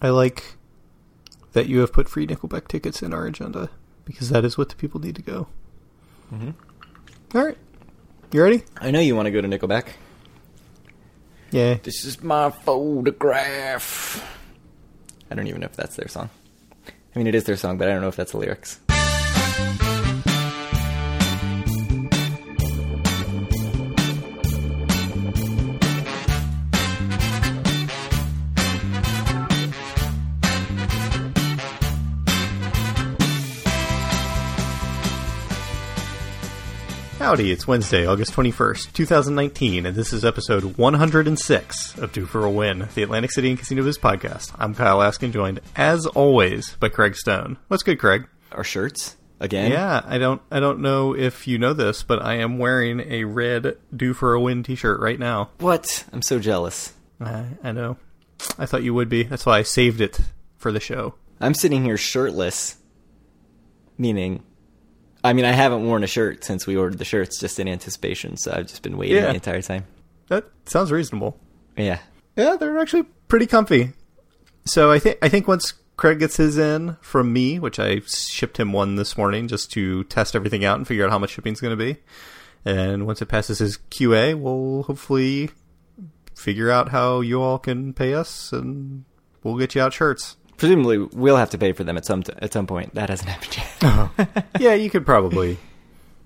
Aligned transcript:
I 0.00 0.10
like 0.10 0.54
that 1.52 1.66
you 1.66 1.80
have 1.80 1.92
put 1.92 2.08
free 2.08 2.26
Nickelback 2.26 2.68
tickets 2.68 3.02
in 3.02 3.12
our 3.12 3.26
agenda 3.26 3.70
because 4.04 4.28
that 4.30 4.44
is 4.44 4.56
what 4.56 4.68
the 4.68 4.76
people 4.76 5.00
need 5.00 5.16
to 5.16 5.22
go. 5.22 5.48
Mm-hmm. 6.32 6.50
All 7.36 7.44
right, 7.44 7.58
you 8.32 8.42
ready? 8.42 8.62
I 8.80 8.90
know 8.90 9.00
you 9.00 9.16
want 9.16 9.26
to 9.26 9.30
go 9.30 9.40
to 9.40 9.48
Nickelback. 9.48 9.88
Yeah. 11.50 11.78
This 11.82 12.04
is 12.04 12.22
my 12.22 12.50
photograph. 12.50 14.24
I 15.30 15.34
don't 15.34 15.46
even 15.46 15.60
know 15.60 15.66
if 15.66 15.76
that's 15.76 15.96
their 15.96 16.08
song. 16.08 16.30
I 16.86 17.18
mean, 17.18 17.26
it 17.26 17.34
is 17.34 17.44
their 17.44 17.56
song, 17.56 17.78
but 17.78 17.88
I 17.88 17.92
don't 17.92 18.02
know 18.02 18.08
if 18.08 18.16
that's 18.16 18.32
the 18.32 18.38
lyrics. 18.38 18.80
Howdy, 37.28 37.52
it's 37.52 37.68
Wednesday, 37.68 38.06
August 38.06 38.32
21st, 38.32 38.94
2019, 38.94 39.84
and 39.84 39.94
this 39.94 40.14
is 40.14 40.24
episode 40.24 40.78
106 40.78 41.98
of 41.98 42.10
Due 42.10 42.24
for 42.24 42.46
a 42.46 42.50
Win, 42.50 42.88
the 42.94 43.02
Atlantic 43.02 43.32
City 43.32 43.50
and 43.50 43.58
Casino 43.58 43.84
Biz 43.84 43.98
podcast. 43.98 44.54
I'm 44.58 44.74
Kyle 44.74 45.02
Askin, 45.02 45.30
joined, 45.30 45.60
as 45.76 46.06
always, 46.06 46.74
by 46.76 46.88
Craig 46.88 47.16
Stone. 47.16 47.58
What's 47.68 47.82
good, 47.82 47.98
Craig? 47.98 48.26
Our 48.52 48.64
shirts 48.64 49.18
again. 49.40 49.70
Yeah, 49.70 50.00
I 50.06 50.16
don't, 50.16 50.40
I 50.50 50.58
don't 50.58 50.80
know 50.80 51.14
if 51.14 51.46
you 51.46 51.58
know 51.58 51.74
this, 51.74 52.02
but 52.02 52.22
I 52.22 52.36
am 52.36 52.56
wearing 52.56 53.00
a 53.00 53.24
red 53.24 53.76
Due 53.94 54.14
for 54.14 54.32
a 54.32 54.40
Win 54.40 54.62
t-shirt 54.62 54.98
right 54.98 55.18
now. 55.18 55.50
What? 55.58 56.06
I'm 56.14 56.22
so 56.22 56.38
jealous. 56.38 56.94
I, 57.20 57.44
I 57.62 57.72
know. 57.72 57.98
I 58.58 58.64
thought 58.64 58.84
you 58.84 58.94
would 58.94 59.10
be. 59.10 59.24
That's 59.24 59.44
why 59.44 59.58
I 59.58 59.64
saved 59.64 60.00
it 60.00 60.18
for 60.56 60.72
the 60.72 60.80
show. 60.80 61.12
I'm 61.42 61.52
sitting 61.52 61.84
here 61.84 61.98
shirtless, 61.98 62.78
meaning, 63.98 64.44
I 65.28 65.32
mean, 65.34 65.44
I 65.44 65.52
haven't 65.52 65.86
worn 65.86 66.02
a 66.04 66.06
shirt 66.06 66.44
since 66.44 66.66
we 66.66 66.76
ordered 66.76 66.98
the 66.98 67.04
shirts, 67.04 67.38
just 67.38 67.58
in 67.60 67.68
anticipation. 67.68 68.36
So 68.36 68.52
I've 68.54 68.66
just 68.66 68.82
been 68.82 68.96
waiting 68.96 69.16
Yeah. 69.16 69.26
the 69.28 69.34
entire 69.34 69.62
time. 69.62 69.84
That 70.28 70.44
sounds 70.66 70.90
reasonable. 70.92 71.38
Yeah. 71.76 71.98
Yeah, 72.36 72.56
they're 72.58 72.78
actually 72.78 73.04
pretty 73.28 73.46
comfy. 73.46 73.92
So 74.64 74.90
I 74.90 74.98
think 74.98 75.18
I 75.22 75.28
think 75.28 75.48
once 75.48 75.74
Craig 75.96 76.18
gets 76.18 76.36
his 76.36 76.58
in 76.58 76.96
from 77.00 77.32
me, 77.32 77.58
which 77.58 77.78
I 77.78 78.00
shipped 78.06 78.58
him 78.58 78.72
one 78.72 78.96
this 78.96 79.16
morning 79.16 79.48
just 79.48 79.72
to 79.72 80.04
test 80.04 80.36
everything 80.36 80.64
out 80.64 80.76
and 80.78 80.86
figure 80.86 81.04
out 81.04 81.10
how 81.10 81.18
much 81.18 81.30
shipping's 81.30 81.60
going 81.60 81.76
to 81.76 81.84
be, 81.84 81.96
and 82.64 83.06
once 83.06 83.20
it 83.22 83.26
passes 83.26 83.58
his 83.58 83.78
QA, 83.90 84.34
we'll 84.38 84.82
hopefully 84.84 85.50
figure 86.36 86.70
out 86.70 86.90
how 86.90 87.20
you 87.20 87.42
all 87.42 87.58
can 87.58 87.92
pay 87.92 88.14
us, 88.14 88.52
and 88.52 89.04
we'll 89.42 89.56
get 89.58 89.74
you 89.74 89.82
out 89.82 89.92
shirts. 89.92 90.36
Presumably, 90.58 90.98
we'll 90.98 91.36
have 91.36 91.50
to 91.50 91.58
pay 91.58 91.72
for 91.72 91.84
them 91.84 91.96
at 91.96 92.04
some 92.04 92.22
t- 92.22 92.32
at 92.38 92.52
some 92.52 92.66
point. 92.66 92.94
That 92.94 93.08
hasn't 93.08 93.30
happened 93.30 93.56
yet. 93.56 94.46
yeah, 94.60 94.74
you 94.74 94.90
could 94.90 95.06
probably 95.06 95.56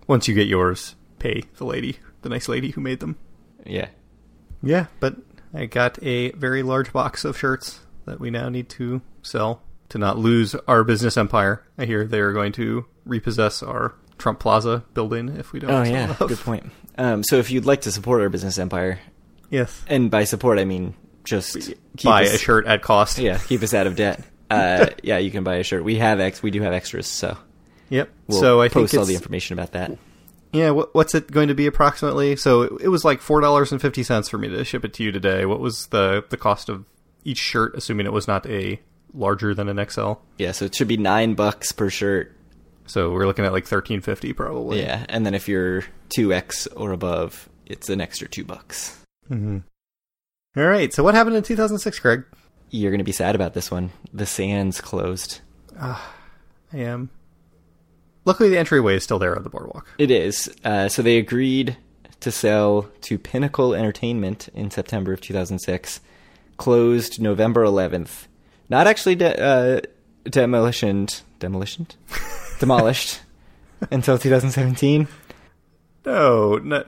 once 0.09 0.27
you 0.27 0.35
get 0.35 0.49
yours, 0.49 0.97
pay 1.19 1.43
the 1.57 1.65
lady, 1.65 1.99
the 2.23 2.29
nice 2.29 2.49
lady 2.49 2.71
who 2.71 2.81
made 2.81 3.01
them. 3.01 3.17
yeah. 3.65 3.89
Yeah, 4.65 4.87
but 5.01 5.17
I 5.53 5.67
got 5.67 6.01
a 6.05 6.31
very 6.33 6.63
large 6.63 6.93
box 6.93 7.25
of 7.25 7.37
shirts 7.37 7.81
that 8.05 8.21
we 8.21 8.31
now 8.31 8.49
need 8.49 8.69
to 8.71 9.03
sell 9.23 9.61
to 9.89 9.99
not 9.99 10.17
lose 10.19 10.55
our 10.69 10.85
business 10.85 11.17
empire. 11.17 11.65
I 11.77 11.85
hear 11.85 12.05
they 12.07 12.21
are 12.21 12.33
going 12.33 12.53
to 12.53 12.87
repossess 13.05 13.63
our 13.63 13.95
Trump 14.19 14.39
Plaza 14.39 14.85
building 14.95 15.31
if 15.31 15.53
we 15.53 15.59
don't. 15.61 15.71
Oh 15.71 15.83
yeah. 15.83 16.05
enough. 16.05 16.19
Good 16.21 16.39
point. 16.39 16.71
Um, 16.97 17.25
so 17.25 17.37
if 17.37 17.51
you'd 17.51 17.67
like 17.67 17.81
to 17.83 17.93
support 17.93 18.21
our 18.23 18.29
business 18.29 18.57
empire, 18.59 19.01
Yes, 19.51 19.83
and 19.89 20.11
by 20.11 20.25
support 20.25 20.59
I 20.59 20.65
mean 20.65 20.95
just 21.25 21.55
keep 21.97 22.05
buy 22.05 22.25
us, 22.25 22.35
a 22.35 22.39
shirt 22.39 22.67
at 22.67 22.83
cost. 22.83 23.19
Yeah, 23.19 23.39
keep 23.39 23.63
us 23.63 23.75
out 23.75 23.87
of 23.87 23.97
debt. 23.97 24.21
Uh, 24.53 24.91
yeah, 25.03 25.17
you 25.17 25.31
can 25.31 25.45
buy 25.45 25.55
a 25.57 25.63
shirt. 25.63 25.83
We 25.83 25.97
have 25.97 26.21
ex. 26.21 26.43
We 26.43 26.51
do 26.51 26.61
have 26.61 26.75
extras, 26.75 27.07
so 27.07 27.39
Yep. 27.89 28.11
we'll 28.27 28.39
so 28.39 28.61
I 28.61 28.69
think 28.69 28.85
post 28.91 28.95
all 28.99 29.07
the 29.07 29.15
information 29.15 29.59
about 29.59 29.73
that. 29.73 29.97
yeah. 30.53 30.69
What, 30.69 30.95
what's 30.95 31.15
it 31.15 31.31
going 31.31 31.49
to 31.49 31.55
be 31.55 31.67
approximately? 31.67 32.37
So 32.37 32.61
it, 32.61 32.73
it 32.83 32.89
was 32.89 33.03
like 33.03 33.23
four 33.23 33.41
dollars 33.41 33.73
and 33.73 33.81
fifty 33.81 34.03
cents 34.03 34.29
for 34.29 34.37
me 34.37 34.49
to 34.51 34.63
ship 34.63 34.85
it 34.85 34.93
to 34.93 35.05
you 35.05 35.11
today. 35.11 35.47
What 35.47 35.59
was 35.61 35.87
the 35.87 36.23
the 36.29 36.37
cost 36.37 36.69
of 36.69 36.85
each 37.25 37.39
shirt, 37.39 37.75
assuming 37.77 38.05
it 38.05 38.13
was 38.13 38.29
not 38.29 38.45
a 38.47 38.79
larger 39.15 39.55
than 39.55 39.71
an 39.71 39.83
XL? 39.89 40.15
Yeah, 40.37 40.53
so 40.53 40.67
it 40.67 40.75
should 40.75 40.89
be 40.89 40.99
nine 40.99 41.33
bucks 41.33 41.73
per 41.73 41.89
shirt. 41.89 42.37
So 42.87 43.11
we're 43.11 43.25
looking 43.27 43.47
at 43.47 43.53
like 43.55 43.65
thirteen 43.67 44.03
fifty 44.03 44.35
probably. 44.35 44.83
Yeah, 44.83 45.07
and 45.09 45.25
then 45.25 45.33
if 45.33 45.49
you're 45.49 45.83
two 46.11 46.35
X 46.35 46.67
or 46.67 46.93
above, 46.93 47.49
it's 47.65 47.89
an 47.89 48.03
extra 48.03 48.29
two 48.29 48.45
bucks. 48.45 48.99
Mm-hmm. 49.31 49.59
All 50.57 50.65
right. 50.65 50.93
So 50.93 51.03
what 51.03 51.15
happened 51.15 51.37
in 51.37 51.43
2006, 51.43 51.99
Craig? 51.99 52.25
You're 52.71 52.91
gonna 52.91 53.05
be 53.05 53.13
sad 53.13 53.35
about 53.35 53.55
this 53.55 53.71
one. 53.71 53.91
The 54.13 54.27
Sands 54.27 54.81
closed. 54.81 55.41
Ah. 55.79 56.15
I 56.73 56.79
am. 56.79 57.11
Luckily, 58.25 58.49
the 58.49 58.59
entryway 58.59 58.97
is 58.97 59.05
still 59.05 59.19
there 59.19 59.37
on 59.37 59.43
the 59.43 59.51
boardwalk. 59.51 59.87
It 59.99 60.11
is. 60.11 60.55
Uh, 60.65 60.89
so 60.89 61.03
they 61.03 61.19
agreed 61.19 61.77
to 62.21 62.31
sell 62.31 62.89
to 63.03 63.19
Pinnacle 63.19 63.75
Entertainment 63.75 64.49
in 64.55 64.71
September 64.71 65.13
of 65.13 65.21
2006. 65.21 66.01
Closed 66.57 67.21
November 67.21 67.65
11th. 67.65 68.27
Not 68.69 68.87
actually 68.87 69.17
de- 69.17 69.43
uh, 69.43 69.81
demolitioned. 70.25 71.23
Demolitioned? 71.41 71.97
Demolished 72.61 73.21
until 73.91 74.17
2017. 74.19 75.09
No, 76.07 76.57
not, 76.59 76.87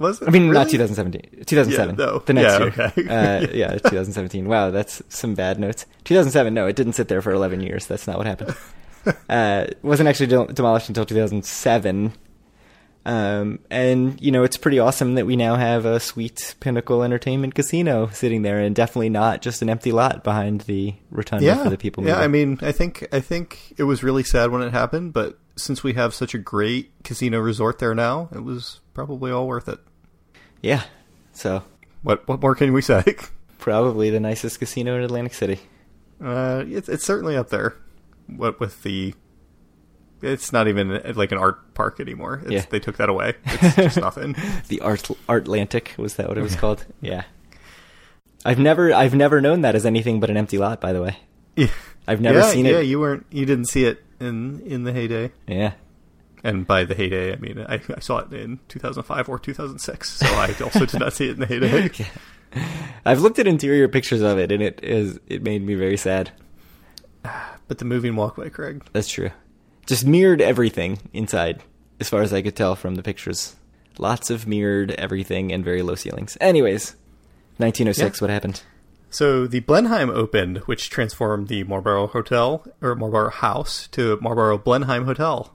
was 0.00 0.20
it? 0.22 0.28
I 0.28 0.30
mean, 0.30 0.46
not 0.50 0.66
really? 0.66 0.72
2017. 0.72 1.44
2007. 1.44 1.96
Yeah, 1.98 2.04
no. 2.04 2.18
The 2.20 2.32
next 2.32 2.52
Yeah, 2.52 2.58
year. 2.58 2.92
okay. 2.96 3.08
uh, 3.08 3.48
yeah, 3.54 3.68
2017. 3.78 4.48
Wow, 4.48 4.70
that's 4.70 5.02
some 5.08 5.34
bad 5.34 5.58
notes. 5.60 5.86
2007. 6.04 6.52
No, 6.52 6.66
it 6.66 6.74
didn't 6.76 6.94
sit 6.94 7.08
there 7.08 7.22
for 7.22 7.32
11 7.32 7.60
years. 7.60 7.86
That's 7.86 8.06
not 8.06 8.16
what 8.18 8.26
happened. 8.26 8.56
uh, 9.28 9.66
it 9.68 9.78
wasn't 9.82 10.08
actually 10.08 10.26
de- 10.26 10.52
demolished 10.52 10.88
until 10.88 11.04
2007. 11.06 12.12
Um, 13.06 13.60
and 13.70 14.20
you 14.20 14.30
know, 14.30 14.42
it's 14.44 14.58
pretty 14.58 14.78
awesome 14.78 15.14
that 15.14 15.24
we 15.24 15.34
now 15.34 15.56
have 15.56 15.86
a 15.86 15.98
sweet 15.98 16.54
Pinnacle 16.60 17.02
Entertainment 17.02 17.54
Casino 17.54 18.08
sitting 18.12 18.42
there, 18.42 18.58
and 18.60 18.76
definitely 18.76 19.08
not 19.08 19.40
just 19.40 19.62
an 19.62 19.70
empty 19.70 19.90
lot 19.90 20.22
behind 20.22 20.62
the 20.62 20.94
rotunda 21.10 21.46
Yeah, 21.46 21.62
for 21.62 21.70
the 21.70 21.78
people. 21.78 22.04
yeah. 22.06 22.18
I 22.20 22.28
mean, 22.28 22.58
I 22.60 22.72
think 22.72 23.08
I 23.10 23.20
think 23.20 23.72
it 23.78 23.84
was 23.84 24.02
really 24.02 24.22
sad 24.22 24.50
when 24.50 24.60
it 24.60 24.72
happened, 24.72 25.14
but 25.14 25.38
since 25.56 25.82
we 25.82 25.94
have 25.94 26.12
such 26.14 26.34
a 26.34 26.38
great 26.38 26.92
casino 27.02 27.38
resort 27.38 27.78
there 27.78 27.94
now, 27.94 28.28
it 28.34 28.44
was 28.44 28.80
probably 28.92 29.30
all 29.30 29.46
worth 29.46 29.68
it. 29.68 29.78
Yeah. 30.62 30.82
So 31.32 31.62
What 32.02 32.26
what 32.28 32.40
more 32.40 32.54
can 32.54 32.72
we 32.72 32.82
say? 32.82 33.02
probably 33.58 34.10
the 34.10 34.20
nicest 34.20 34.58
casino 34.58 34.96
in 34.96 35.02
Atlantic 35.02 35.34
City. 35.34 35.60
Uh, 36.22 36.64
it's 36.66 36.88
it's 36.88 37.04
certainly 37.04 37.36
up 37.36 37.48
there. 37.50 37.76
What 38.26 38.60
with 38.60 38.82
the. 38.82 39.14
It's 40.22 40.52
not 40.52 40.68
even 40.68 40.90
uh, 40.90 41.12
like 41.16 41.32
an 41.32 41.38
art 41.38 41.72
park 41.72 41.98
anymore. 41.98 42.42
It's, 42.44 42.50
Yeah. 42.52 42.64
They 42.68 42.78
took 42.78 42.98
that 42.98 43.08
away. 43.08 43.34
It's 43.46 43.76
just 43.76 43.96
nothing. 44.08 44.36
The 44.68 44.80
Art 44.82 45.08
Atlantic 45.28 45.94
was 45.96 46.16
that 46.16 46.28
what 46.28 46.36
it 46.36 46.42
was 46.42 46.56
called? 46.56 46.84
Yeah. 47.00 47.24
I've 48.44 48.58
never 48.58 48.92
I've 48.92 49.14
never 49.14 49.40
known 49.40 49.62
that 49.62 49.74
as 49.74 49.86
anything 49.86 50.20
but 50.20 50.28
an 50.30 50.36
empty 50.36 50.58
lot. 50.58 50.78
By 50.80 50.92
the 50.92 51.00
way, 51.02 51.16
Yeah. 51.56 51.68
I've 52.06 52.20
never 52.20 52.40
yeah, 52.40 52.50
seen 52.50 52.66
it. 52.66 52.72
yeah, 52.72 52.80
you 52.80 53.00
weren't. 53.00 53.24
You 53.30 53.46
didn't 53.46 53.66
see 53.66 53.84
it 53.84 54.02
in 54.20 54.60
in 54.66 54.84
the 54.84 54.92
heyday. 54.92 55.32
Yeah. 55.46 55.72
And 56.42 56.66
by 56.66 56.84
the 56.84 56.94
heyday, 56.94 57.32
I 57.32 57.36
mean 57.36 57.64
I, 57.68 57.80
I 57.94 58.00
saw 58.00 58.18
it 58.18 58.32
in 58.32 58.60
2005 58.68 59.28
or 59.28 59.38
2006. 59.38 60.10
So 60.10 60.26
I 60.26 60.54
also 60.62 60.86
did 60.86 61.00
not 61.00 61.12
see 61.12 61.28
it 61.28 61.32
in 61.32 61.40
the 61.40 61.46
heyday. 61.46 61.90
I've 63.04 63.20
looked 63.20 63.38
at 63.38 63.46
interior 63.46 63.88
pictures 63.88 64.22
of 64.22 64.38
it, 64.38 64.50
and 64.50 64.62
it 64.62 64.80
is 64.82 65.20
it 65.26 65.42
made 65.42 65.64
me 65.64 65.74
very 65.74 65.96
sad. 65.96 66.30
But 67.68 67.78
the 67.78 67.84
moving 67.84 68.16
walkway, 68.16 68.50
Craig. 68.50 68.84
That's 68.92 69.06
true. 69.06 69.30
Just 69.86 70.04
mirrored 70.04 70.40
everything 70.40 70.98
inside, 71.12 71.62
as 72.00 72.08
far 72.08 72.20
as 72.20 72.32
I 72.32 72.42
could 72.42 72.56
tell 72.56 72.74
from 72.74 72.96
the 72.96 73.02
pictures. 73.04 73.54
Lots 73.96 74.28
of 74.28 74.44
mirrored 74.44 74.90
everything 74.90 75.52
and 75.52 75.64
very 75.64 75.82
low 75.82 75.94
ceilings. 75.94 76.36
Anyways, 76.40 76.96
1906. 77.58 78.20
Yeah. 78.20 78.24
What 78.24 78.32
happened? 78.32 78.62
So 79.08 79.46
the 79.46 79.60
Blenheim 79.60 80.10
opened, 80.10 80.58
which 80.66 80.90
transformed 80.90 81.46
the 81.46 81.62
Marlborough 81.62 82.08
Hotel 82.08 82.64
or 82.80 82.94
Marlborough 82.94 83.30
House 83.30 83.86
to 83.88 84.18
Marlborough 84.20 84.58
Blenheim 84.58 85.04
Hotel. 85.04 85.54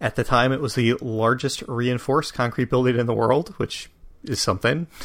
At 0.00 0.14
the 0.14 0.24
time, 0.24 0.52
it 0.52 0.60
was 0.60 0.74
the 0.74 0.94
largest 1.00 1.62
reinforced 1.66 2.34
concrete 2.34 2.70
building 2.70 2.98
in 2.98 3.06
the 3.06 3.14
world, 3.14 3.54
which 3.56 3.90
is 4.24 4.40
something. 4.40 4.86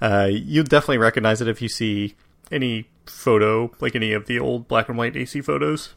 Uh, 0.00 0.28
you'll 0.30 0.64
definitely 0.64 0.98
recognize 0.98 1.40
it 1.40 1.48
if 1.48 1.62
you 1.62 1.68
see 1.68 2.14
any 2.50 2.86
photo, 3.06 3.70
like 3.80 3.94
any 3.94 4.12
of 4.12 4.26
the 4.26 4.38
old 4.38 4.68
black 4.68 4.88
and 4.88 4.98
white 4.98 5.16
AC 5.16 5.40
photos. 5.40 5.94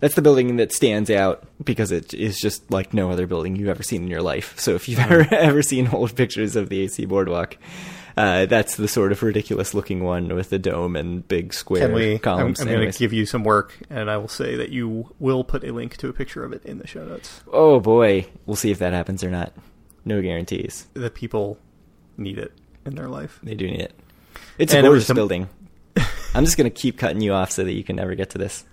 That's 0.00 0.14
the 0.14 0.22
building 0.22 0.56
that 0.58 0.72
stands 0.72 1.10
out 1.10 1.42
because 1.64 1.90
it 1.90 2.14
is 2.14 2.38
just 2.38 2.70
like 2.70 2.94
no 2.94 3.10
other 3.10 3.26
building 3.26 3.56
you've 3.56 3.68
ever 3.68 3.82
seen 3.82 4.02
in 4.02 4.08
your 4.08 4.22
life. 4.22 4.58
So 4.60 4.74
if 4.74 4.88
you've 4.88 5.00
ever 5.00 5.26
ever 5.34 5.62
seen 5.62 5.88
old 5.88 6.14
pictures 6.14 6.54
of 6.54 6.68
the 6.68 6.82
AC 6.82 7.04
Boardwalk, 7.06 7.56
uh, 8.18 8.46
that's 8.46 8.74
the 8.74 8.88
sort 8.88 9.12
of 9.12 9.22
ridiculous 9.22 9.74
looking 9.74 10.02
one 10.02 10.34
with 10.34 10.50
the 10.50 10.58
dome 10.58 10.96
and 10.96 11.26
big 11.28 11.54
square 11.54 11.86
Can 11.86 11.94
we? 11.94 12.14
I'm, 12.14 12.18
columns. 12.18 12.60
I'm 12.60 12.66
going 12.66 12.90
to 12.90 12.98
give 12.98 13.12
you 13.12 13.24
some 13.24 13.44
work, 13.44 13.78
and 13.88 14.10
I 14.10 14.16
will 14.16 14.26
say 14.26 14.56
that 14.56 14.70
you 14.70 15.14
will 15.20 15.44
put 15.44 15.62
a 15.62 15.72
link 15.72 15.96
to 15.98 16.08
a 16.08 16.12
picture 16.12 16.42
of 16.42 16.52
it 16.52 16.64
in 16.64 16.78
the 16.78 16.86
show 16.88 17.04
notes. 17.04 17.42
Oh 17.52 17.78
boy, 17.78 18.26
we'll 18.44 18.56
see 18.56 18.72
if 18.72 18.80
that 18.80 18.92
happens 18.92 19.22
or 19.22 19.30
not. 19.30 19.52
No 20.04 20.20
guarantees. 20.20 20.88
The 20.94 21.10
people 21.10 21.58
need 22.16 22.38
it 22.38 22.52
in 22.84 22.96
their 22.96 23.06
life. 23.06 23.38
They 23.40 23.54
do 23.54 23.68
need 23.68 23.82
it. 23.82 23.94
It's 24.58 24.72
a 24.72 24.78
And 24.78 24.86
it 24.86 24.90
gorgeous 24.90 25.12
building. 25.12 25.48
I'm 26.34 26.44
just 26.44 26.56
gonna 26.56 26.70
keep 26.70 26.98
cutting 26.98 27.20
you 27.20 27.32
off 27.32 27.52
so 27.52 27.62
that 27.62 27.72
you 27.72 27.84
can 27.84 27.94
never 27.94 28.16
get 28.16 28.30
to 28.30 28.38
this. 28.38 28.64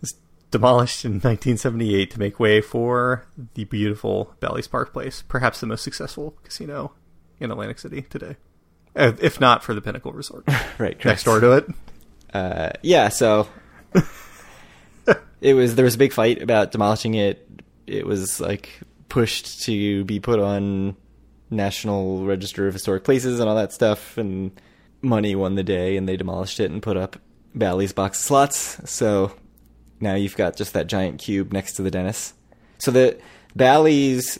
was 0.00 0.16
demolished 0.50 1.04
in 1.04 1.12
1978 1.12 2.10
to 2.10 2.18
make 2.18 2.40
way 2.40 2.60
for 2.60 3.26
the 3.54 3.62
beautiful 3.62 4.34
Bally's 4.40 4.66
Park 4.66 4.92
Place, 4.92 5.22
perhaps 5.28 5.60
the 5.60 5.66
most 5.66 5.84
successful 5.84 6.36
casino 6.42 6.94
in 7.38 7.52
Atlantic 7.52 7.78
City 7.78 8.02
today, 8.02 8.34
if 8.96 9.40
not 9.40 9.62
for 9.62 9.74
the 9.74 9.80
Pinnacle 9.80 10.12
Resort 10.12 10.44
Right, 10.78 11.02
next 11.04 11.24
door 11.24 11.40
to 11.40 11.52
it. 11.52 11.68
Uh, 12.32 12.70
yeah, 12.82 13.08
so 13.08 13.48
it 15.40 15.54
was 15.54 15.74
there 15.74 15.84
was 15.84 15.94
a 15.94 15.98
big 15.98 16.12
fight 16.12 16.42
about 16.42 16.72
demolishing 16.72 17.14
it. 17.14 17.48
It 17.86 18.06
was 18.06 18.40
like 18.40 18.80
pushed 19.08 19.62
to 19.62 20.04
be 20.04 20.20
put 20.20 20.40
on 20.40 20.96
National 21.50 22.24
Register 22.24 22.66
of 22.66 22.74
Historic 22.74 23.04
Places 23.04 23.40
and 23.40 23.48
all 23.48 23.56
that 23.56 23.72
stuff, 23.72 24.18
and 24.18 24.50
money 25.02 25.34
won 25.34 25.54
the 25.54 25.62
day, 25.62 25.96
and 25.96 26.08
they 26.08 26.16
demolished 26.16 26.60
it 26.60 26.70
and 26.70 26.82
put 26.82 26.96
up 26.96 27.16
Bally's 27.54 27.92
box 27.92 28.18
of 28.18 28.24
slots. 28.24 28.90
So 28.90 29.32
now 30.00 30.14
you've 30.14 30.36
got 30.36 30.56
just 30.56 30.72
that 30.74 30.88
giant 30.88 31.20
cube 31.20 31.52
next 31.52 31.74
to 31.74 31.82
the 31.82 31.90
Dennis. 31.90 32.34
So 32.78 32.90
the 32.90 33.18
Bally's 33.54 34.38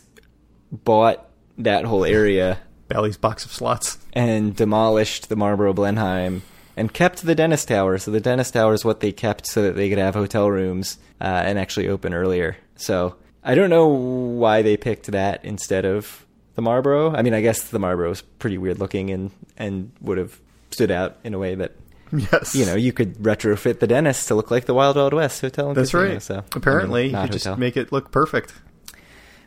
bought 0.71 1.27
that 1.57 1.85
whole 1.85 2.05
area 2.05 2.59
Bally's 2.87 3.17
box 3.17 3.45
of 3.45 3.51
slots. 3.51 3.97
and 4.13 4.55
demolished 4.55 5.29
the 5.29 5.35
Marlborough 5.35 5.73
Blenheim 5.73 6.41
and 6.75 6.93
kept 6.93 7.23
the 7.23 7.35
Dennis 7.35 7.65
tower. 7.65 7.97
So 7.97 8.11
the 8.11 8.19
Dennis 8.19 8.51
tower 8.51 8.73
is 8.73 8.85
what 8.85 8.99
they 8.99 9.11
kept 9.11 9.45
so 9.47 9.61
that 9.63 9.75
they 9.75 9.89
could 9.89 9.97
have 9.97 10.13
hotel 10.15 10.49
rooms 10.49 10.97
uh, 11.19 11.25
and 11.25 11.57
actually 11.59 11.87
open 11.87 12.13
earlier. 12.13 12.57
So 12.75 13.15
I 13.43 13.55
don't 13.55 13.69
know 13.69 13.87
why 13.87 14.61
they 14.61 14.77
picked 14.77 15.07
that 15.07 15.43
instead 15.43 15.85
of 15.85 16.25
the 16.55 16.61
Marlborough. 16.61 17.15
I 17.15 17.21
mean, 17.23 17.33
I 17.33 17.41
guess 17.41 17.63
the 17.69 17.79
Marlborough 17.79 18.11
is 18.11 18.21
pretty 18.21 18.57
weird 18.57 18.79
looking 18.79 19.09
and 19.11 19.31
and 19.57 19.91
would 20.01 20.17
have 20.17 20.39
stood 20.71 20.91
out 20.91 21.17
in 21.23 21.33
a 21.33 21.39
way 21.39 21.55
that 21.55 21.71
Yes, 22.11 22.55
you 22.55 22.65
know 22.65 22.75
you 22.75 22.93
could 22.93 23.15
retrofit 23.15 23.79
the 23.79 23.87
Dennis 23.87 24.25
to 24.27 24.35
look 24.35 24.49
like 24.49 24.63
the 24.65 24.73
Wild 24.73 24.95
Wild 24.95 25.13
West 25.13 25.41
hotel. 25.41 25.73
That's 25.73 25.91
casino, 25.91 26.13
right. 26.13 26.21
So 26.21 26.43
apparently, 26.55 27.01
I 27.01 27.03
mean, 27.03 27.11
you 27.11 27.17
could 27.17 27.33
hotel. 27.33 27.53
just 27.53 27.59
make 27.59 27.75
it 27.75 27.91
look 27.91 28.11
perfect. 28.11 28.53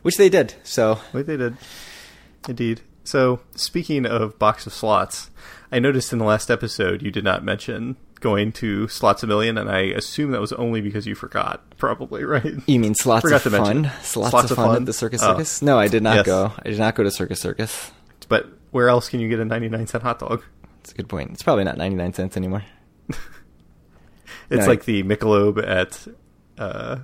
which 0.03 0.15
they 0.17 0.29
did. 0.29 0.53
So 0.63 0.99
Like 1.11 1.25
they 1.25 1.37
did. 1.37 1.57
Indeed. 2.47 2.81
So, 3.03 3.39
speaking 3.55 4.05
of 4.05 4.37
box 4.39 4.65
of 4.67 4.73
slots, 4.73 5.31
I 5.71 5.79
noticed 5.79 6.13
in 6.13 6.19
the 6.19 6.25
last 6.25 6.51
episode 6.51 7.01
you 7.01 7.11
did 7.11 7.23
not 7.23 7.43
mention 7.43 7.97
going 8.19 8.51
to 8.51 8.87
Slots 8.87 9.23
a 9.23 9.27
Million, 9.27 9.57
and 9.57 9.69
I 9.69 9.79
assume 9.81 10.29
that 10.31 10.41
was 10.41 10.53
only 10.53 10.79
because 10.81 11.07
you 11.07 11.15
forgot, 11.15 11.63
probably, 11.77 12.23
right? 12.25 12.53
you 12.67 12.79
mean 12.79 12.93
slots 12.93 13.23
Forgot 13.23 13.37
of 13.37 13.43
to 13.43 13.49
mention. 13.49 13.83
fun? 13.85 14.03
Slots, 14.03 14.29
Slots 14.31 14.51
A 14.51 14.55
Fun, 14.55 14.75
at 14.75 14.85
the 14.85 14.93
Circus 14.93 15.23
Oh. 15.23 15.31
Circus? 15.33 15.61
No, 15.63 15.79
I 15.79 15.87
did 15.87 16.03
not 16.03 16.17
Yes. 16.17 16.25
go. 16.27 16.53
I 16.59 16.69
did 16.69 16.77
not 16.77 16.93
go 16.93 17.03
to 17.03 17.09
Circus 17.11 17.41
Circus. 17.41 17.91
But 18.29 18.47
where 18.69 18.89
else 18.89 19.09
can 19.09 19.19
you 19.19 19.27
get 19.27 19.39
a 19.39 19.45
99 19.45 19.87
cent 19.87 20.03
hot 20.03 20.19
dog? 20.19 20.43
That's 20.77 20.91
a 20.91 20.95
good 20.95 21.09
point. 21.09 21.31
It's 21.31 21.41
probably 21.43 21.63
not 21.63 21.77
99 21.77 22.13
cents 22.13 22.37
anymore. 22.37 22.63
It's 24.49 24.61
No. 24.61 24.67
like 24.67 24.83
the 24.83 25.01
Michelob 25.03 25.65
at 25.65 26.05
uh, 26.57 26.97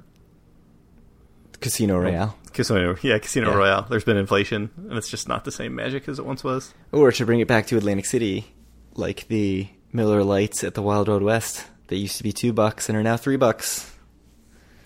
Casino 1.61 1.97
Royale. 1.97 2.37
Casino, 2.57 2.95
yeah, 3.01 3.17
Casino 3.19 3.51
Yeah. 3.51 3.55
Royale. 3.57 3.85
There's 3.89 4.03
been 4.03 4.17
inflation, 4.17 4.69
and 4.89 4.97
it's 4.97 5.07
just 5.09 5.29
not 5.29 5.45
the 5.45 5.51
same 5.51 5.75
magic 5.75 6.09
as 6.09 6.19
it 6.19 6.25
once 6.25 6.43
was. 6.43 6.73
Or 6.91 7.11
to 7.11 7.25
bring 7.25 7.39
it 7.39 7.47
back 7.47 7.67
to 7.67 7.77
Atlantic 7.77 8.05
City, 8.05 8.53
like 8.95 9.27
the 9.29 9.69
Miller 9.93 10.23
Lights 10.23 10.63
at 10.63 10.73
the 10.73 10.81
Wild 10.81 11.07
Wild 11.07 11.23
West. 11.23 11.65
They 11.87 11.95
used 11.95 12.17
to 12.17 12.23
be 12.23 12.33
two 12.33 12.51
bucks 12.51 12.89
and 12.89 12.97
are 12.97 13.03
now 13.03 13.15
three 13.15 13.37
bucks. 13.37 13.93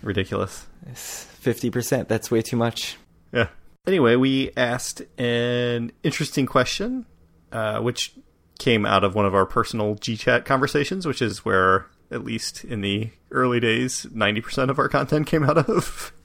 Ridiculous. 0.03 0.67
It's 0.87 1.25
50%. 1.41 2.07
That's 2.07 2.29
way 2.29 2.41
too 2.41 2.57
much. 2.57 2.97
Yeah. 3.33 3.47
Anyway, 3.87 4.15
we 4.15 4.51
asked 4.55 5.01
an 5.19 5.91
interesting 6.03 6.45
question, 6.45 7.05
uh, 7.51 7.79
which 7.79 8.13
came 8.59 8.85
out 8.85 9.03
of 9.03 9.15
one 9.15 9.25
of 9.25 9.33
our 9.33 9.45
personal 9.47 9.95
GChat 9.95 10.45
conversations, 10.45 11.07
which 11.07 11.21
is 11.21 11.43
where, 11.43 11.87
at 12.11 12.23
least 12.23 12.63
in 12.63 12.81
the 12.81 13.09
early 13.31 13.59
days, 13.59 14.05
90% 14.13 14.69
of 14.69 14.77
our 14.77 14.89
content 14.89 15.25
came 15.25 15.43
out 15.43 15.57
of. 15.57 16.13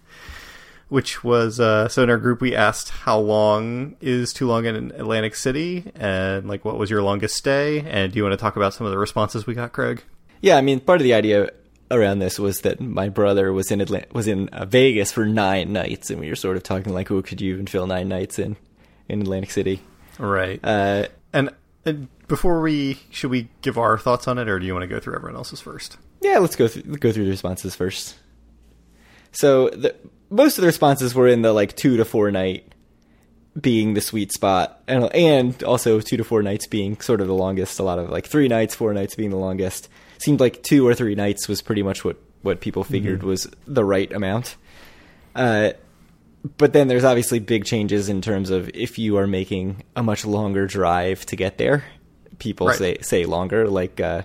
which 0.88 1.24
was, 1.24 1.58
uh, 1.58 1.88
so 1.88 2.02
in 2.02 2.10
our 2.10 2.18
group, 2.18 2.40
we 2.40 2.54
asked 2.54 2.90
how 2.90 3.18
long 3.18 3.96
is 4.00 4.32
too 4.32 4.46
long 4.46 4.66
in 4.66 4.92
Atlantic 4.92 5.34
City, 5.34 5.90
and 5.94 6.48
like 6.48 6.64
what 6.64 6.78
was 6.78 6.90
your 6.90 7.02
longest 7.02 7.36
stay, 7.36 7.80
and 7.80 8.12
do 8.12 8.18
you 8.18 8.22
want 8.22 8.32
to 8.32 8.36
talk 8.36 8.56
about 8.56 8.74
some 8.74 8.86
of 8.86 8.92
the 8.92 8.98
responses 8.98 9.46
we 9.46 9.54
got, 9.54 9.72
Craig? 9.72 10.02
Yeah, 10.40 10.56
I 10.56 10.60
mean, 10.60 10.80
part 10.80 11.00
of 11.00 11.04
the 11.04 11.14
idea 11.14 11.50
around 11.90 12.18
this 12.18 12.38
was 12.38 12.60
that 12.60 12.80
my 12.80 13.08
brother 13.08 13.52
was 13.52 13.70
in 13.70 13.80
Atla- 13.80 14.06
was 14.12 14.26
in 14.26 14.48
uh, 14.50 14.64
Vegas 14.64 15.12
for 15.12 15.26
nine 15.26 15.72
nights, 15.72 16.10
and 16.10 16.20
we 16.20 16.28
were 16.28 16.36
sort 16.36 16.56
of 16.56 16.62
talking 16.62 16.92
like, 16.92 17.08
"Who 17.08 17.20
could 17.22 17.40
you 17.40 17.54
even 17.54 17.66
fill 17.66 17.86
nine 17.86 18.08
nights 18.08 18.38
in 18.38 18.56
in 19.08 19.22
Atlantic 19.22 19.50
City?" 19.50 19.80
Right. 20.18 20.60
Uh, 20.62 21.08
and, 21.32 21.50
and 21.84 22.08
before 22.28 22.60
we, 22.60 22.98
should 23.10 23.30
we 23.30 23.48
give 23.60 23.76
our 23.78 23.98
thoughts 23.98 24.26
on 24.28 24.38
it, 24.38 24.48
or 24.48 24.58
do 24.58 24.66
you 24.66 24.72
want 24.72 24.82
to 24.82 24.88
go 24.88 24.98
through 24.98 25.16
everyone 25.16 25.36
else's 25.36 25.60
first? 25.60 25.98
Yeah, 26.22 26.38
let's 26.38 26.56
go 26.56 26.68
through 26.68 26.82
go 26.96 27.12
through 27.12 27.24
the 27.24 27.30
responses 27.30 27.74
first. 27.74 28.16
So 29.32 29.68
the, 29.68 29.94
most 30.30 30.58
of 30.58 30.62
the 30.62 30.66
responses 30.66 31.14
were 31.14 31.28
in 31.28 31.42
the 31.42 31.52
like 31.52 31.76
two 31.76 31.96
to 31.98 32.04
four 32.04 32.30
night 32.30 32.72
being 33.60 33.94
the 33.94 34.00
sweet 34.00 34.32
spot, 34.32 34.82
and 34.86 35.04
and 35.14 35.62
also 35.62 36.00
two 36.00 36.16
to 36.18 36.24
four 36.24 36.42
nights 36.42 36.66
being 36.66 37.00
sort 37.00 37.20
of 37.20 37.26
the 37.26 37.34
longest. 37.34 37.78
A 37.78 37.82
lot 37.82 37.98
of 37.98 38.10
like 38.10 38.26
three 38.26 38.48
nights, 38.48 38.74
four 38.74 38.92
nights 38.92 39.14
being 39.14 39.30
the 39.30 39.36
longest. 39.36 39.88
Seemed 40.18 40.40
like 40.40 40.62
two 40.62 40.86
or 40.86 40.94
three 40.94 41.14
nights 41.14 41.48
was 41.48 41.62
pretty 41.62 41.82
much 41.82 42.04
what 42.04 42.16
what 42.42 42.60
people 42.60 42.84
figured 42.84 43.22
was 43.22 43.46
the 43.66 43.84
right 43.84 44.10
amount. 44.12 44.56
Uh, 45.34 45.72
but 46.58 46.72
then 46.72 46.86
there's 46.88 47.04
obviously 47.04 47.38
big 47.40 47.64
changes 47.64 48.08
in 48.08 48.20
terms 48.22 48.50
of 48.50 48.68
if 48.72 48.98
you 48.98 49.16
are 49.18 49.26
making 49.26 49.82
a 49.96 50.02
much 50.02 50.24
longer 50.24 50.66
drive 50.66 51.26
to 51.26 51.36
get 51.36 51.58
there. 51.58 51.84
People 52.38 52.68
Right. 52.68 52.76
say 52.78 52.98
say 53.00 53.24
longer. 53.24 53.68
Like 53.68 54.00
uh, 54.00 54.22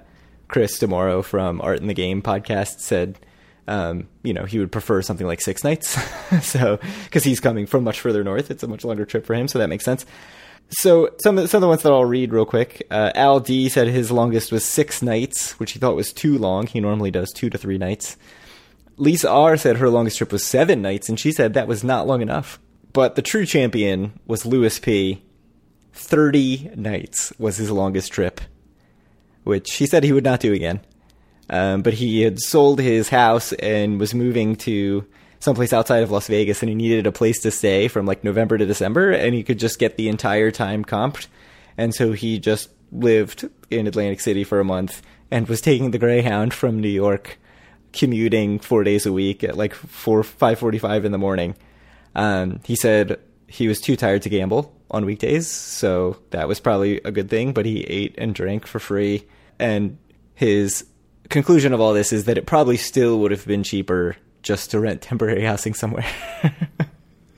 Chris 0.49 0.77
Demoro 0.79 1.23
from 1.23 1.61
Art 1.61 1.79
in 1.79 1.87
the 1.87 1.93
Game 1.93 2.21
podcast 2.21 2.79
said, 2.79 3.17
um, 3.71 4.09
you 4.21 4.33
know, 4.33 4.43
he 4.43 4.59
would 4.59 4.71
prefer 4.71 5.01
something 5.01 5.25
like 5.25 5.39
six 5.39 5.63
nights. 5.63 5.97
so 6.45 6.77
because 7.05 7.23
he's 7.23 7.39
coming 7.39 7.65
from 7.65 7.85
much 7.85 8.01
further 8.01 8.23
north, 8.23 8.51
it's 8.51 8.63
a 8.63 8.67
much 8.67 8.83
longer 8.83 9.05
trip 9.05 9.25
for 9.25 9.33
him. 9.33 9.47
So 9.47 9.59
that 9.59 9.69
makes 9.69 9.85
sense. 9.85 10.05
So 10.71 11.09
some 11.23 11.37
of, 11.37 11.49
some 11.49 11.59
of 11.59 11.61
the 11.61 11.67
ones 11.67 11.83
that 11.83 11.91
I'll 11.91 12.05
read 12.05 12.33
real 12.33 12.45
quick. 12.45 12.85
Uh, 12.91 13.11
Al 13.15 13.39
D 13.39 13.69
said 13.69 13.87
his 13.87 14.11
longest 14.11 14.51
was 14.51 14.65
six 14.65 15.01
nights, 15.01 15.53
which 15.53 15.71
he 15.71 15.79
thought 15.79 15.95
was 15.95 16.11
too 16.11 16.37
long. 16.37 16.67
He 16.67 16.79
normally 16.81 17.11
does 17.11 17.31
two 17.31 17.49
to 17.49 17.57
three 17.57 17.77
nights. 17.77 18.17
Lisa 18.97 19.29
R 19.29 19.57
said 19.57 19.77
her 19.77 19.89
longest 19.89 20.17
trip 20.17 20.31
was 20.31 20.45
seven 20.45 20.81
nights, 20.81 21.09
and 21.09 21.19
she 21.19 21.31
said 21.31 21.53
that 21.53 21.67
was 21.67 21.83
not 21.83 22.07
long 22.07 22.21
enough. 22.21 22.59
But 22.93 23.15
the 23.15 23.21
true 23.21 23.45
champion 23.45 24.13
was 24.27 24.45
Lewis 24.45 24.79
P. 24.79 25.23
30 25.93 26.71
nights 26.75 27.33
was 27.37 27.57
his 27.57 27.71
longest 27.71 28.11
trip, 28.11 28.39
which 29.43 29.75
he 29.75 29.85
said 29.85 30.03
he 30.03 30.13
would 30.13 30.23
not 30.23 30.39
do 30.39 30.53
again. 30.53 30.81
Um, 31.51 31.81
but 31.81 31.93
he 31.93 32.21
had 32.21 32.39
sold 32.39 32.79
his 32.79 33.09
house 33.09 33.51
and 33.53 33.99
was 33.99 34.15
moving 34.15 34.55
to 34.57 35.05
someplace 35.39 35.73
outside 35.73 36.01
of 36.01 36.09
Las 36.09 36.27
Vegas, 36.27 36.63
and 36.63 36.69
he 36.69 36.75
needed 36.75 37.05
a 37.05 37.11
place 37.11 37.41
to 37.41 37.51
stay 37.51 37.89
from 37.89 38.05
like 38.05 38.23
November 38.23 38.57
to 38.57 38.65
December, 38.65 39.11
and 39.11 39.35
he 39.35 39.43
could 39.43 39.59
just 39.59 39.77
get 39.77 39.97
the 39.97 40.07
entire 40.07 40.49
time 40.49 40.85
comped. 40.85 41.27
And 41.77 41.93
so 41.93 42.13
he 42.13 42.39
just 42.39 42.69
lived 42.91 43.49
in 43.69 43.85
Atlantic 43.85 44.21
City 44.21 44.45
for 44.45 44.59
a 44.59 44.65
month 44.65 45.01
and 45.29 45.47
was 45.47 45.61
taking 45.61 45.91
the 45.91 45.97
Greyhound 45.97 46.53
from 46.53 46.79
New 46.79 46.89
York, 46.89 47.37
commuting 47.91 48.59
four 48.59 48.83
days 48.85 49.05
a 49.05 49.11
week 49.11 49.43
at 49.43 49.57
like 49.57 49.73
four 49.73 50.23
five 50.23 50.57
forty 50.57 50.77
five 50.77 51.03
in 51.03 51.11
the 51.11 51.17
morning. 51.17 51.55
Um, 52.15 52.61
he 52.63 52.77
said 52.77 53.19
he 53.47 53.67
was 53.67 53.81
too 53.81 53.97
tired 53.97 54.21
to 54.21 54.29
gamble 54.29 54.73
on 54.89 55.05
weekdays, 55.05 55.47
so 55.47 56.17
that 56.29 56.47
was 56.47 56.61
probably 56.61 57.01
a 57.03 57.11
good 57.11 57.29
thing. 57.29 57.51
But 57.51 57.65
he 57.65 57.81
ate 57.81 58.15
and 58.17 58.33
drank 58.33 58.65
for 58.67 58.79
free, 58.79 59.25
and 59.59 59.97
his 60.33 60.85
conclusion 61.29 61.73
of 61.73 61.81
all 61.81 61.93
this 61.93 62.11
is 62.13 62.25
that 62.25 62.37
it 62.37 62.45
probably 62.45 62.77
still 62.77 63.19
would 63.19 63.31
have 63.31 63.45
been 63.45 63.63
cheaper 63.63 64.15
just 64.43 64.71
to 64.71 64.79
rent 64.79 65.01
temporary 65.01 65.43
housing 65.43 65.73
somewhere. 65.73 66.05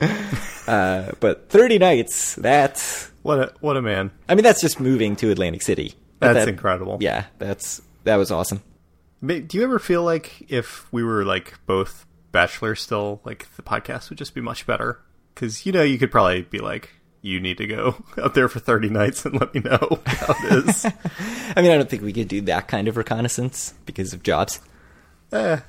uh, 0.66 1.12
but 1.20 1.48
thirty 1.48 1.78
nights, 1.78 2.34
that's 2.36 3.10
What 3.22 3.38
a 3.38 3.52
what 3.60 3.76
a 3.76 3.82
man! 3.82 4.10
I 4.28 4.34
mean 4.34 4.44
that's 4.44 4.60
just 4.60 4.80
moving 4.80 5.16
to 5.16 5.30
Atlantic 5.30 5.62
City. 5.62 5.94
That's 6.20 6.40
that- 6.40 6.48
incredible. 6.48 6.98
Yeah, 7.00 7.24
that's 7.38 7.82
that 8.04 8.16
was 8.16 8.30
awesome. 8.30 8.62
Do 9.24 9.46
you 9.52 9.62
ever 9.64 9.78
feel 9.78 10.02
like 10.02 10.50
if 10.50 10.92
we 10.92 11.02
were 11.02 11.24
like 11.24 11.54
both 11.64 12.04
bachelors 12.30 12.82
still, 12.82 13.22
like 13.24 13.48
the 13.56 13.62
podcast 13.62 14.10
would 14.10 14.18
just 14.18 14.34
be 14.34 14.42
much 14.42 14.66
better? 14.66 15.00
Because 15.34 15.64
you 15.64 15.72
know 15.72 15.82
you 15.82 15.98
could 15.98 16.10
probably 16.10 16.42
be 16.42 16.58
like, 16.58 16.90
you 17.24 17.40
need 17.40 17.56
to 17.56 17.66
go 17.66 17.96
out 18.22 18.34
there 18.34 18.48
for 18.48 18.60
thirty 18.60 18.88
nights 18.90 19.24
and 19.24 19.40
let 19.40 19.54
me 19.54 19.60
know 19.60 19.78
how 20.06 20.34
it 20.44 20.68
is. 20.68 20.84
I 21.56 21.62
mean, 21.62 21.70
I 21.70 21.76
don't 21.76 21.88
think 21.88 22.02
we 22.02 22.12
could 22.12 22.28
do 22.28 22.42
that 22.42 22.68
kind 22.68 22.86
of 22.86 22.96
reconnaissance 22.98 23.72
because 23.86 24.12
of 24.12 24.22
jobs. 24.22 24.60
eh, 25.32 25.60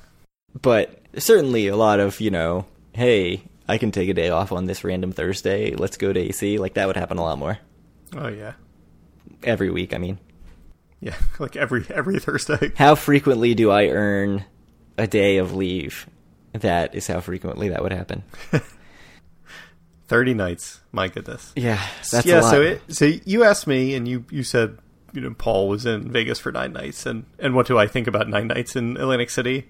but 0.60 1.00
certainly 1.16 1.66
a 1.68 1.76
lot 1.76 1.98
of 1.98 2.20
you 2.20 2.30
know 2.30 2.66
hey 2.92 3.42
i 3.68 3.78
can 3.78 3.90
take 3.90 4.08
a 4.08 4.14
day 4.14 4.28
off 4.28 4.52
on 4.52 4.66
this 4.66 4.84
random 4.84 5.12
thursday. 5.12 5.74
Let's 5.74 5.96
go 5.96 6.12
to 6.12 6.20
ac 6.20 6.58
like 6.58 6.74
that 6.74 6.86
would 6.86 6.96
happen 6.96 7.16
a 7.18 7.22
lot 7.22 7.38
more. 7.38 7.58
Oh 8.14 8.28
yeah, 8.28 8.52
every 9.42 9.70
week 9.70 9.94
i 9.94 9.98
mean. 9.98 10.18
Yeah, 11.00 11.16
like 11.38 11.56
every 11.56 11.84
every 11.90 12.18
Thursday. 12.20 12.72
how 12.76 12.94
frequently 12.94 13.54
do 13.54 13.70
i 13.70 13.88
earn 13.88 14.44
a 14.98 15.06
day 15.06 15.36
of 15.38 15.54
leave? 15.54 16.06
That 16.54 16.94
is 16.94 17.06
how 17.06 17.20
frequently 17.20 17.68
that 17.68 17.82
would 17.82 17.92
happen 17.92 18.22
Thirty 20.08 20.34
nights. 20.34 20.80
My 20.92 21.08
goodness. 21.08 21.52
yeah 21.56 21.84
that's 22.10 22.26
yeah. 22.26 22.40
a 22.40 22.42
lot 22.42 22.50
So 22.50 22.62
it, 22.62 22.82
so 22.88 23.04
you 23.04 23.44
asked 23.44 23.66
me, 23.66 23.94
and 23.94 24.06
you 24.06 24.24
you 24.30 24.42
said 24.42 24.78
you 25.12 25.20
know 25.20 25.34
Paul 25.36 25.68
was 25.68 25.86
in 25.86 26.10
Vegas 26.12 26.38
for 26.38 26.52
nine 26.52 26.72
nights, 26.72 27.06
and 27.06 27.24
and 27.38 27.54
what 27.54 27.66
do 27.66 27.78
I 27.78 27.86
think 27.86 28.06
about 28.06 28.28
nine 28.28 28.48
nights 28.48 28.76
in 28.76 28.96
Atlantic 28.96 29.30
City? 29.30 29.68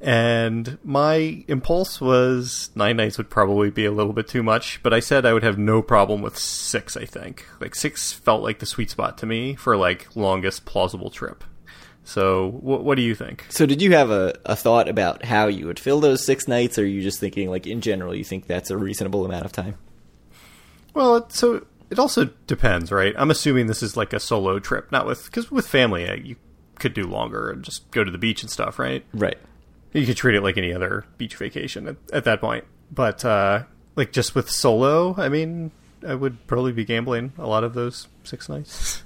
And 0.00 0.78
my 0.84 1.44
impulse 1.48 2.00
was 2.00 2.70
nine 2.74 2.96
nights 2.96 3.16
would 3.16 3.30
probably 3.30 3.70
be 3.70 3.86
a 3.86 3.90
little 3.90 4.12
bit 4.12 4.28
too 4.28 4.42
much, 4.42 4.82
but 4.82 4.92
I 4.92 5.00
said 5.00 5.24
I 5.24 5.32
would 5.32 5.42
have 5.42 5.58
no 5.58 5.80
problem 5.80 6.20
with 6.20 6.36
six. 6.36 6.96
I 6.96 7.06
think 7.06 7.46
like 7.60 7.74
six 7.74 8.12
felt 8.12 8.42
like 8.42 8.58
the 8.58 8.66
sweet 8.66 8.90
spot 8.90 9.16
to 9.18 9.26
me 9.26 9.54
for 9.54 9.76
like 9.76 10.14
longest 10.14 10.66
plausible 10.66 11.10
trip. 11.10 11.44
So 12.08 12.50
what 12.60 12.84
what 12.84 12.94
do 12.94 13.02
you 13.02 13.14
think? 13.16 13.44
So 13.48 13.66
did 13.66 13.82
you 13.82 13.92
have 13.94 14.10
a, 14.10 14.38
a 14.44 14.54
thought 14.54 14.88
about 14.88 15.24
how 15.24 15.48
you 15.48 15.66
would 15.66 15.80
fill 15.80 15.98
those 16.00 16.24
six 16.24 16.46
nights, 16.46 16.78
or 16.78 16.82
are 16.82 16.86
you 16.86 17.02
just 17.02 17.18
thinking 17.18 17.50
like 17.50 17.66
in 17.66 17.80
general 17.80 18.14
you 18.14 18.22
think 18.24 18.46
that's 18.46 18.70
a 18.70 18.78
reasonable 18.78 19.24
amount 19.26 19.44
of 19.44 19.50
time? 19.52 19.74
Well, 20.94 21.16
it- 21.16 21.32
so 21.32 21.66
it 21.90 21.98
also 21.98 22.26
depends, 22.46 22.90
right? 22.92 23.12
I'm 23.18 23.30
assuming 23.30 23.66
this 23.66 23.82
is 23.82 23.96
like 23.96 24.12
a 24.12 24.20
solo 24.20 24.58
trip, 24.60 24.90
not 24.92 25.04
with 25.06 25.24
because 25.26 25.50
with 25.50 25.66
family 25.66 26.04
you 26.24 26.36
could 26.76 26.94
do 26.94 27.04
longer 27.04 27.50
and 27.50 27.64
just 27.64 27.90
go 27.90 28.04
to 28.04 28.10
the 28.10 28.18
beach 28.18 28.42
and 28.42 28.50
stuff, 28.50 28.78
right? 28.78 29.04
Right. 29.12 29.38
You 29.92 30.06
could 30.06 30.16
treat 30.16 30.36
it 30.36 30.42
like 30.42 30.56
any 30.58 30.72
other 30.72 31.06
beach 31.18 31.36
vacation 31.36 31.88
at, 31.88 31.96
at 32.12 32.24
that 32.24 32.40
point. 32.40 32.64
But 32.90 33.24
uh, 33.24 33.64
like 33.96 34.12
just 34.12 34.34
with 34.36 34.48
solo, 34.50 35.14
I 35.18 35.28
mean, 35.28 35.72
I 36.06 36.14
would 36.14 36.46
probably 36.46 36.72
be 36.72 36.84
gambling 36.84 37.32
a 37.38 37.46
lot 37.48 37.64
of 37.64 37.74
those 37.74 38.06
six 38.22 38.48
nights. 38.48 39.02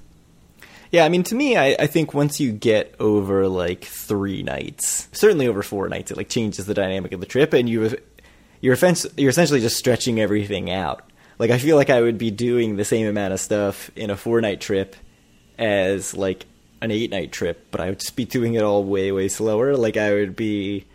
Yeah, 0.91 1.05
I 1.05 1.09
mean, 1.09 1.23
to 1.23 1.35
me, 1.35 1.55
I, 1.55 1.75
I 1.79 1.87
think 1.87 2.13
once 2.13 2.41
you 2.41 2.51
get 2.51 2.95
over 2.99 3.47
like 3.47 3.85
three 3.85 4.43
nights, 4.43 5.07
certainly 5.13 5.47
over 5.47 5.63
four 5.63 5.87
nights, 5.87 6.11
it 6.11 6.17
like 6.17 6.27
changes 6.27 6.65
the 6.65 6.73
dynamic 6.73 7.13
of 7.13 7.21
the 7.21 7.25
trip, 7.25 7.53
and 7.53 7.69
you 7.69 7.97
you're 8.59 8.73
you're 9.17 9.29
essentially 9.29 9.61
just 9.61 9.77
stretching 9.77 10.19
everything 10.19 10.69
out. 10.69 11.09
Like, 11.39 11.49
I 11.49 11.57
feel 11.57 11.77
like 11.77 11.89
I 11.89 12.01
would 12.01 12.17
be 12.17 12.29
doing 12.29 12.75
the 12.75 12.85
same 12.85 13.07
amount 13.07 13.33
of 13.33 13.39
stuff 13.39 13.89
in 13.95 14.09
a 14.09 14.17
four 14.17 14.41
night 14.41 14.59
trip 14.59 14.95
as 15.57 16.13
like 16.13 16.45
an 16.81 16.91
eight 16.91 17.09
night 17.09 17.31
trip, 17.31 17.67
but 17.71 17.79
I 17.79 17.89
would 17.89 17.99
just 17.99 18.15
be 18.15 18.25
doing 18.25 18.55
it 18.55 18.63
all 18.63 18.83
way 18.83 19.11
way 19.13 19.29
slower. 19.29 19.77
Like, 19.77 19.95
I 19.95 20.13
would 20.13 20.35
be 20.35 20.85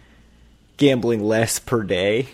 gambling 0.77 1.25
less 1.25 1.59
per 1.59 1.83
day. 1.83 2.29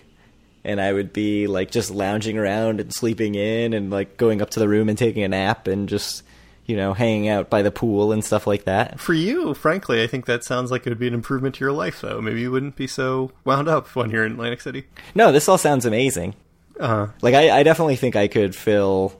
And 0.64 0.80
I 0.80 0.92
would 0.92 1.12
be 1.12 1.48
like 1.48 1.72
just 1.72 1.90
lounging 1.90 2.38
around 2.38 2.80
and 2.80 2.94
sleeping 2.94 3.34
in 3.34 3.72
and 3.72 3.90
like 3.90 4.16
going 4.16 4.40
up 4.40 4.50
to 4.50 4.60
the 4.60 4.68
room 4.68 4.88
and 4.88 4.96
taking 4.96 5.24
a 5.24 5.28
nap 5.28 5.66
and 5.66 5.88
just 5.88 6.22
you 6.66 6.76
know, 6.76 6.94
hanging 6.94 7.28
out 7.28 7.50
by 7.50 7.62
the 7.62 7.70
pool 7.70 8.12
and 8.12 8.24
stuff 8.24 8.46
like 8.46 8.64
that. 8.64 9.00
For 9.00 9.14
you, 9.14 9.52
frankly, 9.54 10.02
I 10.02 10.06
think 10.06 10.26
that 10.26 10.44
sounds 10.44 10.70
like 10.70 10.86
it 10.86 10.90
would 10.90 10.98
be 10.98 11.08
an 11.08 11.14
improvement 11.14 11.56
to 11.56 11.60
your 11.64 11.72
life, 11.72 12.00
though. 12.00 12.20
Maybe 12.20 12.40
you 12.40 12.50
wouldn't 12.50 12.76
be 12.76 12.86
so 12.86 13.32
wound 13.44 13.68
up 13.68 13.94
when 13.96 14.10
you're 14.10 14.24
in 14.24 14.32
Atlantic 14.32 14.60
City. 14.60 14.84
No, 15.14 15.32
this 15.32 15.48
all 15.48 15.58
sounds 15.58 15.84
amazing. 15.86 16.34
Uh, 16.78 17.08
Like, 17.20 17.34
I, 17.34 17.58
I 17.58 17.62
definitely 17.62 17.96
think 17.96 18.16
I 18.16 18.28
could 18.28 18.54
fill 18.54 19.12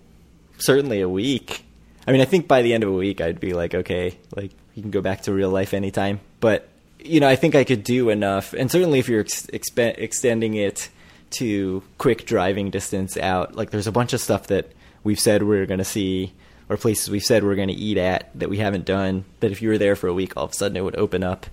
certainly 0.59 1.01
a 1.01 1.09
week. 1.09 1.65
I 2.07 2.13
mean, 2.13 2.21
I 2.21 2.25
think 2.25 2.49
by 2.49 2.63
the 2.63 2.75
end 2.75 2.85
of 2.85 2.91
a 2.91 2.95
week, 2.95 3.21
I'd 3.21 3.41
be 3.41 3.53
like, 3.53 3.75
okay, 3.75 4.17
like, 4.35 4.53
you 4.75 4.83
can 4.83 4.91
go 4.91 5.01
back 5.01 5.23
to 5.23 5.33
real 5.33 5.51
life 5.51 5.75
anytime. 5.75 6.21
But, 6.41 6.69
you 6.99 7.21
know, 7.21 7.29
I 7.29 7.37
think 7.37 7.55
I 7.55 7.65
could 7.65 7.85
do 7.85 8.09
enough. 8.11 8.53
And 8.55 8.71
certainly 8.71 8.99
if 9.01 9.09
you're 9.09 9.21
ex- 9.21 9.47
expe- 9.47 9.99
extending 9.99 10.55
it 10.55 10.89
to 11.33 11.83
quick 11.99 12.25
driving 12.25 12.71
distance 12.71 13.17
out, 13.17 13.55
like, 13.57 13.71
there's 13.71 13.87
a 13.87 13.93
bunch 13.93 14.13
of 14.13 14.21
stuff 14.21 14.47
that 14.49 14.71
we've 15.05 15.21
said 15.21 15.43
we're 15.43 15.67
going 15.67 15.79
to 15.79 15.85
see 15.85 16.33
or 16.73 16.79
places 16.79 17.11
we've 17.11 17.23
said 17.23 17.45
we're 17.45 17.55
going 17.55 17.69
to 17.69 17.75
eat 17.75 17.99
at 17.99 18.31
that 18.35 18.49
we 18.49 18.57
haven't 18.57 18.87
done. 18.87 19.27
That 19.41 19.53
if 19.53 19.61
you 19.61 19.69
were 19.69 19.77
there 19.77 19.95
for 19.95 20.09
a 20.09 20.15
week, 20.15 20.33
all 20.37 20.45
of 20.45 20.53
a 20.53 20.55
sudden 20.55 20.77
it 20.77 20.83
would 20.83 20.97
open 20.97 21.23
up 21.23 21.47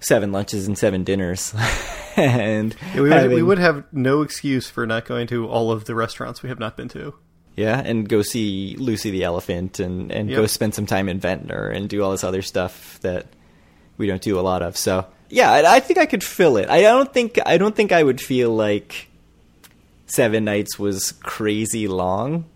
seven 0.00 0.32
lunches 0.32 0.66
and 0.66 0.76
seven 0.76 1.04
dinners. 1.04 1.54
and 2.16 2.74
yeah, 2.92 3.00
we, 3.00 3.08
would, 3.08 3.30
we 3.30 3.42
would 3.42 3.58
have 3.58 3.84
no 3.92 4.22
excuse 4.22 4.68
for 4.68 4.84
not 4.84 5.04
going 5.04 5.28
to 5.28 5.46
all 5.46 5.70
of 5.70 5.84
the 5.84 5.94
restaurants 5.94 6.42
we 6.42 6.48
have 6.48 6.58
not 6.58 6.76
been 6.76 6.88
to. 6.88 7.14
yeah, 7.56 7.80
and 7.84 8.08
go 8.08 8.22
see 8.22 8.74
Lucy 8.78 9.12
the 9.12 9.22
elephant 9.22 9.78
and 9.78 10.10
and 10.10 10.28
go 10.28 10.46
spend 10.46 10.74
some 10.74 10.86
time 10.86 11.08
in 11.08 11.20
Ventnor 11.20 11.68
and 11.68 11.88
do 11.88 12.02
all 12.02 12.10
this 12.10 12.24
other 12.24 12.42
stuff 12.42 12.98
that 13.02 13.26
we 13.96 14.08
don't 14.08 14.22
do 14.22 14.38
a 14.38 14.42
lot 14.42 14.60
of. 14.60 14.76
So 14.76 15.06
yeah, 15.30 15.52
I, 15.52 15.76
I 15.76 15.80
think 15.80 16.00
I 16.00 16.06
could 16.06 16.24
fill 16.24 16.56
it. 16.56 16.68
I 16.68 16.82
don't 16.82 17.12
think 17.14 17.38
I 17.46 17.58
don't 17.58 17.76
think 17.76 17.92
I 17.92 18.02
would 18.02 18.20
feel 18.20 18.50
like 18.50 19.08
seven 20.06 20.44
nights 20.44 20.80
was 20.80 21.12
crazy 21.12 21.86
long. 21.86 22.46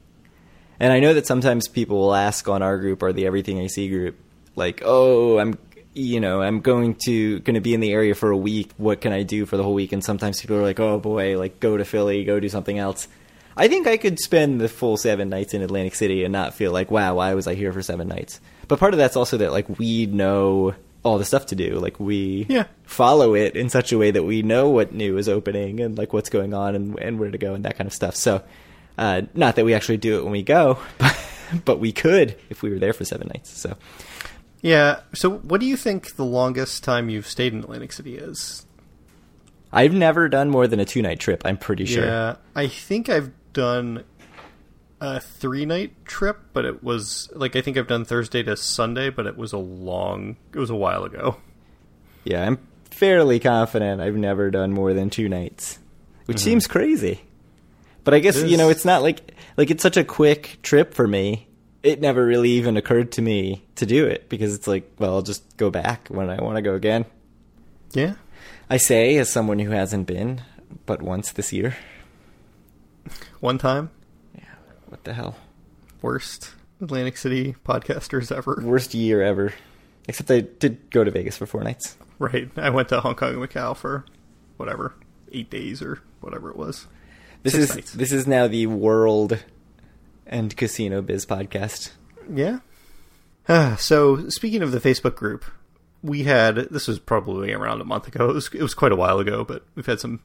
And 0.80 0.92
I 0.92 1.00
know 1.00 1.14
that 1.14 1.26
sometimes 1.26 1.66
people 1.68 1.98
will 1.98 2.14
ask 2.14 2.46
on 2.48 2.62
our 2.62 2.78
group 2.78 3.02
or 3.02 3.12
the 3.12 3.26
Everything 3.26 3.58
I 3.60 3.66
See 3.66 3.88
group, 3.88 4.16
like, 4.54 4.82
"Oh, 4.84 5.38
I'm, 5.38 5.58
you 5.94 6.20
know, 6.20 6.40
I'm 6.42 6.60
going 6.60 6.94
to 7.06 7.40
going 7.40 7.54
to 7.54 7.60
be 7.60 7.74
in 7.74 7.80
the 7.80 7.92
area 7.92 8.14
for 8.14 8.30
a 8.30 8.36
week. 8.36 8.70
What 8.76 9.00
can 9.00 9.12
I 9.12 9.22
do 9.24 9.44
for 9.46 9.56
the 9.56 9.62
whole 9.64 9.74
week?" 9.74 9.92
And 9.92 10.04
sometimes 10.04 10.40
people 10.40 10.56
are 10.56 10.62
like, 10.62 10.78
"Oh 10.80 10.98
boy, 10.98 11.36
like 11.38 11.58
go 11.60 11.76
to 11.76 11.84
Philly, 11.84 12.24
go 12.24 12.38
do 12.40 12.48
something 12.48 12.78
else." 12.78 13.08
I 13.56 13.66
think 13.66 13.88
I 13.88 13.96
could 13.96 14.20
spend 14.20 14.60
the 14.60 14.68
full 14.68 14.96
seven 14.96 15.28
nights 15.28 15.52
in 15.52 15.62
Atlantic 15.62 15.96
City 15.96 16.22
and 16.22 16.32
not 16.32 16.54
feel 16.54 16.70
like, 16.70 16.90
"Wow, 16.92 17.16
why 17.16 17.34
was 17.34 17.48
I 17.48 17.54
here 17.54 17.72
for 17.72 17.82
seven 17.82 18.06
nights?" 18.06 18.40
But 18.68 18.78
part 18.78 18.94
of 18.94 18.98
that's 18.98 19.16
also 19.16 19.36
that 19.38 19.50
like 19.50 19.78
we 19.80 20.06
know 20.06 20.74
all 21.02 21.18
the 21.18 21.24
stuff 21.24 21.46
to 21.46 21.56
do. 21.56 21.78
Like 21.80 21.98
we 21.98 22.46
Yeah. 22.48 22.64
follow 22.84 23.34
it 23.34 23.56
in 23.56 23.68
such 23.68 23.90
a 23.92 23.98
way 23.98 24.10
that 24.12 24.22
we 24.24 24.42
know 24.42 24.68
what 24.68 24.92
new 24.92 25.16
is 25.16 25.28
opening 25.28 25.80
and 25.80 25.96
like 25.98 26.12
what's 26.12 26.28
going 26.28 26.54
on 26.54 26.74
and, 26.76 26.98
and 27.00 27.18
where 27.18 27.30
to 27.30 27.38
go 27.38 27.54
and 27.54 27.64
that 27.64 27.76
kind 27.78 27.86
of 27.86 27.94
stuff. 27.94 28.14
So, 28.16 28.42
uh, 28.98 29.22
not 29.34 29.56
that 29.56 29.64
we 29.64 29.72
actually 29.74 29.96
do 29.96 30.18
it 30.18 30.24
when 30.24 30.32
we 30.32 30.42
go, 30.42 30.78
but, 30.98 31.16
but 31.64 31.78
we 31.78 31.92
could 31.92 32.36
if 32.50 32.62
we 32.62 32.70
were 32.70 32.78
there 32.78 32.92
for 32.92 33.04
seven 33.04 33.28
nights. 33.28 33.56
So, 33.56 33.76
Yeah. 34.60 35.00
So, 35.14 35.30
what 35.38 35.60
do 35.60 35.66
you 35.66 35.76
think 35.76 36.16
the 36.16 36.24
longest 36.24 36.84
time 36.84 37.08
you've 37.08 37.26
stayed 37.26 37.52
in 37.54 37.60
Atlantic 37.60 37.92
City 37.92 38.16
is? 38.18 38.66
I've 39.72 39.92
never 39.92 40.28
done 40.28 40.50
more 40.50 40.66
than 40.66 40.80
a 40.80 40.84
two 40.84 41.02
night 41.02 41.20
trip. 41.20 41.42
I'm 41.44 41.56
pretty 41.56 41.84
sure. 41.84 42.04
Yeah, 42.04 42.36
I 42.54 42.66
think 42.66 43.08
I've 43.08 43.30
done 43.52 44.04
a 45.00 45.20
three 45.20 45.64
night 45.64 46.04
trip, 46.04 46.38
but 46.52 46.64
it 46.64 46.82
was 46.82 47.30
like 47.34 47.54
I 47.54 47.60
think 47.60 47.76
I've 47.76 47.86
done 47.86 48.04
Thursday 48.04 48.42
to 48.42 48.56
Sunday, 48.56 49.10
but 49.10 49.26
it 49.26 49.36
was 49.36 49.52
a 49.52 49.58
long. 49.58 50.36
It 50.52 50.58
was 50.58 50.70
a 50.70 50.76
while 50.76 51.04
ago. 51.04 51.36
Yeah, 52.24 52.44
I'm 52.44 52.58
fairly 52.90 53.38
confident 53.38 54.00
I've 54.00 54.16
never 54.16 54.50
done 54.50 54.72
more 54.72 54.92
than 54.92 55.08
two 55.10 55.28
nights, 55.28 55.78
which 56.24 56.40
seems 56.40 56.66
crazy. 56.66 57.20
But 58.08 58.14
I 58.14 58.20
guess. 58.20 58.42
You 58.42 58.56
know 58.56 58.70
it's 58.70 58.86
not 58.86 59.02
like 59.02 59.34
like 59.58 59.70
it's 59.70 59.82
such 59.82 59.98
a 59.98 60.02
quick 60.02 60.60
trip 60.62 60.94
for 60.94 61.06
me. 61.06 61.46
It 61.82 62.00
never 62.00 62.24
really 62.24 62.52
even 62.52 62.78
occurred 62.78 63.12
to 63.12 63.22
me 63.22 63.66
to 63.74 63.84
do 63.84 64.06
it 64.06 64.30
because 64.30 64.54
it's 64.54 64.66
like, 64.66 64.90
well, 64.98 65.12
I'll 65.16 65.20
just 65.20 65.58
go 65.58 65.68
back 65.68 66.08
when 66.08 66.30
I 66.30 66.42
want 66.42 66.56
to 66.56 66.62
go 66.62 66.72
again. 66.74 67.04
Yeah. 67.92 68.14
I 68.70 68.78
say 68.78 69.18
as 69.18 69.30
someone 69.30 69.58
who 69.58 69.72
hasn't 69.72 70.06
been 70.06 70.40
but 70.86 71.02
once 71.02 71.32
this 71.32 71.52
year. 71.52 71.76
One 73.40 73.58
time, 73.58 73.90
Yeah. 74.34 74.54
What 74.86 75.04
the 75.04 75.12
hell? 75.12 75.36
worst 76.00 76.52
Atlantic 76.80 77.18
City 77.18 77.56
podcasters 77.62 78.34
ever. 78.34 78.58
Worst 78.64 78.94
year 78.94 79.20
ever. 79.20 79.52
Except 80.08 80.30
I 80.30 80.40
did 80.40 80.90
go 80.90 81.04
to 81.04 81.10
Vegas 81.10 81.36
for 81.36 81.44
four 81.44 81.62
nights. 81.62 81.98
Right. 82.18 82.50
I 82.56 82.70
went 82.70 82.88
to 82.88 83.00
Hong 83.02 83.16
Kong 83.16 83.34
and 83.34 83.46
Macau 83.46 83.76
for 83.76 84.06
whatever 84.56 84.94
eight 85.30 85.50
days 85.50 85.82
or 85.82 86.00
whatever 86.22 86.48
it 86.48 86.56
was. 86.56 86.86
This 87.42 87.54
Six 87.54 87.64
is 87.70 87.74
nights. 87.74 87.92
this 87.92 88.12
is 88.12 88.26
now 88.26 88.48
the 88.48 88.66
World 88.66 89.42
and 90.26 90.56
Casino 90.56 91.02
Biz 91.02 91.26
podcast. 91.26 91.92
Yeah. 92.32 92.58
Ah, 93.48 93.76
so 93.78 94.28
speaking 94.28 94.62
of 94.62 94.72
the 94.72 94.80
Facebook 94.80 95.14
group, 95.14 95.44
we 96.02 96.24
had 96.24 96.56
this 96.56 96.86
was 96.88 96.98
probably 96.98 97.52
around 97.52 97.80
a 97.80 97.84
month 97.84 98.08
ago. 98.08 98.28
It 98.28 98.34
was 98.34 98.50
it 98.52 98.62
was 98.62 98.74
quite 98.74 98.92
a 98.92 98.96
while 98.96 99.18
ago, 99.20 99.44
but 99.44 99.64
we've 99.74 99.86
had 99.86 100.00
some 100.00 100.20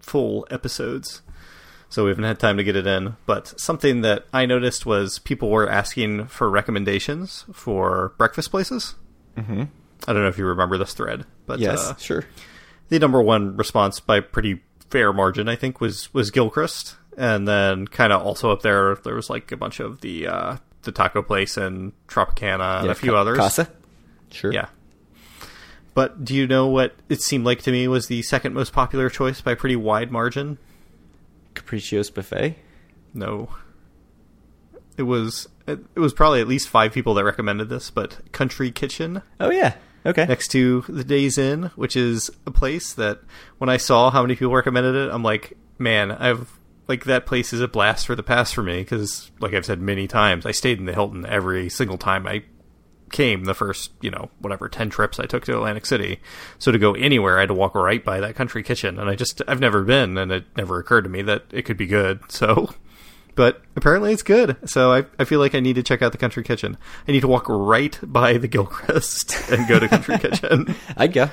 full 0.00 0.46
episodes, 0.50 1.22
so 1.88 2.04
we 2.04 2.10
haven't 2.10 2.24
had 2.24 2.38
time 2.38 2.56
to 2.58 2.64
get 2.64 2.76
it 2.76 2.86
in. 2.86 3.16
But 3.26 3.58
something 3.58 4.02
that 4.02 4.26
I 4.32 4.44
noticed 4.44 4.84
was 4.84 5.18
people 5.20 5.48
were 5.50 5.70
asking 5.70 6.26
for 6.26 6.50
recommendations 6.50 7.44
for 7.52 8.12
breakfast 8.18 8.50
places. 8.50 8.94
Mm-hmm. 9.36 9.62
I 10.06 10.12
don't 10.12 10.22
know 10.22 10.28
if 10.28 10.36
you 10.38 10.44
remember 10.46 10.76
this 10.78 10.92
thread, 10.94 11.24
but 11.46 11.58
Yes, 11.60 11.80
uh, 11.80 11.96
sure. 11.96 12.24
the 12.90 12.98
number 12.98 13.22
one 13.22 13.56
response 13.56 14.00
by 14.00 14.20
pretty 14.20 14.62
fair 14.90 15.12
margin, 15.12 15.48
I 15.48 15.56
think, 15.56 15.80
was 15.80 16.12
was 16.14 16.30
Gilchrist, 16.30 16.96
and 17.16 17.46
then 17.46 17.86
kind 17.86 18.12
of 18.12 18.22
also 18.22 18.50
up 18.50 18.62
there 18.62 18.94
there 18.96 19.14
was 19.14 19.28
like 19.30 19.50
a 19.52 19.56
bunch 19.56 19.80
of 19.80 20.00
the 20.00 20.26
uh, 20.26 20.56
the 20.82 20.92
taco 20.92 21.22
place 21.22 21.56
and 21.56 21.92
Tropicana 22.08 22.78
and 22.78 22.86
Yeah, 22.86 22.92
a 22.92 22.94
few 22.94 23.12
Ca- 23.12 23.18
others. 23.20 23.38
Casa? 23.38 23.68
Sure. 24.30 24.52
Yeah. 24.52 24.66
But 25.94 26.24
do 26.24 26.34
you 26.34 26.46
know 26.46 26.66
what 26.66 26.94
it 27.08 27.22
seemed 27.22 27.44
like 27.46 27.62
to 27.62 27.72
me 27.72 27.88
was 27.88 28.06
the 28.08 28.20
second 28.22 28.52
most 28.52 28.72
popular 28.72 29.08
choice 29.08 29.40
by 29.40 29.52
a 29.52 29.56
pretty 29.56 29.76
wide 29.76 30.12
margin? 30.12 30.58
Capriccios 31.54 32.12
Buffet? 32.12 32.56
No. 33.14 33.48
It 34.98 35.04
was 35.04 35.48
it, 35.66 35.80
it 35.94 36.00
was 36.00 36.12
probably 36.12 36.40
at 36.40 36.48
least 36.48 36.68
five 36.68 36.92
people 36.92 37.14
that 37.14 37.24
recommended 37.24 37.68
this, 37.70 37.90
but 37.90 38.18
Country 38.32 38.70
Kitchen 38.70 39.22
Oh, 39.40 39.50
yeah. 39.50 39.74
Okay. 40.06 40.24
next 40.26 40.48
to 40.48 40.84
the 40.88 41.04
Days 41.04 41.36
Inn, 41.36 41.70
which 41.76 41.96
is 41.96 42.30
a 42.46 42.50
place 42.50 42.94
that 42.94 43.20
when 43.58 43.68
I 43.68 43.76
saw 43.76 44.10
how 44.10 44.22
many 44.22 44.36
people 44.36 44.54
recommended 44.54 44.94
it, 44.94 45.10
I'm 45.12 45.22
like, 45.22 45.56
man, 45.78 46.12
I've 46.12 46.58
like 46.88 47.04
that 47.04 47.26
place 47.26 47.52
is 47.52 47.60
a 47.60 47.68
blast 47.68 48.06
for 48.06 48.14
the 48.14 48.22
past 48.22 48.54
for 48.54 48.62
me 48.62 48.78
because, 48.78 49.30
like 49.40 49.54
I've 49.54 49.66
said 49.66 49.80
many 49.80 50.06
times, 50.06 50.46
I 50.46 50.52
stayed 50.52 50.78
in 50.78 50.84
the 50.84 50.92
Hilton 50.92 51.26
every 51.26 51.68
single 51.68 51.98
time 51.98 52.26
I 52.26 52.44
came. 53.10 53.44
The 53.44 53.54
first, 53.54 53.90
you 54.00 54.10
know, 54.10 54.30
whatever 54.38 54.68
ten 54.68 54.88
trips 54.88 55.18
I 55.18 55.26
took 55.26 55.44
to 55.46 55.56
Atlantic 55.56 55.86
City, 55.86 56.20
so 56.58 56.70
to 56.70 56.78
go 56.78 56.94
anywhere, 56.94 57.38
I 57.38 57.40
had 57.40 57.48
to 57.48 57.54
walk 57.54 57.74
right 57.74 58.04
by 58.04 58.20
that 58.20 58.36
Country 58.36 58.62
Kitchen, 58.62 58.98
and 58.98 59.10
I 59.10 59.16
just 59.16 59.42
I've 59.48 59.60
never 59.60 59.82
been, 59.82 60.16
and 60.16 60.30
it 60.30 60.44
never 60.56 60.78
occurred 60.78 61.02
to 61.02 61.10
me 61.10 61.22
that 61.22 61.44
it 61.50 61.62
could 61.62 61.76
be 61.76 61.86
good. 61.86 62.20
So 62.30 62.72
but 63.36 63.62
apparently 63.76 64.12
it's 64.12 64.22
good. 64.22 64.56
So 64.68 64.92
I, 64.92 65.04
I 65.18 65.24
feel 65.24 65.38
like 65.38 65.54
I 65.54 65.60
need 65.60 65.76
to 65.76 65.82
check 65.82 66.02
out 66.02 66.10
the 66.10 66.18
Country 66.18 66.42
Kitchen. 66.42 66.76
I 67.06 67.12
need 67.12 67.20
to 67.20 67.28
walk 67.28 67.48
right 67.48 67.96
by 68.02 68.38
the 68.38 68.48
Gilchrist 68.48 69.36
and 69.50 69.68
go 69.68 69.78
to 69.78 69.86
Country 69.86 70.18
Kitchen. 70.20 70.74
I'd 70.96 71.12
go. 71.12 71.30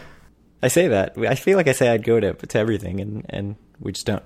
I 0.61 0.67
say 0.67 0.89
that. 0.89 1.17
I 1.17 1.35
feel 1.35 1.57
like 1.57 1.67
I 1.67 1.71
say 1.71 1.89
I'd 1.89 2.03
go 2.03 2.19
to 2.19 2.33
to 2.33 2.59
everything, 2.59 3.01
and 3.01 3.25
and 3.29 3.55
we 3.79 3.91
just 3.93 4.05
don't. 4.05 4.23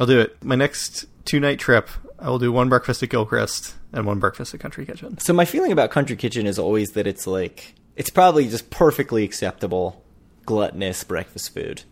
I'll 0.00 0.06
do 0.06 0.20
it. 0.20 0.42
My 0.42 0.56
next 0.56 1.06
two 1.24 1.38
night 1.38 1.58
trip, 1.58 1.88
I 2.18 2.28
will 2.30 2.38
do 2.38 2.50
one 2.50 2.68
breakfast 2.68 3.02
at 3.02 3.10
Gilchrist 3.10 3.74
and 3.92 4.06
one 4.06 4.18
breakfast 4.18 4.52
at 4.54 4.60
Country 4.60 4.84
Kitchen. 4.84 5.18
So 5.18 5.32
my 5.32 5.44
feeling 5.44 5.72
about 5.72 5.90
Country 5.90 6.16
Kitchen 6.16 6.46
is 6.46 6.58
always 6.58 6.92
that 6.92 7.06
it's 7.06 7.26
like 7.26 7.74
it's 7.96 8.10
probably 8.10 8.48
just 8.48 8.70
perfectly 8.70 9.24
acceptable 9.24 10.02
gluttonous 10.46 11.04
breakfast 11.04 11.52
food. 11.52 11.82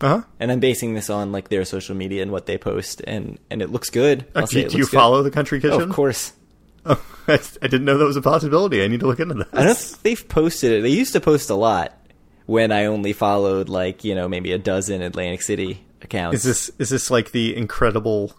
Uh 0.00 0.08
huh. 0.08 0.22
And 0.40 0.50
I'm 0.52 0.60
basing 0.60 0.94
this 0.94 1.08
on 1.08 1.32
like 1.32 1.48
their 1.48 1.64
social 1.64 1.94
media 1.94 2.22
and 2.22 2.32
what 2.32 2.46
they 2.46 2.58
post, 2.58 3.00
and 3.06 3.38
and 3.50 3.62
it 3.62 3.70
looks 3.70 3.90
good. 3.90 4.22
Say 4.22 4.30
do 4.32 4.40
it 4.40 4.50
do 4.50 4.58
you 4.58 4.60
looks 4.82 4.90
good. 4.90 4.96
follow 4.96 5.22
the 5.22 5.30
Country 5.30 5.60
Kitchen? 5.60 5.80
Oh, 5.80 5.84
of 5.84 5.90
course. 5.90 6.32
Oh, 6.86 7.02
I, 7.26 7.40
I 7.62 7.66
didn't 7.66 7.86
know 7.86 7.96
that 7.96 8.04
was 8.04 8.18
a 8.18 8.20
possibility. 8.20 8.84
I 8.84 8.88
need 8.88 9.00
to 9.00 9.06
look 9.06 9.18
into 9.18 9.32
that. 9.36 9.48
I 9.54 9.64
don't 9.64 9.74
think 9.74 10.02
they've 10.02 10.28
posted 10.28 10.70
it. 10.70 10.82
They 10.82 10.90
used 10.90 11.14
to 11.14 11.20
post 11.22 11.48
a 11.48 11.54
lot 11.54 11.98
when 12.44 12.72
I 12.72 12.84
only 12.84 13.14
followed 13.14 13.70
like 13.70 14.04
you 14.04 14.14
know 14.14 14.28
maybe 14.28 14.52
a 14.52 14.58
dozen 14.58 15.00
Atlantic 15.00 15.40
City 15.40 15.82
accounts. 16.02 16.36
Is 16.36 16.42
this 16.44 16.70
is 16.78 16.90
this 16.90 17.10
like 17.10 17.30
the 17.30 17.56
incredible, 17.56 18.34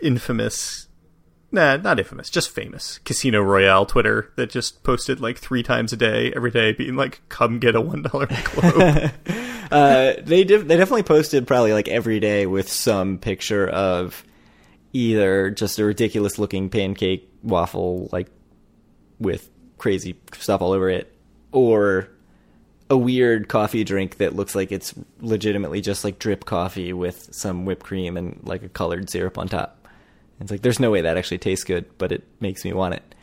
infamous? 0.00 0.85
Nah, 1.52 1.76
not 1.76 1.98
infamous, 1.98 2.28
just 2.28 2.50
famous 2.50 2.98
Casino 2.98 3.40
Royale 3.40 3.86
Twitter 3.86 4.32
that 4.36 4.50
just 4.50 4.82
posted 4.82 5.20
like 5.20 5.38
three 5.38 5.62
times 5.62 5.92
a 5.92 5.96
day, 5.96 6.32
every 6.34 6.50
day, 6.50 6.72
being 6.72 6.96
like, 6.96 7.22
"Come 7.28 7.58
get 7.60 7.76
a 7.76 7.80
one 7.80 8.02
dollar 8.02 8.26
globe." 8.44 9.12
uh, 9.70 10.14
they 10.22 10.44
def- 10.44 10.66
they 10.66 10.76
definitely 10.76 11.04
posted 11.04 11.46
probably 11.46 11.72
like 11.72 11.88
every 11.88 12.18
day 12.18 12.46
with 12.46 12.70
some 12.70 13.18
picture 13.18 13.68
of 13.68 14.24
either 14.92 15.50
just 15.50 15.78
a 15.78 15.84
ridiculous 15.84 16.38
looking 16.38 16.68
pancake 16.68 17.30
waffle 17.42 18.08
like 18.12 18.28
with 19.18 19.48
crazy 19.78 20.18
stuff 20.32 20.60
all 20.62 20.72
over 20.72 20.90
it, 20.90 21.14
or 21.52 22.08
a 22.90 22.96
weird 22.96 23.48
coffee 23.48 23.84
drink 23.84 24.18
that 24.18 24.34
looks 24.34 24.54
like 24.54 24.72
it's 24.72 24.94
legitimately 25.20 25.80
just 25.80 26.04
like 26.04 26.18
drip 26.18 26.44
coffee 26.44 26.92
with 26.92 27.32
some 27.34 27.64
whipped 27.64 27.84
cream 27.84 28.16
and 28.16 28.40
like 28.44 28.62
a 28.62 28.68
colored 28.68 29.08
syrup 29.08 29.38
on 29.38 29.48
top. 29.48 29.85
It's 30.40 30.50
like 30.50 30.62
there's 30.62 30.80
no 30.80 30.90
way 30.90 31.00
that 31.00 31.16
actually 31.16 31.38
tastes 31.38 31.64
good, 31.64 31.86
but 31.98 32.12
it 32.12 32.24
makes 32.40 32.64
me 32.64 32.72
want 32.72 32.94
it. 32.94 33.14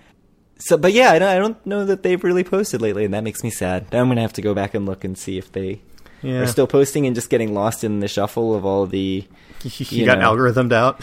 So, 0.57 0.77
but 0.77 0.93
yeah, 0.93 1.11
I 1.11 1.19
don't, 1.19 1.29
I 1.29 1.37
don't 1.37 1.65
know 1.65 1.85
that 1.85 2.03
they've 2.03 2.23
really 2.23 2.43
posted 2.43 2.81
lately, 2.81 3.05
and 3.05 3.13
that 3.13 3.23
makes 3.23 3.43
me 3.43 3.49
sad. 3.49 3.91
Now 3.91 4.01
I'm 4.01 4.07
gonna 4.07 4.21
have 4.21 4.33
to 4.33 4.41
go 4.41 4.53
back 4.53 4.73
and 4.73 4.85
look 4.85 5.03
and 5.03 5.17
see 5.17 5.37
if 5.37 5.51
they 5.51 5.81
yeah, 6.21 6.39
are 6.39 6.47
still 6.47 6.67
posting 6.67 7.05
and 7.05 7.15
just 7.15 7.29
getting 7.29 7.53
lost 7.53 7.83
in 7.83 7.99
the 7.99 8.07
shuffle 8.07 8.55
of 8.55 8.65
all 8.65 8.85
the. 8.85 9.27
you, 9.63 9.85
you 9.89 10.05
got 10.05 10.19
know. 10.19 10.33
algorithmed 10.33 10.73
out. 10.73 11.01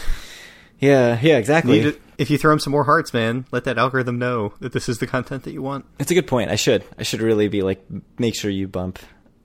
Yeah, 0.78 1.18
yeah, 1.20 1.36
exactly. 1.36 1.82
To- 1.82 2.00
if 2.20 2.28
you 2.28 2.36
throw 2.36 2.50
them 2.50 2.58
some 2.58 2.72
more 2.72 2.84
hearts, 2.84 3.14
man, 3.14 3.46
let 3.50 3.64
that 3.64 3.78
algorithm 3.78 4.18
know 4.18 4.52
that 4.60 4.72
this 4.72 4.90
is 4.90 4.98
the 4.98 5.06
content 5.06 5.44
that 5.44 5.52
you 5.52 5.62
want. 5.62 5.86
It's 5.98 6.10
a 6.10 6.14
good 6.14 6.26
point. 6.26 6.50
I 6.50 6.56
should. 6.56 6.84
I 6.98 7.02
should 7.02 7.22
really 7.22 7.48
be 7.48 7.62
like, 7.62 7.82
make 8.18 8.34
sure 8.34 8.50
you 8.50 8.68
bump 8.68 8.98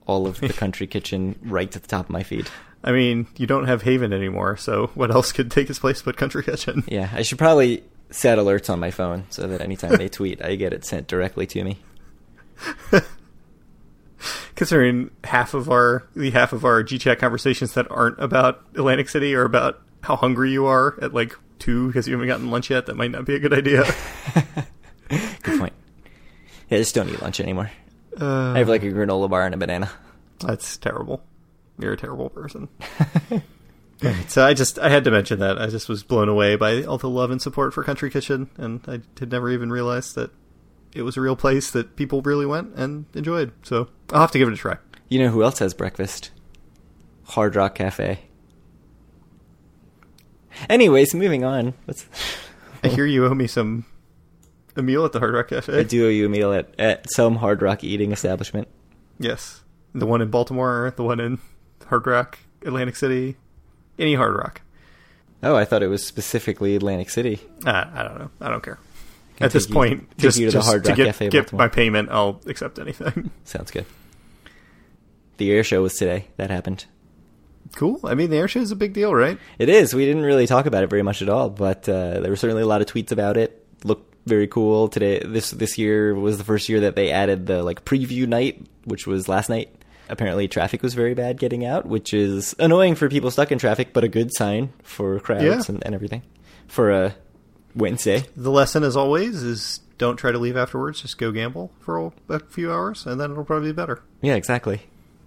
all 0.06 0.26
of 0.26 0.40
the 0.40 0.52
country 0.52 0.86
kitchen 0.86 1.38
right 1.42 1.70
to 1.70 1.78
the 1.78 1.86
top 1.88 2.06
of 2.06 2.10
my 2.10 2.22
feed. 2.22 2.48
I 2.86 2.92
mean, 2.92 3.26
you 3.36 3.48
don't 3.48 3.66
have 3.66 3.82
Haven 3.82 4.12
anymore, 4.12 4.56
so 4.56 4.86
what 4.94 5.10
else 5.10 5.32
could 5.32 5.50
take 5.50 5.68
its 5.68 5.80
place 5.80 6.00
but 6.02 6.16
Country 6.16 6.44
Kitchen? 6.44 6.84
Yeah, 6.88 7.10
I 7.12 7.22
should 7.22 7.38
probably 7.38 7.82
set 8.10 8.38
alerts 8.38 8.70
on 8.70 8.78
my 8.78 8.92
phone 8.92 9.24
so 9.28 9.48
that 9.48 9.60
anytime 9.60 9.96
they 9.96 10.08
tweet, 10.10 10.42
I 10.42 10.54
get 10.54 10.72
it 10.72 10.84
sent 10.84 11.08
directly 11.08 11.46
to 11.48 11.64
me. 11.64 11.78
Considering 14.54 15.10
half 15.24 15.52
of 15.52 15.68
our 15.68 16.06
the 16.14 16.30
half 16.30 16.52
of 16.52 16.64
our 16.64 16.82
GChat 16.82 17.18
conversations 17.18 17.74
that 17.74 17.90
aren't 17.90 18.18
about 18.22 18.64
Atlantic 18.74 19.08
City 19.08 19.34
or 19.34 19.42
about 19.42 19.82
how 20.02 20.16
hungry 20.16 20.52
you 20.52 20.64
are 20.64 20.96
at 21.02 21.12
like 21.12 21.36
two 21.58 21.88
because 21.88 22.06
you 22.06 22.14
haven't 22.14 22.28
gotten 22.28 22.50
lunch 22.50 22.70
yet, 22.70 22.86
that 22.86 22.96
might 22.96 23.10
not 23.10 23.26
be 23.26 23.34
a 23.34 23.38
good 23.38 23.52
idea. 23.52 23.84
Good 25.08 25.58
point. 25.58 25.72
Yeah, 26.70 26.78
I 26.78 26.80
just 26.80 26.94
don't 26.94 27.08
eat 27.10 27.20
lunch 27.20 27.40
anymore. 27.40 27.70
Uh, 28.18 28.52
I 28.52 28.58
have 28.58 28.68
like 28.68 28.82
a 28.82 28.86
granola 28.90 29.28
bar 29.28 29.44
and 29.44 29.54
a 29.54 29.58
banana. 29.58 29.90
That's 30.40 30.76
terrible. 30.78 31.22
You're 31.78 31.92
a 31.92 31.96
terrible 31.96 32.30
person. 32.30 32.68
So 34.28 34.44
I 34.44 34.52
just 34.52 34.78
I 34.78 34.90
had 34.90 35.04
to 35.04 35.10
mention 35.10 35.38
that 35.38 35.60
I 35.60 35.68
just 35.68 35.88
was 35.88 36.02
blown 36.02 36.28
away 36.28 36.56
by 36.56 36.82
all 36.82 36.98
the 36.98 37.08
love 37.08 37.30
and 37.30 37.40
support 37.40 37.72
for 37.72 37.82
Country 37.82 38.10
Kitchen, 38.10 38.50
and 38.58 38.80
I 38.86 39.00
had 39.18 39.32
never 39.32 39.50
even 39.50 39.70
realized 39.70 40.14
that 40.16 40.30
it 40.94 41.02
was 41.02 41.16
a 41.16 41.20
real 41.20 41.36
place 41.36 41.70
that 41.70 41.96
people 41.96 42.20
really 42.22 42.46
went 42.46 42.74
and 42.74 43.06
enjoyed. 43.14 43.52
So 43.62 43.88
I'll 44.12 44.20
have 44.20 44.32
to 44.32 44.38
give 44.38 44.48
it 44.48 44.54
a 44.54 44.56
try. 44.56 44.76
You 45.08 45.20
know 45.20 45.28
who 45.30 45.42
else 45.42 45.60
has 45.60 45.72
breakfast? 45.72 46.30
Hard 47.24 47.56
Rock 47.56 47.74
Cafe. 47.76 48.20
Anyways, 50.68 51.14
moving 51.14 51.44
on. 51.44 51.74
Let's. 51.86 52.06
I 52.84 52.88
hear 52.88 53.06
you 53.06 53.24
owe 53.26 53.34
me 53.34 53.46
some 53.46 53.86
a 54.76 54.82
meal 54.82 55.06
at 55.06 55.12
the 55.12 55.20
Hard 55.20 55.34
Rock 55.34 55.48
Cafe. 55.48 55.78
I 55.78 55.82
do 55.82 56.06
owe 56.06 56.10
you 56.10 56.26
a 56.26 56.28
meal 56.28 56.52
at, 56.52 56.78
at 56.78 57.10
some 57.10 57.36
Hard 57.36 57.62
Rock 57.62 57.82
eating 57.82 58.12
establishment. 58.12 58.68
Yes, 59.18 59.62
the 59.94 60.06
one 60.06 60.20
in 60.20 60.28
Baltimore, 60.28 60.92
the 60.94 61.02
one 61.02 61.18
in 61.18 61.38
Hard 61.88 62.06
Rock, 62.06 62.38
Atlantic 62.62 62.96
City, 62.96 63.36
any 63.98 64.14
Hard 64.14 64.34
Rock. 64.36 64.60
Oh, 65.42 65.54
I 65.54 65.64
thought 65.64 65.82
it 65.82 65.88
was 65.88 66.04
specifically 66.04 66.74
Atlantic 66.76 67.10
City. 67.10 67.40
Uh, 67.64 67.84
I 67.92 68.02
don't 68.02 68.18
know. 68.18 68.30
I 68.40 68.50
don't 68.50 68.62
care. 68.62 68.78
At 69.40 69.52
this 69.52 69.68
you- 69.68 69.74
point, 69.74 70.16
just, 70.16 70.38
you 70.38 70.46
to 70.46 70.50
the 70.52 70.58
just 70.58 70.68
Hard 70.68 70.84
to 70.84 70.90
Rock 70.90 70.96
get, 71.18 71.30
get 71.30 71.52
my 71.52 71.68
payment, 71.68 72.08
I'll 72.10 72.40
accept 72.46 72.78
anything. 72.78 73.30
Sounds 73.44 73.70
good. 73.70 73.84
The 75.36 75.52
air 75.52 75.62
show 75.62 75.82
was 75.82 75.94
today. 75.94 76.28
That 76.38 76.50
happened. 76.50 76.86
cool. 77.74 78.00
I 78.04 78.14
mean, 78.14 78.30
the 78.30 78.38
air 78.38 78.48
show 78.48 78.60
is 78.60 78.70
a 78.70 78.76
big 78.76 78.94
deal, 78.94 79.14
right? 79.14 79.38
It 79.58 79.68
is. 79.68 79.92
We 79.94 80.06
didn't 80.06 80.22
really 80.24 80.46
talk 80.46 80.64
about 80.64 80.82
it 80.84 80.88
very 80.90 81.02
much 81.02 81.20
at 81.20 81.28
all, 81.28 81.50
but 81.50 81.86
uh, 81.88 82.20
there 82.20 82.30
were 82.30 82.36
certainly 82.36 82.62
a 82.62 82.66
lot 82.66 82.80
of 82.80 82.86
tweets 82.86 83.12
about 83.12 83.36
it. 83.36 83.62
Looked 83.84 84.14
very 84.26 84.48
cool 84.48 84.88
today. 84.88 85.20
This 85.24 85.50
this 85.50 85.76
year 85.76 86.14
was 86.14 86.38
the 86.38 86.44
first 86.44 86.70
year 86.70 86.80
that 86.80 86.96
they 86.96 87.10
added 87.12 87.46
the 87.46 87.62
like 87.62 87.84
preview 87.84 88.26
night, 88.26 88.66
which 88.84 89.06
was 89.06 89.28
last 89.28 89.50
night. 89.50 89.68
Apparently, 90.08 90.46
traffic 90.48 90.82
was 90.82 90.94
very 90.94 91.14
bad 91.14 91.38
getting 91.38 91.64
out, 91.64 91.86
which 91.86 92.14
is 92.14 92.54
annoying 92.58 92.94
for 92.94 93.08
people 93.08 93.30
stuck 93.30 93.50
in 93.50 93.58
traffic, 93.58 93.92
but 93.92 94.04
a 94.04 94.08
good 94.08 94.32
sign 94.34 94.72
for 94.82 95.18
crowds 95.20 95.42
Yeah. 95.44 95.62
and, 95.68 95.82
and 95.84 95.94
everything 95.94 96.22
for 96.68 96.90
a 96.90 97.14
Wednesday. 97.74 98.24
The 98.36 98.50
lesson, 98.50 98.84
as 98.84 98.96
always, 98.96 99.42
is 99.42 99.80
don't 99.98 100.16
try 100.16 100.30
to 100.30 100.38
leave 100.38 100.56
afterwards. 100.56 101.02
Just 101.02 101.18
go 101.18 101.32
gamble 101.32 101.72
for 101.80 102.12
a, 102.28 102.38
few 102.40 102.70
hours, 102.72 103.04
and 103.06 103.20
then 103.20 103.32
it'll 103.32 103.44
probably 103.44 103.70
be 103.70 103.76
better. 103.76 104.02
Yeah, 104.22 104.34
exactly. 104.34 104.82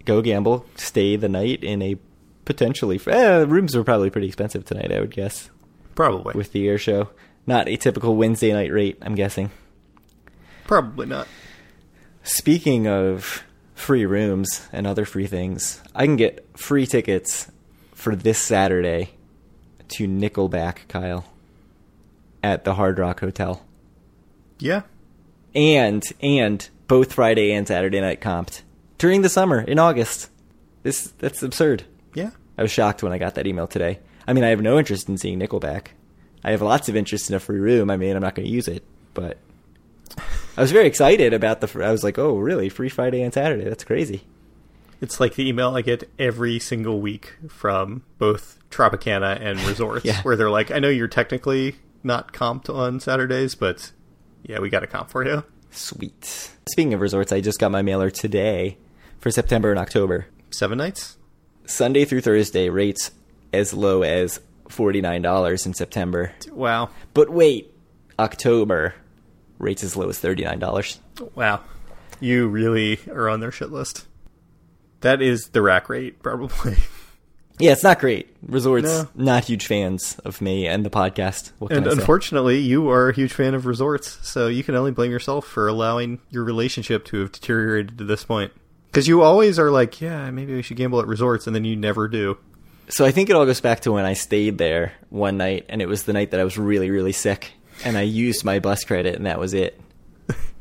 Go 0.05 0.21
gamble, 0.21 0.65
stay 0.75 1.15
the 1.17 1.29
night 1.29 1.63
in 1.63 1.81
a 1.81 1.97
potentially. 2.45 2.99
Eh, 3.05 3.45
rooms 3.47 3.75
were 3.75 3.83
probably 3.83 4.09
pretty 4.09 4.27
expensive 4.27 4.63
tonight, 4.65 4.91
I 4.91 4.99
would 5.01 5.13
guess, 5.13 5.49
Probably. 5.93 6.33
with 6.35 6.51
the 6.53 6.67
air 6.67 6.77
show. 6.77 7.09
Not 7.45 7.67
a 7.67 7.75
typical 7.77 8.15
Wednesday 8.15 8.53
night 8.53 8.71
rate, 8.71 8.97
I'm 9.01 9.15
guessing. 9.15 9.51
Probably 10.65 11.05
not. 11.05 11.27
Speaking 12.23 12.87
of 12.87 13.43
free 13.79 14.05
rooms 14.05 14.67
and 14.71 14.85
other 14.85 15.05
free 15.05 15.27
things, 15.27 15.81
I 15.95 16.05
can 16.05 16.17
get 16.17 16.45
free 16.57 16.85
tickets 16.85 17.49
for 17.93 18.15
this 18.15 18.37
Saturday 18.37 19.11
to 19.89 20.07
Nickelback, 20.07 20.87
Kyle, 20.87 21.25
at 22.43 22.65
the 22.65 22.75
Hard 22.75 22.99
Rock 22.99 23.21
Hotel. 23.21 23.65
Yeah. 24.59 24.83
And 25.55 26.03
and 26.21 26.67
both 26.87 27.13
Friday 27.13 27.51
and 27.51 27.67
Saturday 27.67 28.01
night 28.01 28.21
comped 28.21 28.61
during 28.97 29.21
the 29.21 29.29
summer 29.29 29.61
in 29.61 29.79
August. 29.79 30.29
This 30.83 31.13
that's 31.17 31.41
absurd. 31.41 31.85
Yeah. 32.13 32.31
I 32.57 32.61
was 32.61 32.71
shocked 32.71 33.01
when 33.01 33.13
I 33.13 33.17
got 33.17 33.35
that 33.35 33.47
email 33.47 33.67
today. 33.67 33.99
I 34.27 34.33
mean, 34.33 34.43
I 34.43 34.49
have 34.49 34.61
no 34.61 34.77
interest 34.77 35.09
in 35.09 35.17
seeing 35.17 35.39
Nickelback. 35.39 35.87
I 36.43 36.51
have 36.51 36.61
lots 36.61 36.89
of 36.89 36.95
interest 36.95 37.29
in 37.29 37.35
a 37.35 37.39
free 37.39 37.59
room. 37.59 37.89
I 37.89 37.97
mean, 37.97 38.15
I'm 38.15 38.21
not 38.21 38.35
going 38.35 38.47
to 38.47 38.53
use 38.53 38.67
it, 38.67 38.83
but 39.13 39.37
I 40.57 40.61
was 40.61 40.71
very 40.71 40.87
excited 40.87 41.33
about 41.33 41.61
the. 41.61 41.83
I 41.85 41.91
was 41.91 42.03
like, 42.03 42.17
"Oh, 42.17 42.37
really? 42.37 42.69
Free 42.69 42.89
Friday 42.89 43.21
and 43.21 43.33
Saturday? 43.33 43.63
That's 43.63 43.83
crazy." 43.83 44.23
It's 45.01 45.19
like 45.19 45.35
the 45.35 45.47
email 45.47 45.75
I 45.77 45.81
get 45.81 46.09
every 46.19 46.59
single 46.59 46.99
week 46.99 47.35
from 47.47 48.03
both 48.17 48.59
Tropicana 48.69 49.39
and 49.41 49.59
resorts, 49.67 50.03
Yeah. 50.05 50.21
where 50.23 50.35
they're 50.35 50.49
like, 50.49 50.71
"I 50.71 50.79
know 50.79 50.89
you're 50.89 51.07
technically 51.07 51.75
not 52.03 52.33
comped 52.33 52.73
on 52.73 52.99
Saturdays, 52.99 53.55
but 53.55 53.91
yeah, 54.43 54.59
we 54.59 54.69
got 54.69 54.83
a 54.83 54.87
comp 54.87 55.09
for 55.09 55.25
you." 55.25 55.43
Sweet. 55.71 56.51
Speaking 56.69 56.93
of 56.93 57.01
resorts, 57.01 57.31
I 57.31 57.41
just 57.41 57.59
got 57.59 57.71
my 57.71 57.81
mailer 57.81 58.09
today 58.09 58.77
for 59.19 59.31
September 59.31 59.69
and 59.69 59.79
October. 59.79 60.25
Seven 60.51 60.77
nights. 60.79 61.17
Sunday 61.65 62.03
through 62.05 62.21
Thursday 62.21 62.69
rates 62.69 63.11
as 63.53 63.73
low 63.73 64.01
as 64.01 64.41
forty 64.67 64.99
nine 64.99 65.21
dollars 65.21 65.65
in 65.65 65.73
September. 65.73 66.33
Wow. 66.51 66.89
But 67.13 67.29
wait, 67.29 67.71
October 68.17 68.95
rates 69.59 69.83
as 69.83 69.95
low 69.95 70.09
as 70.09 70.17
thirty 70.17 70.43
nine 70.43 70.57
dollars. 70.59 70.99
Wow. 71.35 71.61
You 72.19 72.47
really 72.47 72.99
are 73.09 73.29
on 73.29 73.39
their 73.39 73.51
shit 73.51 73.71
list. 73.71 74.05
That 75.01 75.21
is 75.21 75.49
the 75.49 75.61
rack 75.61 75.87
rate, 75.89 76.21
probably. 76.23 76.77
Yeah, 77.61 77.73
it's 77.73 77.83
not 77.83 77.99
great. 77.99 78.33
Resorts 78.47 78.85
No. 78.87 79.09
not 79.15 79.43
huge 79.43 79.67
fans 79.67 80.17
of 80.23 80.39
me 80.39 80.65
and 80.65 80.85
the 80.85 80.89
podcast. 80.89 81.51
What 81.59 81.73
And 81.73 81.87
unfortunately, 81.87 82.59
you 82.59 82.89
are 82.89 83.09
a 83.09 83.13
huge 83.13 83.33
fan 83.33 83.53
of 83.53 83.65
resorts, 83.65 84.17
so 84.25 84.47
you 84.47 84.63
can 84.63 84.75
only 84.75 84.91
blame 84.91 85.11
yourself 85.11 85.45
for 85.45 85.67
allowing 85.67 86.21
your 86.29 86.45
relationship 86.45 87.03
to 87.07 87.19
have 87.19 87.33
deteriorated 87.33 87.97
to 87.97 88.05
this 88.05 88.23
point. 88.23 88.53
Because 88.85 89.09
you 89.09 89.23
always 89.23 89.59
are 89.59 89.71
like, 89.71 89.99
yeah, 89.99 90.31
maybe 90.31 90.55
we 90.55 90.61
should 90.61 90.77
gamble 90.77 91.01
at 91.01 91.07
resorts, 91.07 91.47
and 91.47 91.55
then 91.55 91.65
you 91.65 91.75
never 91.75 92.07
do. 92.07 92.37
So 92.87 93.03
I 93.03 93.11
think 93.11 93.29
it 93.29 93.35
all 93.35 93.45
goes 93.45 93.59
back 93.59 93.81
to 93.81 93.91
when 93.91 94.05
I 94.05 94.13
stayed 94.13 94.57
there 94.57 94.93
one 95.09 95.35
night, 95.35 95.65
and 95.67 95.81
it 95.81 95.87
was 95.87 96.03
the 96.03 96.13
night 96.13 96.31
that 96.31 96.39
I 96.39 96.45
was 96.45 96.57
really, 96.57 96.89
really 96.89 97.11
sick, 97.11 97.51
and 97.85 97.97
I 97.97 98.01
used 98.01 98.43
my 98.45 98.59
bus 98.59 98.83
credit, 98.83 99.15
and 99.15 99.25
that 99.25 99.39
was 99.39 99.53
it. 99.53 99.79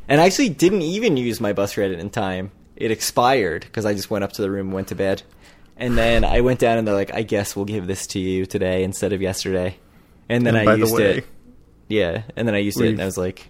And 0.09 0.20
I 0.20 0.24
actually 0.26 0.48
didn't 0.48 0.83
even 0.83 1.16
use 1.18 1.38
my 1.40 1.52
bus 1.52 1.74
credit 1.74 1.98
in 1.98 2.09
time. 2.09 2.50
It 2.76 2.90
expired 2.90 3.62
because 3.62 3.85
I 3.85 3.92
just 3.92 4.11
went 4.11 4.24
up 4.24 4.33
to 4.35 4.42
the 4.42 4.50
room 4.50 4.68
and 4.68 4.74
went 4.74 4.88
to 4.88 4.94
bed. 4.94 5.22
And 5.76 5.98
then 5.98 6.24
I 6.24 6.40
went 6.40 6.59
down, 6.61 6.78
and 6.78 6.88
they're 6.88 6.94
like, 6.94 7.12
"I 7.14 7.22
guess 7.22 7.54
we'll 7.54 7.66
give 7.66 7.87
this 7.87 8.07
to 8.09 8.18
you 8.18 8.46
today 8.46 8.83
instead 8.85 9.12
of 9.12 9.20
yesterday." 9.20 9.76
And 10.28 10.46
then 10.46 10.57
And 10.57 10.68
I 10.68 10.72
the 10.74 10.78
used 10.81 10.94
way- 10.94 11.18
it. 11.18 11.24
Yeah, 11.88 12.22
and 12.37 12.46
then 12.48 12.54
I 12.54 12.59
used 12.59 12.81
it, 12.81 12.88
and 12.88 13.00
I 13.02 13.04
was 13.07 13.16
like, 13.18 13.48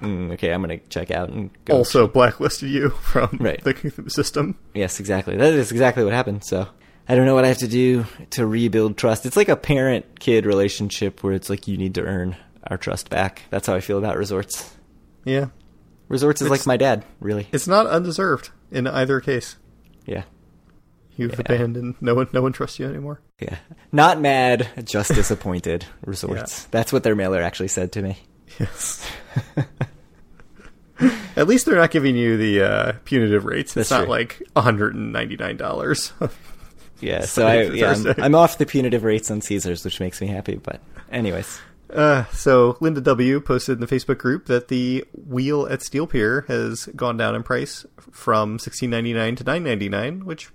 mm, 0.00 0.32
"Okay, 0.34 0.52
I'm 0.52 0.60
gonna 0.60 0.78
check 0.88 1.10
out 1.10 1.28
and 1.28 1.50
go." 1.64 1.76
Also 1.76 2.06
blacklisted 2.08 2.70
you 2.70 2.90
from 2.90 3.36
Right. 3.40 3.62
the 3.64 3.74
system. 4.08 4.56
Yes, 4.74 5.00
exactly. 5.00 5.36
That 5.36 5.52
is 5.54 5.70
exactly 5.72 6.04
what 6.04 6.12
happened. 6.12 6.44
So 6.44 6.66
I 7.08 7.14
don't 7.14 7.26
know 7.26 7.34
what 7.34 7.44
I 7.44 7.48
have 7.48 7.58
to 7.58 7.68
do 7.68 8.06
to 8.30 8.46
rebuild 8.46 8.96
trust. 8.96 9.26
It's 9.26 9.36
like 9.36 9.48
a 9.48 9.56
parent 9.56 10.18
kid 10.20 10.46
relationship 10.46 11.22
where 11.22 11.32
it's 11.34 11.48
like 11.50 11.68
you 11.68 11.76
need 11.76 11.94
to 11.94 12.02
earn 12.02 12.36
our 12.70 12.76
trust 12.78 13.10
back. 13.10 13.42
That's 13.50 13.66
how 13.66 13.74
I 13.74 13.80
feel 13.80 13.98
about 13.98 14.16
resorts. 14.16 14.74
Yeah. 15.24 15.46
Resorts 16.08 16.40
is 16.40 16.46
It's- 16.46 16.60
like 16.60 16.66
my 16.66 16.76
dad, 16.76 17.04
really. 17.20 17.48
It's 17.52 17.66
not 17.66 17.86
undeserved 17.86 18.50
in 18.70 18.86
either 18.86 19.20
case. 19.20 19.56
Yeah. 20.06 20.22
You've 21.16 21.32
Yeah. 21.32 21.40
abandoned 21.40 21.94
no 22.00 22.14
one 22.14 22.28
no 22.32 22.42
one 22.42 22.52
trusts 22.52 22.78
you 22.78 22.86
anymore. 22.86 23.20
Yeah. 23.40 23.56
Not 23.92 24.20
mad, 24.20 24.68
just 24.84 25.14
disappointed 25.14 25.84
resorts. 26.04 26.64
That's 26.66 26.92
what 26.92 27.02
their 27.02 27.14
mailer 27.16 27.40
actually 27.42 27.68
said 27.68 27.92
to 27.92 28.02
me. 28.02 28.18
Yes. 28.60 29.04
At 31.36 31.46
least 31.46 31.66
they're 31.66 31.76
not 31.76 31.90
giving 31.90 32.16
you 32.16 32.38
the 32.38 32.62
uh, 32.62 32.92
punitive 33.04 33.44
rates. 33.44 33.74
That's 33.74 33.86
it's 33.86 33.90
not 33.90 34.04
true. 34.04 34.08
like 34.08 34.42
$199. 34.56 36.30
Yeah, 37.00 37.20
so 37.26 37.46
I, 37.46 37.62
yeah, 37.64 37.92
I'm, 37.92 38.06
I'm 38.22 38.34
off 38.34 38.56
the 38.56 38.64
punitive 38.64 39.04
rates 39.04 39.30
on 39.30 39.42
Caesars, 39.42 39.84
which 39.84 40.00
makes 40.00 40.22
me 40.22 40.28
happy. 40.28 40.56
But, 40.56 40.80
anyways, 41.12 41.60
Uh, 41.90 42.24
so 42.26 42.76
Linda 42.80 43.00
W 43.00 43.40
posted 43.40 43.74
in 43.74 43.80
the 43.80 43.86
Facebook 43.86 44.18
group 44.18 44.46
that 44.46 44.68
the 44.68 45.04
wheel 45.12 45.66
at 45.66 45.82
Steel 45.82 46.06
Pier 46.06 46.44
has 46.48 46.86
gone 46.96 47.16
down 47.16 47.34
in 47.34 47.42
price 47.42 47.86
from 48.10 48.58
sixteen 48.58 48.90
ninety 48.90 49.12
nine 49.12 49.36
to 49.36 49.44
nine 49.44 49.62
ninety 49.62 49.88
nine, 49.88 50.24
which 50.24 50.48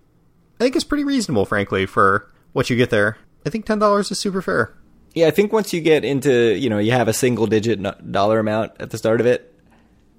I 0.60 0.66
think 0.66 0.76
is 0.76 0.84
pretty 0.84 1.04
reasonable, 1.04 1.46
frankly, 1.46 1.86
for 1.86 2.30
what 2.54 2.70
you 2.70 2.76
get 2.76 2.90
there. 2.90 3.18
I 3.46 3.50
think 3.50 3.66
ten 3.66 3.80
dollars 3.80 4.12
is 4.12 4.20
super 4.20 4.42
fair. 4.42 4.74
Yeah, 5.14 5.28
I 5.28 5.32
think 5.32 5.52
once 5.52 5.74
you 5.74 5.82
get 5.82 6.06
into, 6.06 6.56
you 6.56 6.70
know, 6.70 6.78
you 6.78 6.92
have 6.92 7.08
a 7.10 7.14
single 7.14 7.46
digit 7.48 7.82
dollar 8.12 8.40
amount 8.40 8.74
at 8.80 8.92
the 8.92 8.98
start 8.98 9.20
of 9.20 9.26
it, 9.26 9.54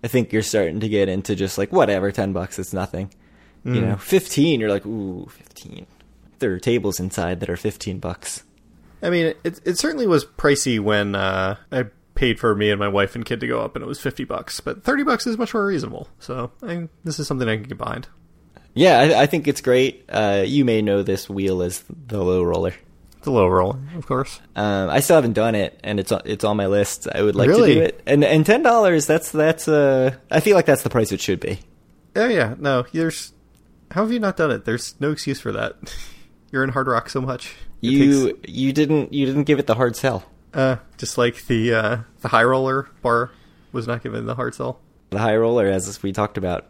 I 0.05 0.09
think 0.09 0.33
you're 0.33 0.43
starting 0.43 0.81
to 0.81 0.89
get 0.89 1.09
into 1.09 1.35
just 1.35 1.57
like, 1.57 1.73
whatever, 1.73 2.13
10 2.13 2.33
bucks, 2.35 2.59
it's 2.59 2.73
nothing. 2.75 3.13
You 3.65 3.81
know, 3.81 3.97
15, 3.97 4.61
you're 4.61 4.69
like, 4.69 4.85
ooh, 4.85 5.29
15. 5.31 5.87
There 6.41 6.53
are 6.53 6.59
tables 6.59 6.99
inside 6.99 7.41
that 7.41 7.49
are 7.49 7.57
15 7.57 8.01
bucks. 8.01 8.43
I 9.03 9.11
mean, 9.11 9.35
it 9.45 9.61
it 9.65 9.79
certainly 9.79 10.07
was 10.07 10.25
pricey 10.25 10.79
when 10.81 11.15
uh, 11.15 11.57
I 11.71 11.85
paid 12.15 12.39
for 12.39 12.55
me 12.55 12.71
and 12.71 12.79
my 12.79 12.89
wife 12.89 13.15
and 13.15 13.25
kid 13.25 13.41
to 13.41 13.47
go 13.47 13.61
up, 13.61 13.75
and 13.77 13.83
it 13.83 13.89
was 13.89 14.01
fifty 14.01 14.25
bucks. 14.25 14.61
But 14.61 14.85
thirty 14.85 15.03
bucks 15.03 15.27
is 15.27 15.37
much 15.39 15.55
more 15.55 15.67
reasonable. 15.67 16.09
So 16.21 16.51
I, 16.63 16.89
this 17.05 17.19
is 17.19 17.27
something 17.27 17.49
I 17.49 17.57
can 17.57 17.65
get 17.65 17.79
behind. 17.79 18.09
Yeah, 18.75 18.99
I, 18.99 19.23
I 19.23 19.27
think 19.27 19.49
it's 19.49 19.61
great. 19.61 20.05
Uh, 20.09 20.45
you 20.47 20.65
may 20.65 20.81
know 20.83 21.03
this 21.03 21.29
wheel 21.29 21.63
as 21.63 21.85
the 22.07 22.23
low 22.23 22.43
roller. 22.43 22.75
The 23.23 23.31
low 23.31 23.47
roller, 23.47 23.79
of 23.97 24.07
course. 24.07 24.41
Um, 24.57 24.91
I 24.91 24.99
still 25.01 25.15
haven't 25.17 25.35
done 25.35 25.55
it, 25.55 25.79
and 25.85 26.01
it's 26.01 26.11
on- 26.11 26.23
it's 26.25 26.43
on 26.45 26.57
my 26.57 26.67
list. 26.67 27.07
I 27.15 27.23
would 27.23 27.37
like 27.37 27.49
Really? 27.49 27.75
to 27.75 27.81
do 27.81 27.81
it, 27.83 28.03
and 28.07 28.25
and 28.25 28.45
ten 28.47 28.63
dollars. 28.63 29.07
That's 29.07 29.31
that's 29.31 29.69
uh, 29.69 30.15
I 30.31 30.41
feel 30.41 30.57
like 30.57 30.67
that's 30.67 30.83
the 30.83 30.91
price 30.91 31.13
it 31.13 31.21
should 31.21 31.39
be. 31.41 31.61
Oh 32.17 32.27
yeah, 32.29 32.55
no, 32.59 32.85
there's. 32.93 33.33
How 33.91 34.03
have 34.03 34.13
you 34.13 34.19
not 34.21 34.37
done 34.39 34.51
it? 34.51 34.65
There's 34.65 34.95
no 35.01 35.11
excuse 35.13 35.41
for 35.41 35.53
that. 35.53 35.75
You're 36.53 36.63
in 36.63 36.71
Hard 36.71 36.87
Rock 36.87 37.09
so 37.11 37.21
much. 37.21 37.57
It 37.83 37.91
You 37.91 38.27
takes- 38.33 38.49
you 38.53 38.73
didn't 38.73 39.13
you 39.13 39.27
didn't 39.27 39.45
give 39.45 39.59
it 39.59 39.67
the 39.67 39.75
hard 39.75 39.97
sell. 39.97 40.25
uh, 40.55 40.77
just 40.99 41.19
like 41.19 41.47
the 41.47 41.73
uh, 41.75 41.97
the 42.21 42.29
high 42.29 42.45
roller 42.45 42.89
bar 43.03 43.31
was 43.73 43.87
not 43.89 44.03
given 44.03 44.27
the 44.27 44.35
hard 44.37 44.55
sell. 44.55 44.79
The 45.11 45.19
high 45.19 45.37
roller, 45.37 45.67
as 45.67 46.03
we 46.03 46.13
talked 46.13 46.37
about, 46.39 46.67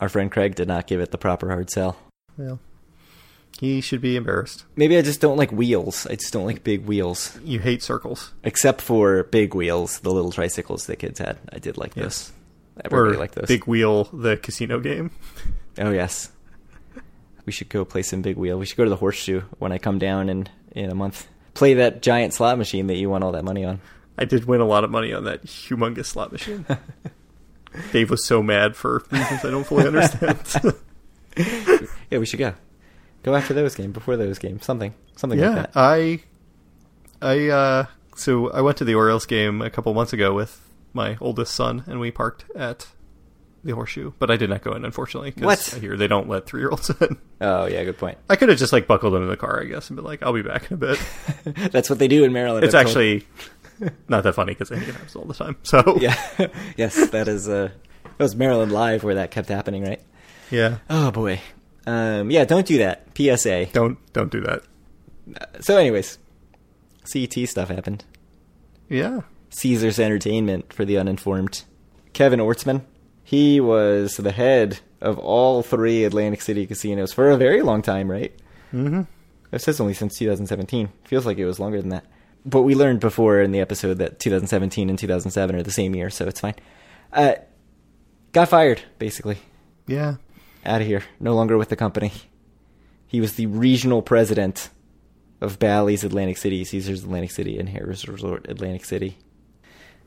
our 0.00 0.08
friend 0.08 0.30
Craig 0.30 0.54
did 0.54 0.68
not 0.68 0.86
give 0.86 1.00
it 1.00 1.10
the 1.10 1.18
proper 1.18 1.48
hard 1.48 1.70
sell. 1.70 1.96
Well, 2.36 2.60
he 3.58 3.80
should 3.80 4.00
be 4.00 4.14
embarrassed. 4.14 4.64
Maybe 4.76 4.96
I 4.96 5.02
just 5.02 5.20
don't 5.20 5.36
like 5.36 5.50
wheels. 5.50 6.06
I 6.06 6.14
just 6.14 6.32
don't 6.32 6.46
like 6.46 6.62
big 6.62 6.86
wheels. 6.86 7.38
You 7.42 7.58
hate 7.58 7.82
circles. 7.82 8.32
Except 8.44 8.80
for 8.80 9.24
big 9.24 9.54
wheels, 9.54 9.98
the 10.00 10.12
little 10.12 10.30
tricycles 10.30 10.86
that 10.86 10.96
kids 10.96 11.18
had. 11.18 11.38
I 11.52 11.58
did 11.58 11.76
like 11.78 11.96
Yes. 11.96 12.04
those. 12.28 12.32
Everybody 12.84 13.16
or 13.16 13.18
liked 13.18 13.34
those. 13.34 13.48
Big 13.48 13.66
Wheel, 13.66 14.04
the 14.12 14.36
casino 14.36 14.78
game. 14.80 15.10
Oh 15.80 15.90
yes. 15.90 16.30
We 17.48 17.52
should 17.52 17.70
go 17.70 17.86
play 17.86 18.02
some 18.02 18.20
big 18.20 18.36
wheel. 18.36 18.58
We 18.58 18.66
should 18.66 18.76
go 18.76 18.84
to 18.84 18.90
the 18.90 18.96
horseshoe 18.96 19.40
when 19.58 19.72
I 19.72 19.78
come 19.78 19.98
down 19.98 20.28
in 20.28 20.50
in 20.72 20.90
a 20.90 20.94
month. 20.94 21.26
Play 21.54 21.72
that 21.72 22.02
giant 22.02 22.34
slot 22.34 22.58
machine 22.58 22.88
that 22.88 22.98
you 22.98 23.08
won 23.08 23.22
all 23.22 23.32
that 23.32 23.42
money 23.42 23.64
on. 23.64 23.80
I 24.18 24.26
did 24.26 24.44
win 24.44 24.60
a 24.60 24.66
lot 24.66 24.84
of 24.84 24.90
money 24.90 25.14
on 25.14 25.24
that 25.24 25.46
humongous 25.46 26.04
slot 26.04 26.30
machine. 26.30 26.66
Dave 27.92 28.10
was 28.10 28.26
so 28.26 28.42
mad 28.42 28.76
for 28.76 29.02
reasons 29.10 29.46
I 29.46 29.50
don't 29.50 29.64
fully 29.64 29.86
understand. 29.86 30.38
Yeah, 32.10 32.18
we 32.18 32.26
should 32.26 32.38
go. 32.38 32.52
Go 33.22 33.34
after 33.34 33.54
those 33.54 33.74
games, 33.74 33.94
before 33.94 34.18
those 34.18 34.38
games, 34.38 34.66
something, 34.66 34.92
something 35.16 35.38
yeah, 35.38 35.48
like 35.48 35.56
that. 35.56 35.70
I, 35.74 36.20
I, 37.22 37.48
uh, 37.48 37.86
so 38.14 38.50
I 38.50 38.60
went 38.60 38.76
to 38.78 38.84
the 38.84 38.94
Orioles 38.94 39.24
game 39.24 39.62
a 39.62 39.70
couple 39.70 39.94
months 39.94 40.12
ago 40.12 40.34
with 40.34 40.60
my 40.92 41.16
oldest 41.18 41.54
son, 41.54 41.84
and 41.86 41.98
we 41.98 42.10
parked 42.10 42.44
at 42.54 42.88
the 43.68 43.74
Horseshoe, 43.74 44.12
but 44.18 44.30
I 44.30 44.36
did 44.36 44.50
not 44.50 44.62
go 44.62 44.72
in, 44.72 44.84
unfortunately. 44.84 45.32
What? 45.38 45.72
I 45.74 45.78
hear 45.78 45.96
they 45.96 46.08
don't 46.08 46.28
let 46.28 46.46
three 46.46 46.60
year 46.60 46.70
olds 46.70 46.90
in. 47.00 47.16
Oh 47.40 47.66
yeah, 47.66 47.84
good 47.84 47.98
point. 47.98 48.18
I 48.28 48.36
could 48.36 48.48
have 48.48 48.58
just 48.58 48.72
like 48.72 48.86
buckled 48.86 49.14
into 49.14 49.26
the 49.28 49.36
car, 49.36 49.60
I 49.60 49.64
guess, 49.64 49.88
and 49.90 49.96
been 49.96 50.04
like, 50.04 50.22
"I'll 50.22 50.32
be 50.32 50.42
back 50.42 50.70
in 50.70 50.74
a 50.74 50.76
bit." 50.78 50.98
That's 51.72 51.88
what 51.90 51.98
they 51.98 52.08
do 52.08 52.24
in 52.24 52.32
Maryland. 52.32 52.64
it's 52.64 52.74
I'm 52.74 52.86
told. 52.86 52.96
actually 52.96 53.26
not 54.08 54.24
that 54.24 54.32
funny 54.34 54.52
because 54.52 54.72
I 54.72 54.76
hang 54.76 54.94
out 54.94 55.14
all 55.16 55.24
the 55.24 55.34
time. 55.34 55.56
So 55.62 55.96
yeah, 56.00 56.16
yes, 56.76 57.10
that 57.10 57.28
is. 57.28 57.48
Uh, 57.48 57.70
that 58.02 58.24
was 58.24 58.34
Maryland 58.34 58.72
Live 58.72 59.04
where 59.04 59.14
that 59.14 59.30
kept 59.30 59.48
happening, 59.48 59.84
right? 59.84 60.00
yeah, 60.50 60.78
Oh 60.90 61.10
boy. 61.12 61.40
Um, 61.86 62.30
yeah, 62.30 62.44
don't 62.44 62.66
do 62.66 62.78
that. 62.78 63.06
PSA. 63.16 63.66
don't 63.66 63.98
don't 64.12 64.30
do 64.32 64.40
that. 64.40 64.62
So, 65.60 65.76
anyways, 65.76 66.18
CET 67.04 67.34
stuff 67.48 67.68
happened. 67.68 68.04
Yeah, 68.88 69.20
Caesars 69.50 69.98
Entertainment 70.00 70.72
for 70.72 70.84
the 70.84 70.96
uninformed. 70.98 71.64
Kevin 72.14 72.40
Ortzman. 72.40 72.82
He 73.28 73.60
was 73.60 74.16
the 74.16 74.32
head 74.32 74.78
of 75.02 75.18
all 75.18 75.62
three 75.62 76.04
Atlantic 76.04 76.40
City 76.40 76.66
casinos 76.66 77.12
for 77.12 77.28
a 77.28 77.36
very 77.36 77.60
long 77.60 77.82
time, 77.82 78.10
right? 78.10 78.32
mm-hmm. 78.72 79.02
It 79.52 79.60
says 79.60 79.78
only 79.80 79.92
since 79.92 80.16
2017. 80.16 80.88
Feels 81.04 81.26
like 81.26 81.36
it 81.36 81.44
was 81.44 81.60
longer 81.60 81.78
than 81.78 81.90
that. 81.90 82.06
But 82.46 82.62
we 82.62 82.74
learned 82.74 83.00
before 83.00 83.42
in 83.42 83.52
the 83.52 83.60
episode 83.60 83.98
that 83.98 84.18
2017 84.18 84.88
and 84.88 84.98
2007 84.98 85.56
are 85.56 85.62
the 85.62 85.70
same 85.70 85.94
year, 85.94 86.08
so 86.08 86.26
it's 86.26 86.40
fine. 86.40 86.54
Uh, 87.12 87.34
got 88.32 88.48
fired, 88.48 88.80
basically. 88.98 89.36
yeah. 89.86 90.14
Out 90.64 90.80
of 90.80 90.86
here. 90.86 91.02
No 91.20 91.34
longer 91.34 91.58
with 91.58 91.68
the 91.68 91.76
company. 91.76 92.12
He 93.06 93.20
was 93.20 93.34
the 93.34 93.44
regional 93.44 94.00
president 94.00 94.70
of 95.42 95.58
Bally's 95.58 96.02
Atlantic 96.02 96.38
City, 96.38 96.64
Caesars 96.64 97.04
Atlantic 97.04 97.30
City, 97.32 97.58
and 97.58 97.68
Harrah's 97.68 98.08
Resort 98.08 98.46
Atlantic 98.48 98.86
City. 98.86 99.18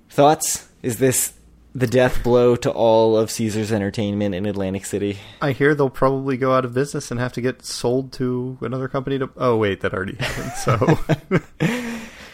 Thoughts? 0.09 0.69
Is 0.81 0.97
this 0.97 1.33
the 1.73 1.87
death 1.87 2.23
blow 2.23 2.55
to 2.57 2.69
all 2.69 3.17
of 3.17 3.31
Caesars 3.31 3.71
Entertainment 3.71 4.35
in 4.35 4.45
Atlantic 4.45 4.85
City? 4.85 5.19
I 5.41 5.51
hear 5.53 5.73
they'll 5.73 5.89
probably 5.89 6.37
go 6.37 6.53
out 6.53 6.65
of 6.65 6.73
business 6.73 7.11
and 7.11 7.19
have 7.19 7.33
to 7.33 7.41
get 7.41 7.65
sold 7.65 8.11
to 8.13 8.57
another 8.61 8.87
company 8.87 9.19
to. 9.19 9.29
Oh 9.37 9.57
wait, 9.57 9.81
that 9.81 9.93
already 9.93 10.15
happened. 10.19 10.51
So, 10.53 10.99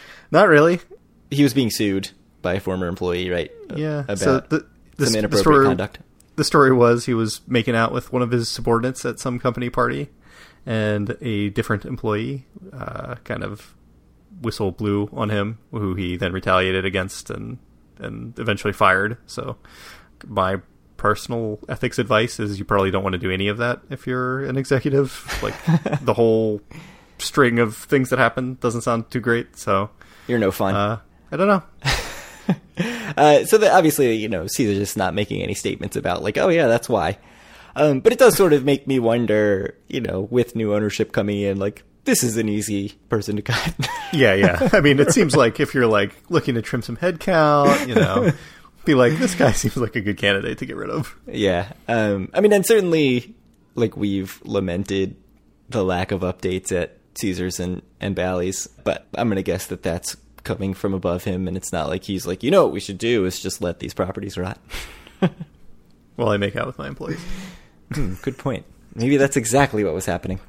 not 0.30 0.48
really. 0.48 0.80
He 1.30 1.42
was 1.42 1.54
being 1.54 1.70
sued 1.70 2.10
by 2.42 2.54
a 2.54 2.60
former 2.60 2.86
employee, 2.86 3.30
right? 3.30 3.50
Yeah. 3.74 4.00
About 4.00 4.18
so 4.18 4.40
the, 4.40 4.66
the, 4.96 5.06
some 5.06 5.12
the 5.12 5.18
inappropriate 5.18 5.44
story, 5.44 5.66
conduct. 5.66 5.98
The 6.36 6.44
story 6.44 6.72
was 6.72 7.06
he 7.06 7.14
was 7.14 7.40
making 7.46 7.74
out 7.74 7.92
with 7.92 8.12
one 8.12 8.22
of 8.22 8.30
his 8.30 8.48
subordinates 8.48 9.04
at 9.04 9.18
some 9.18 9.38
company 9.38 9.70
party, 9.70 10.08
and 10.66 11.16
a 11.20 11.50
different 11.50 11.84
employee 11.84 12.46
uh, 12.72 13.16
kind 13.24 13.44
of 13.44 13.74
whistle 14.40 14.70
blew 14.70 15.08
on 15.12 15.30
him, 15.30 15.58
who 15.70 15.94
he 15.94 16.16
then 16.16 16.32
retaliated 16.32 16.84
against 16.84 17.30
and 17.30 17.58
and 18.00 18.38
eventually 18.38 18.72
fired. 18.72 19.16
So, 19.26 19.56
my 20.26 20.60
personal 20.96 21.58
ethics 21.68 21.98
advice 21.98 22.40
is 22.40 22.58
you 22.58 22.64
probably 22.64 22.90
don't 22.90 23.02
want 23.04 23.12
to 23.12 23.18
do 23.18 23.30
any 23.30 23.46
of 23.48 23.58
that 23.58 23.80
if 23.90 24.06
you're 24.06 24.44
an 24.44 24.56
executive. 24.56 25.38
Like 25.42 25.54
the 26.02 26.14
whole 26.14 26.60
string 27.18 27.58
of 27.58 27.76
things 27.76 28.10
that 28.10 28.18
happen 28.18 28.58
doesn't 28.60 28.82
sound 28.82 29.10
too 29.10 29.20
great. 29.20 29.56
So, 29.56 29.90
You're 30.26 30.38
no 30.38 30.50
fun. 30.50 30.74
uh, 30.74 30.98
I 31.32 31.36
don't 31.36 31.48
know. 31.48 31.62
Uh, 33.16 33.44
so 33.44 33.58
that 33.58 33.72
obviously, 33.72 34.14
you 34.14 34.28
know, 34.28 34.46
Caesar's 34.46 34.78
just 34.78 34.96
not 34.96 35.12
making 35.12 35.42
any 35.42 35.52
statements 35.54 35.96
about 35.96 36.22
like, 36.22 36.38
oh 36.38 36.48
yeah, 36.48 36.66
that's 36.68 36.88
why. 36.88 37.18
Um, 37.74 38.00
but 38.00 38.12
it 38.12 38.18
does 38.18 38.36
sort 38.36 38.52
of 38.52 38.64
make 38.64 38.86
me 38.86 38.98
wonder, 39.00 39.76
you 39.88 40.00
know, 40.00 40.20
with 40.20 40.54
new 40.54 40.72
ownership 40.74 41.10
coming 41.12 41.40
in, 41.40 41.58
like 41.58 41.82
this 42.08 42.24
is 42.24 42.38
an 42.38 42.48
easy 42.48 42.88
person 43.10 43.36
to 43.36 43.42
cut. 43.42 43.74
Yeah, 44.10 44.32
yeah. 44.32 44.70
I 44.72 44.80
mean, 44.80 45.00
it 45.00 45.12
seems 45.12 45.36
like 45.36 45.60
if 45.60 45.74
you're 45.74 45.86
like 45.86 46.16
looking 46.30 46.54
to 46.54 46.62
trim 46.62 46.80
some 46.80 46.96
headcount, 46.96 47.86
you 47.86 47.94
know, 47.94 48.32
be 48.86 48.94
like, 48.94 49.18
this 49.18 49.34
guy 49.34 49.52
seems 49.52 49.76
like 49.76 49.96
a 49.96 50.00
good 50.00 50.16
candidate 50.16 50.56
to 50.58 50.64
get 50.64 50.76
rid 50.76 50.88
of. 50.88 51.14
yeah. 51.26 51.72
Um, 51.88 52.30
I 52.32 52.40
mean, 52.40 52.54
and 52.54 52.64
certainly, 52.64 53.34
like 53.74 53.98
we've 53.98 54.40
lamented 54.44 55.14
the 55.68 55.84
lack 55.84 56.10
of 56.10 56.22
updates 56.22 56.72
at 56.72 56.96
Caesars 57.20 57.60
and 57.60 57.82
and 58.00 58.14
Bally's, 58.14 58.66
but 58.82 59.06
I'm 59.14 59.28
gonna 59.28 59.42
guess 59.42 59.66
that 59.66 59.82
that's 59.82 60.16
coming 60.42 60.72
from 60.72 60.94
above 60.94 61.24
him, 61.24 61.46
and 61.46 61.54
it's 61.54 61.70
not 61.70 61.88
like 61.90 62.04
he's 62.04 62.26
like, 62.26 62.42
you 62.42 62.50
know, 62.50 62.64
what 62.64 62.72
we 62.72 62.80
should 62.80 62.96
do 62.98 63.26
is 63.26 63.38
just 63.40 63.60
let 63.60 63.78
these 63.80 63.92
properties 63.92 64.38
rot. 64.38 64.58
While 66.16 66.30
I 66.30 66.38
make 66.38 66.56
out 66.56 66.66
with 66.66 66.78
my 66.78 66.88
employees. 66.88 67.20
Hmm, 67.92 68.14
good 68.22 68.38
point. 68.38 68.64
Maybe 68.94 69.18
that's 69.18 69.36
exactly 69.36 69.84
what 69.84 69.92
was 69.92 70.06
happening. 70.06 70.40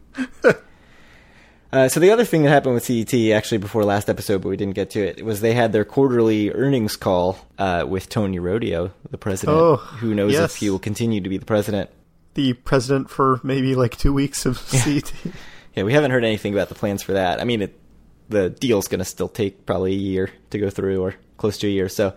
Uh, 1.72 1.88
so 1.88 2.00
the 2.00 2.10
other 2.10 2.26
thing 2.26 2.44
that 2.44 2.50
happened 2.50 2.74
with 2.74 2.84
CET 2.84 3.14
actually 3.32 3.60
before 3.60 3.84
last 3.84 4.10
episode, 4.10 4.42
but 4.42 4.50
we 4.50 4.58
didn't 4.58 4.74
get 4.74 4.90
to 4.92 5.02
it, 5.02 5.24
was 5.24 5.42
they 5.42 5.54
had 5.54 5.72
their 5.72 5.86
quarterly 5.86 6.52
earnings 6.52 6.96
call 6.96 7.38
uh, 7.60 7.86
with 7.88 8.10
Tony 8.10 8.40
Rodio, 8.40 8.92
the 9.12 9.18
president, 9.20 9.56
Oh, 9.58 9.76
who 9.76 10.16
knows 10.16 10.34
yes. 10.34 10.52
if 10.52 10.60
he 10.60 10.70
will 10.72 10.80
continue 10.80 11.22
to 11.22 11.30
be 11.30 11.38
the 11.38 11.46
president. 11.46 11.92
The 12.34 12.54
president 12.54 13.10
for 13.10 13.40
maybe 13.44 13.76
like 13.76 13.98
two 13.98 14.14
weeks 14.14 14.46
of 14.46 14.58
CET. 14.58 15.12
Yeah, 15.76 15.84
we 15.84 15.94
haven't 15.94 16.10
heard 16.10 16.26
anything 16.26 16.54
about 16.54 16.68
the 16.68 16.76
plans 16.76 17.04
for 17.04 17.14
that. 17.14 17.40
I 17.40 17.44
mean, 17.44 17.62
it, 17.62 17.80
the 18.28 18.50
deal's 18.50 18.88
going 18.88 19.00
to 19.00 19.06
still 19.06 19.28
take 19.30 19.68
probably 19.68 19.94
a 19.94 19.98
year 19.98 20.32
to 20.50 20.58
go 20.58 20.72
through, 20.72 21.02
or 21.04 21.16
close 21.38 21.60
to 21.60 21.68
a 21.68 21.70
year. 21.70 21.88
So 21.88 22.16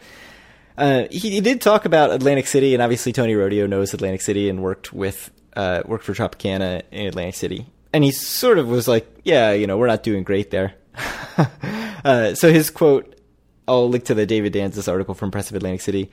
uh, 0.78 1.04
he, 1.10 1.30
he 1.30 1.40
did 1.42 1.60
talk 1.60 1.84
about 1.84 2.10
Atlantic 2.10 2.46
City, 2.46 2.72
and 2.72 2.82
obviously 2.82 3.12
Tony 3.12 3.34
Rodio 3.34 3.68
knows 3.68 3.92
Atlantic 3.92 4.22
City 4.22 4.48
and 4.48 4.62
worked 4.62 4.94
with 4.94 5.30
uh, 5.54 5.82
worked 5.84 6.04
for 6.04 6.14
Tropicana 6.14 6.82
in 6.90 7.06
Atlantic 7.06 7.34
City. 7.34 7.66
And 7.92 8.04
he 8.04 8.10
sort 8.10 8.58
of 8.58 8.68
was 8.68 8.88
like, 8.88 9.06
"Yeah, 9.24 9.52
you 9.52 9.66
know, 9.66 9.76
we're 9.76 9.86
not 9.86 10.02
doing 10.02 10.22
great 10.22 10.50
there." 10.50 10.74
uh, 12.04 12.34
so 12.34 12.52
his 12.52 12.70
quote, 12.70 13.18
I'll 13.66 13.88
link 13.88 14.04
to 14.04 14.14
the 14.14 14.26
David 14.26 14.52
Danzis 14.52 14.90
article 14.90 15.14
from 15.14 15.30
Press 15.30 15.50
of 15.50 15.56
Atlantic 15.56 15.80
City, 15.80 16.10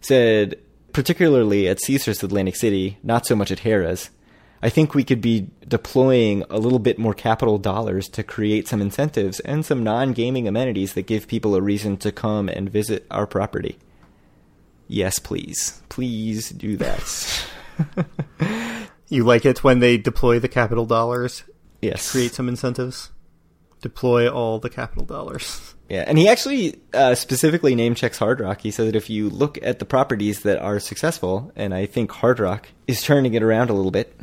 said, 0.00 0.56
particularly 0.92 1.68
at 1.68 1.80
Caesars 1.80 2.22
Atlantic 2.22 2.56
City, 2.56 2.98
not 3.02 3.26
so 3.26 3.34
much 3.34 3.50
at 3.50 3.60
Harrah's. 3.60 4.10
I 4.62 4.70
think 4.70 4.94
we 4.94 5.04
could 5.04 5.20
be 5.20 5.48
deploying 5.66 6.42
a 6.48 6.58
little 6.58 6.78
bit 6.78 6.98
more 6.98 7.12
capital 7.12 7.58
dollars 7.58 8.08
to 8.10 8.22
create 8.22 8.66
some 8.66 8.80
incentives 8.80 9.40
and 9.40 9.64
some 9.64 9.82
non 9.82 10.12
gaming 10.12 10.48
amenities 10.48 10.94
that 10.94 11.06
give 11.06 11.28
people 11.28 11.54
a 11.54 11.60
reason 11.60 11.96
to 11.98 12.10
come 12.12 12.48
and 12.48 12.70
visit 12.70 13.06
our 13.10 13.26
property. 13.26 13.78
Yes, 14.88 15.18
please. 15.18 15.82
Please 15.88 16.50
do 16.50 16.76
that. 16.78 17.46
You 19.08 19.24
like 19.24 19.44
it 19.44 19.62
when 19.62 19.80
they 19.80 19.96
deploy 19.98 20.38
the 20.38 20.48
capital 20.48 20.86
dollars, 20.86 21.44
yes. 21.82 22.10
create 22.10 22.32
some 22.32 22.48
incentives, 22.48 23.10
deploy 23.80 24.28
all 24.28 24.58
the 24.58 24.70
capital 24.70 25.04
dollars. 25.04 25.74
Yeah, 25.88 26.04
and 26.06 26.16
he 26.16 26.28
actually 26.28 26.80
uh, 26.94 27.14
specifically 27.14 27.74
name 27.74 27.94
checks 27.94 28.18
Hard 28.18 28.40
Rock. 28.40 28.62
He 28.62 28.70
said 28.70 28.88
that 28.88 28.96
if 28.96 29.10
you 29.10 29.28
look 29.28 29.58
at 29.62 29.78
the 29.78 29.84
properties 29.84 30.40
that 30.40 30.58
are 30.58 30.80
successful, 30.80 31.52
and 31.54 31.74
I 31.74 31.84
think 31.84 32.10
Hard 32.10 32.40
Rock 32.40 32.68
is 32.86 33.02
turning 33.02 33.34
it 33.34 33.42
around 33.42 33.68
a 33.68 33.74
little 33.74 33.90
bit, 33.90 34.18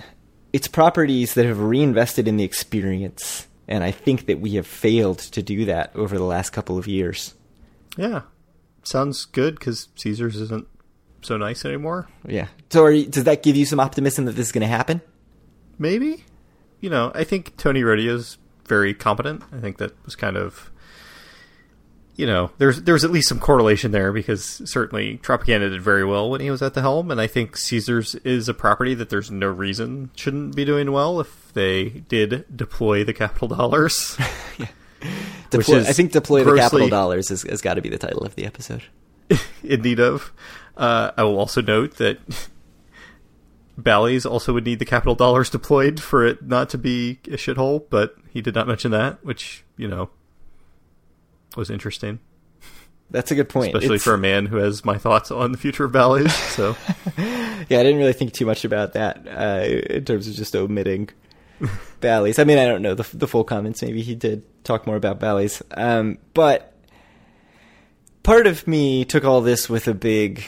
it's 0.52 0.68
properties 0.68 1.36
that 1.36 1.46
have 1.46 1.60
reinvested 1.60 2.28
in 2.28 2.38
the 2.38 2.44
experience. 2.44 3.48
And 3.68 3.84
I 3.84 3.92
think 3.92 4.26
that 4.26 4.42
we 4.42 4.56
have 4.56 4.68
failed 4.68 5.20
to 5.20 5.44
do 5.44 5.66
that 5.66 5.96
over 5.96 6.18
the 6.18 6.24
last 6.24 6.50
couple 6.50 6.78
of 6.78 6.88
years. 6.88 7.36
Yeah, 7.96 8.24
sounds 8.84 9.26
good 9.26 9.60
because 9.60 9.90
Caesars 9.96 10.38
isn't 10.38 10.68
so 11.22 11.38
nice 11.38 11.66
anymore. 11.66 12.08
Yeah. 12.28 12.48
So, 12.70 12.84
are 12.84 12.92
you, 12.92 13.06
does 13.08 13.26
that 13.26 13.44
give 13.44 13.56
you 13.56 13.66
some 13.66 13.80
optimism 13.80 14.26
that 14.26 14.34
this 14.34 14.48
is 14.48 14.52
going 14.52 14.62
to 14.62 14.68
happen? 14.68 15.02
Maybe, 15.78 16.26
you 16.80 16.90
know, 16.90 17.12
I 17.14 17.24
think 17.24 17.58
Tony 17.58 17.82
Rodio's 17.82 18.38
very 18.66 18.94
competent. 18.94 19.44
I 19.52 19.60
think 19.60 19.78
that 19.78 19.94
was 20.06 20.16
kind 20.16 20.38
of, 20.38 20.72
you 22.16 22.26
know, 22.26 22.52
there's 22.58 22.84
there's 22.84 23.04
at 23.04 23.12
least 23.12 23.30
some 23.30 23.40
correlation 23.40 23.92
there 23.92 24.12
because 24.12 24.62
certainly 24.66 25.18
Tropicana 25.18 25.70
did 25.72 25.82
very 25.82 26.06
well 26.06 26.30
when 26.30 26.42
he 26.42 26.52
was 26.52 26.62
at 26.62 26.74
the 26.74 26.82
helm, 26.82 27.12
and 27.12 27.20
I 27.20 27.28
think 27.28 27.58
Caesars 27.58 28.16
is 28.16 28.48
a 28.50 28.54
property 28.54 28.94
that 28.96 29.10
there's 29.10 29.32
no 29.32 29.48
reason 29.48 30.12
shouldn't 30.16 30.56
be 30.56 30.66
doing 30.66 30.92
well 30.92 31.20
if 31.20 31.52
they 31.54 31.90
did 31.90 32.46
deploy 32.56 33.04
the 33.04 33.14
capital 33.14 33.48
dollars. 33.48 34.18
Deploy, 35.50 35.80
I 35.80 35.94
think 35.94 36.12
deploy 36.12 36.44
the 36.44 36.56
capital 36.56 36.88
dollars 36.88 37.30
has, 37.30 37.42
has 37.42 37.60
got 37.60 37.74
to 37.74 37.82
be 37.82 37.90
the 37.90 37.98
title 37.98 38.24
of 38.24 38.36
the 38.36 38.46
episode. 38.46 38.84
in 39.64 39.82
need 39.82 40.00
of. 40.00 40.32
Uh, 40.78 41.12
I 41.18 41.24
will 41.24 41.38
also 41.38 41.62
note 41.62 41.98
that 41.98 42.20
Bally's 43.78 44.26
also 44.26 44.54
would 44.54 44.66
need 44.66 44.80
the 44.80 44.86
capital 44.86 45.16
dollars 45.16 45.50
deployed 45.50 46.00
for 46.00 46.26
it 46.26 46.44
not 46.44 46.70
to 46.70 46.78
be 46.78 47.20
a 47.28 47.32
shithole, 47.38 47.84
but 47.90 48.16
he 48.30 48.42
did 48.42 48.56
not 48.56 48.68
mention 48.68 48.92
that, 48.92 49.24
which, 49.26 49.64
you 49.78 49.88
know, 49.88 50.10
was 51.56 51.70
interesting. 51.70 52.20
That's 53.10 53.30
a 53.32 53.36
good 53.36 53.50
point. 53.50 53.76
Especially 53.76 53.96
It's- 53.96 54.04
for 54.04 54.14
a 54.14 54.18
man 54.18 54.46
who 54.46 54.58
has 54.58 54.86
my 54.86 54.98
thoughts 54.98 55.32
on 55.32 55.52
the 55.52 55.58
future 55.58 55.84
of 55.84 55.92
Bally's. 55.92 56.34
So, 56.34 56.76
Yeah, 57.18 57.80
I 57.80 57.84
didn't 57.84 57.98
really 57.98 58.14
think 58.14 58.34
too 58.34 58.46
much 58.46 58.64
about 58.66 58.94
that 58.94 59.28
uh, 59.28 59.66
in 59.94 60.06
terms 60.06 60.28
of 60.28 60.34
just 60.36 60.56
omitting 60.56 61.10
Bally's. 62.00 62.40
I 62.40 62.44
mean, 62.46 62.58
I 62.58 62.66
don't 62.66 62.82
know 62.82 62.96
the, 62.96 63.08
the 63.18 63.28
full 63.28 63.44
comments. 63.44 63.82
Maybe 63.82 64.02
he 64.02 64.16
did 64.16 64.44
talk 64.64 64.88
more 64.88 64.96
about 64.96 65.20
Bally's. 65.20 65.62
Um, 65.72 66.18
but 66.34 66.74
part 68.24 68.48
of 68.48 68.66
me 68.68 69.04
took 69.06 69.26
all 69.26 69.42
this 69.42 69.70
with 69.70 69.88
a 69.88 69.94
big 69.94 70.44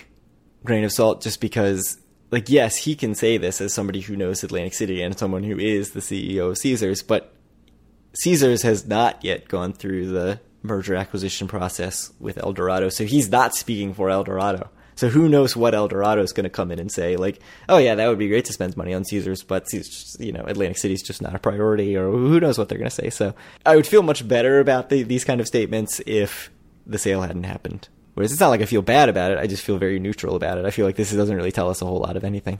grain 0.63 0.83
of 0.83 0.91
salt 0.91 1.21
just 1.21 1.41
because, 1.41 1.97
like, 2.31 2.49
yes, 2.49 2.75
he 2.75 2.95
can 2.95 3.15
say 3.15 3.37
this 3.37 3.61
as 3.61 3.73
somebody 3.73 4.01
who 4.01 4.15
knows 4.15 4.43
Atlantic 4.43 4.73
City 4.73 5.01
and 5.01 5.17
someone 5.17 5.43
who 5.43 5.57
is 5.57 5.91
the 5.91 5.99
CEO 5.99 6.49
of 6.49 6.57
Caesars, 6.57 7.03
but 7.03 7.33
Caesars 8.15 8.61
has 8.61 8.85
not 8.85 9.23
yet 9.23 9.47
gone 9.47 9.73
through 9.73 10.07
the 10.07 10.39
merger 10.61 10.95
acquisition 10.95 11.47
process 11.47 12.11
with 12.19 12.37
Eldorado, 12.37 12.89
so 12.89 13.05
he's 13.05 13.29
not 13.29 13.55
speaking 13.55 13.93
for 13.93 14.09
Eldorado. 14.09 14.69
So 14.95 15.09
who 15.09 15.27
knows 15.27 15.55
what 15.55 15.73
Eldorado 15.73 16.21
is 16.21 16.33
going 16.33 16.43
to 16.43 16.51
come 16.51 16.71
in 16.71 16.79
and 16.79 16.91
say, 16.91 17.15
like, 17.15 17.39
oh 17.67 17.77
yeah, 17.77 17.95
that 17.95 18.07
would 18.07 18.19
be 18.19 18.27
great 18.27 18.45
to 18.45 18.53
spend 18.53 18.77
money 18.77 18.93
on 18.93 19.03
Caesars, 19.03 19.43
but 19.43 19.67
Caesars, 19.69 20.15
you 20.19 20.31
know, 20.31 20.43
Atlantic 20.45 20.77
City's 20.77 21.01
just 21.01 21.21
not 21.21 21.35
a 21.35 21.39
priority, 21.39 21.97
or 21.97 22.11
who 22.11 22.39
knows 22.39 22.57
what 22.57 22.69
they're 22.69 22.77
going 22.77 22.89
to 22.89 22.95
say. 22.95 23.09
So 23.09 23.33
I 23.65 23.75
would 23.75 23.87
feel 23.87 24.03
much 24.03 24.27
better 24.27 24.59
about 24.59 24.89
the, 24.89 25.03
these 25.03 25.25
kind 25.25 25.41
of 25.41 25.47
statements 25.47 25.99
if 26.05 26.51
the 26.85 26.99
sale 26.99 27.21
hadn't 27.21 27.45
happened. 27.45 27.89
Whereas 28.13 28.31
it's 28.31 28.39
not 28.41 28.49
like 28.49 28.61
I 28.61 28.65
feel 28.65 28.81
bad 28.81 29.09
about 29.09 29.31
it; 29.31 29.37
I 29.39 29.47
just 29.47 29.63
feel 29.63 29.77
very 29.77 29.99
neutral 29.99 30.35
about 30.35 30.57
it. 30.57 30.65
I 30.65 30.71
feel 30.71 30.85
like 30.85 30.95
this 30.95 31.11
doesn't 31.11 31.35
really 31.35 31.51
tell 31.51 31.69
us 31.69 31.81
a 31.81 31.85
whole 31.85 31.99
lot 31.99 32.15
of 32.15 32.23
anything. 32.23 32.59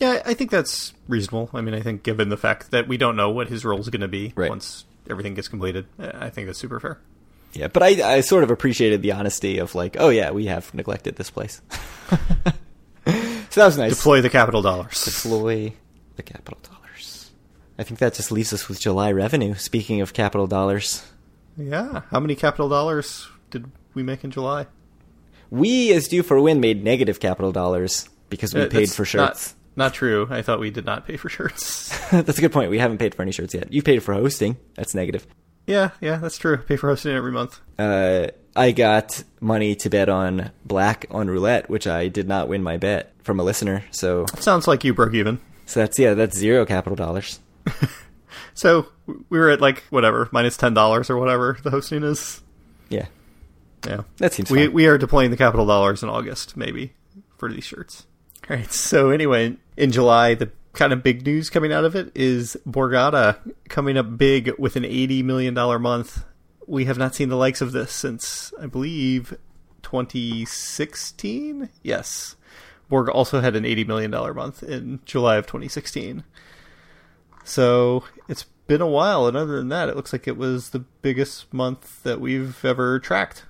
yeah, 0.00 0.22
I 0.24 0.34
think 0.34 0.50
that's 0.50 0.92
reasonable. 1.08 1.50
I 1.54 1.60
mean, 1.60 1.74
I 1.74 1.80
think 1.80 2.02
given 2.02 2.28
the 2.28 2.36
fact 2.36 2.70
that 2.70 2.86
we 2.88 2.96
don't 2.96 3.16
know 3.16 3.30
what 3.30 3.48
his 3.48 3.64
role 3.64 3.80
is 3.80 3.88
going 3.88 4.00
to 4.02 4.08
be 4.08 4.32
Right. 4.36 4.50
once 4.50 4.84
everything 5.10 5.34
gets 5.34 5.48
completed, 5.48 5.86
eh, 6.00 6.10
I 6.14 6.30
think 6.30 6.46
that's 6.46 6.58
super 6.58 6.78
fair. 6.80 6.98
Yeah, 7.52 7.68
but 7.68 7.82
I, 7.82 8.16
I 8.16 8.20
sort 8.20 8.42
of 8.42 8.50
appreciated 8.50 9.02
the 9.02 9.12
honesty 9.12 9.58
of 9.58 9.74
like, 9.76 9.96
oh 9.98 10.08
yeah, 10.08 10.30
we 10.32 10.46
have 10.46 10.72
neglected 10.74 11.16
this 11.16 11.30
place. 11.30 11.60
so 12.10 13.60
that 13.60 13.66
was 13.66 13.78
nice. 13.78 13.96
Deploy 13.96 14.20
the 14.20 14.30
capital 14.30 14.62
dollars. 14.62 15.04
Deploy 15.04 15.72
the 16.16 16.22
capital 16.22 16.58
dollars. 16.62 17.30
I 17.78 17.82
think 17.82 18.00
that 18.00 18.14
just 18.14 18.32
leaves 18.32 18.52
us 18.52 18.68
with 18.68 18.80
July 18.80 19.12
revenue. 19.12 19.54
Speaking 19.54 20.00
of 20.00 20.12
capital 20.12 20.46
dollars, 20.46 21.04
Yeah. 21.56 22.02
How 22.10 22.20
many 22.20 22.34
capital 22.34 22.68
dollars 22.68 23.28
did 23.50 23.70
we 23.94 24.02
make 24.02 24.24
in 24.24 24.30
July? 24.30 24.66
we 25.50 25.92
as 25.92 26.08
Due 26.08 26.22
for 26.22 26.40
Win 26.40 26.58
made 26.60 26.82
negative 26.82 27.20
capital 27.20 27.52
dollars 27.52 28.08
because 28.28 28.52
we 28.54 28.62
Uh, 28.62 28.68
paid 28.68 28.90
for 28.90 29.04
shirts. 29.04 29.54
Not, 29.76 29.84
not 29.90 29.94
true. 29.94 30.26
I 30.30 30.42
thought 30.42 30.58
we 30.58 30.70
did 30.70 30.84
not 30.84 31.06
pay 31.06 31.16
for 31.16 31.28
shirts. 31.28 31.96
That's 32.10 32.38
a 32.38 32.40
good 32.40 32.50
point. 32.52 32.70
We 32.70 32.78
haven't 32.78 32.98
paid 32.98 33.14
for 33.14 33.22
any 33.22 33.30
shirts 33.30 33.54
yet. 33.54 33.72
You 33.72 33.82
paid 33.82 34.02
for 34.02 34.14
hosting. 34.14 34.56
That's 34.74 34.94
negative. 34.94 35.26
yeah, 35.66 35.90
yeah, 36.00 36.16
that's 36.16 36.36
true. 36.38 36.56
Pay 36.58 36.76
for 36.76 36.88
hosting 36.88 37.12
every 37.14 37.30
month. 37.32 37.60
Uh, 37.78 38.28
I 38.56 38.72
got 38.72 39.22
money 39.40 39.74
to 39.76 39.88
bet 39.90 40.08
on 40.08 40.50
black 40.64 41.06
on 41.10 41.28
roulette, 41.28 41.70
which 41.70 41.86
I 41.86 42.08
did 42.08 42.26
not 42.28 42.48
win 42.48 42.62
my 42.62 42.76
bet 42.76 43.12
from 43.22 43.38
a 43.40 43.44
listener. 43.44 43.84
So, 43.92 44.26
Sounds 44.38 44.66
like 44.66 44.82
you 44.84 44.92
broke 44.92 45.14
even. 45.14 45.38
so 45.66 45.80
that's 45.80 45.98
yeah, 45.98 46.14
that's 46.14 46.36
zero 46.36 46.66
capital 46.66 46.96
dollars. 46.96 47.38
So 48.56 48.86
we 49.06 49.38
were 49.38 49.50
at 49.50 49.60
like 49.60 49.82
whatever 49.90 50.28
minus 50.32 50.56
ten 50.56 50.74
dollars 50.74 51.10
or 51.10 51.16
whatever 51.18 51.58
the 51.64 51.70
hosting 51.70 52.04
is. 52.04 52.40
Yeah, 52.88 53.06
Yeah, 53.86 54.02
that 54.18 54.32
seems 54.32 54.50
we 54.50 54.66
fine. 54.66 54.72
we 54.72 54.86
are 54.86 54.98
deploying 54.98 55.30
the 55.30 55.36
capital 55.36 55.66
dollars 55.66 56.02
in 56.02 56.08
August 56.08 56.56
maybe 56.56 56.92
for 57.36 57.50
these 57.52 57.64
shirts. 57.64 58.06
All 58.48 58.56
right. 58.56 58.70
So 58.72 59.10
anyway, 59.10 59.56
in 59.76 59.90
July, 59.90 60.34
the 60.34 60.50
kind 60.72 60.92
of 60.92 61.02
big 61.02 61.24
news 61.24 61.50
coming 61.50 61.72
out 61.72 61.84
of 61.84 61.94
it 61.94 62.10
is 62.14 62.56
Borgata 62.66 63.38
coming 63.68 63.96
up 63.96 64.16
big 64.18 64.52
with 64.58 64.76
an 64.76 64.84
eighty 64.84 65.22
million 65.22 65.54
dollar 65.54 65.78
month. 65.78 66.24
We 66.66 66.86
have 66.86 66.98
not 66.98 67.14
seen 67.14 67.28
the 67.28 67.36
likes 67.36 67.60
of 67.60 67.72
this 67.72 67.92
since 67.92 68.52
I 68.60 68.66
believe 68.66 69.36
2016. 69.82 71.68
Yes, 71.82 72.36
Borg 72.88 73.08
also 73.08 73.40
had 73.40 73.54
an 73.56 73.64
eighty 73.64 73.84
million 73.84 74.10
dollar 74.10 74.34
month 74.34 74.62
in 74.62 75.00
July 75.04 75.36
of 75.36 75.46
2016. 75.46 76.24
So 77.44 78.04
it's 78.28 78.44
been 78.66 78.80
a 78.80 78.86
while, 78.86 79.26
and 79.26 79.36
other 79.36 79.56
than 79.56 79.68
that, 79.68 79.88
it 79.90 79.96
looks 79.96 80.12
like 80.12 80.26
it 80.26 80.36
was 80.38 80.70
the 80.70 80.78
biggest 80.78 81.52
month 81.52 82.02
that 82.02 82.20
we've 82.20 82.64
ever 82.64 82.98
tracked. 82.98 83.44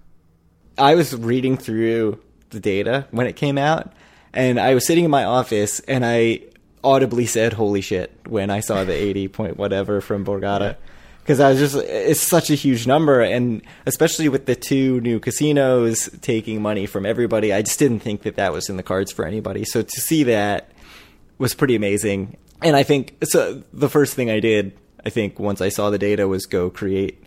I 0.79 0.95
was 0.95 1.15
reading 1.15 1.57
through 1.57 2.21
the 2.51 2.61
data 2.61 3.07
when 3.11 3.27
it 3.27 3.37
came 3.37 3.59
out, 3.59 3.93
and 4.33 4.59
I 4.59 4.75
was 4.75 4.87
sitting 4.87 5.05
in 5.05 5.11
my 5.11 5.25
office, 5.25 5.81
and 5.81 6.05
I 6.05 6.41
audibly 6.83 7.27
said, 7.27 7.53
"Holy 7.53 7.81
shit!" 7.81 8.13
when 8.27 8.51
I 8.51 8.61
saw 8.61 8.85
the 8.85 8.95
eighty 8.95 9.29
point 9.29 9.57
whatever 9.57 10.01
from 10.01 10.25
Borgata, 10.25 10.77
because 11.23 11.41
I 11.41 11.51
was 11.51 11.59
just—it's 11.59 12.21
such 12.21 12.51
a 12.51 12.55
huge 12.55 12.87
number, 12.87 13.21
and 13.21 13.63
especially 13.87 14.29
with 14.29 14.47
the 14.47 14.57
two 14.57 15.01
new 15.01 15.21
casinos 15.21 16.09
taking 16.21 16.63
money 16.63 16.87
from 16.87 17.07
everybody, 17.07 17.53
I 17.53 17.63
just 17.63 17.79
didn't 17.79 18.01
think 18.01 18.23
that 18.23 18.37
that 18.37 18.53
was 18.53 18.69
in 18.69 18.77
the 18.77 18.83
cards 18.83 19.13
for 19.13 19.25
anybody. 19.27 19.65
So 19.65 19.83
to 19.83 20.01
see 20.01 20.25
that 20.25 20.71
was 21.39 21.55
pretty 21.55 21.75
amazing. 21.75 22.37
And 22.63 22.77
I 22.77 22.83
think 22.83 23.17
so. 23.25 23.63
The 23.73 23.89
first 23.89 24.15
thing 24.15 24.31
I 24.31 24.41
did 24.41 24.73
I 25.05 25.11
think 25.11 25.39
once 25.39 25.61
I 25.61 25.69
saw 25.69 25.91
the 25.91 25.99
data 25.99 26.27
was 26.27 26.47
go 26.47 26.71
create 26.71 27.27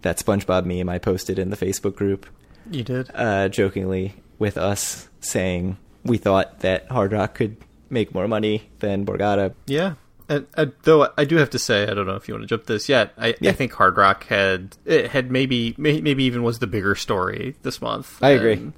that 0.00 0.18
SpongeBob 0.18 0.64
meme 0.64 0.88
I 0.88 0.98
posted 0.98 1.38
in 1.38 1.50
the 1.50 1.56
Facebook 1.56 1.94
group. 1.94 2.26
You 2.70 2.82
did? 2.82 3.10
Uh, 3.14 3.48
jokingly 3.48 4.14
with 4.38 4.56
us 4.56 5.08
saying 5.20 5.76
we 6.04 6.18
thought 6.18 6.60
that 6.60 6.90
Hard 6.90 7.12
Rock 7.12 7.34
could 7.34 7.56
make 7.90 8.14
more 8.14 8.26
money 8.28 8.70
than 8.80 9.04
Borgata. 9.06 9.54
Yeah. 9.66 9.94
And, 10.28 10.46
uh, 10.56 10.66
though 10.84 11.08
I 11.18 11.24
do 11.24 11.36
have 11.36 11.50
to 11.50 11.58
say, 11.58 11.82
I 11.82 11.94
don't 11.94 12.06
know 12.06 12.14
if 12.14 12.26
you 12.26 12.34
want 12.34 12.42
to 12.42 12.48
jump 12.48 12.66
this 12.66 12.88
yet. 12.88 13.12
I, 13.18 13.34
Yeah. 13.40 13.50
I 13.50 13.52
think 13.52 13.72
Hard 13.72 13.96
Rock 13.96 14.24
had 14.24 14.76
it 14.84 15.10
had 15.10 15.30
maybe 15.30 15.74
may, 15.76 16.00
maybe 16.00 16.24
even 16.24 16.42
was 16.42 16.58
the 16.58 16.66
bigger 16.66 16.94
story 16.94 17.54
this 17.62 17.82
month. 17.82 18.22
I 18.22 18.30
agree. 18.30 18.54
And 18.54 18.72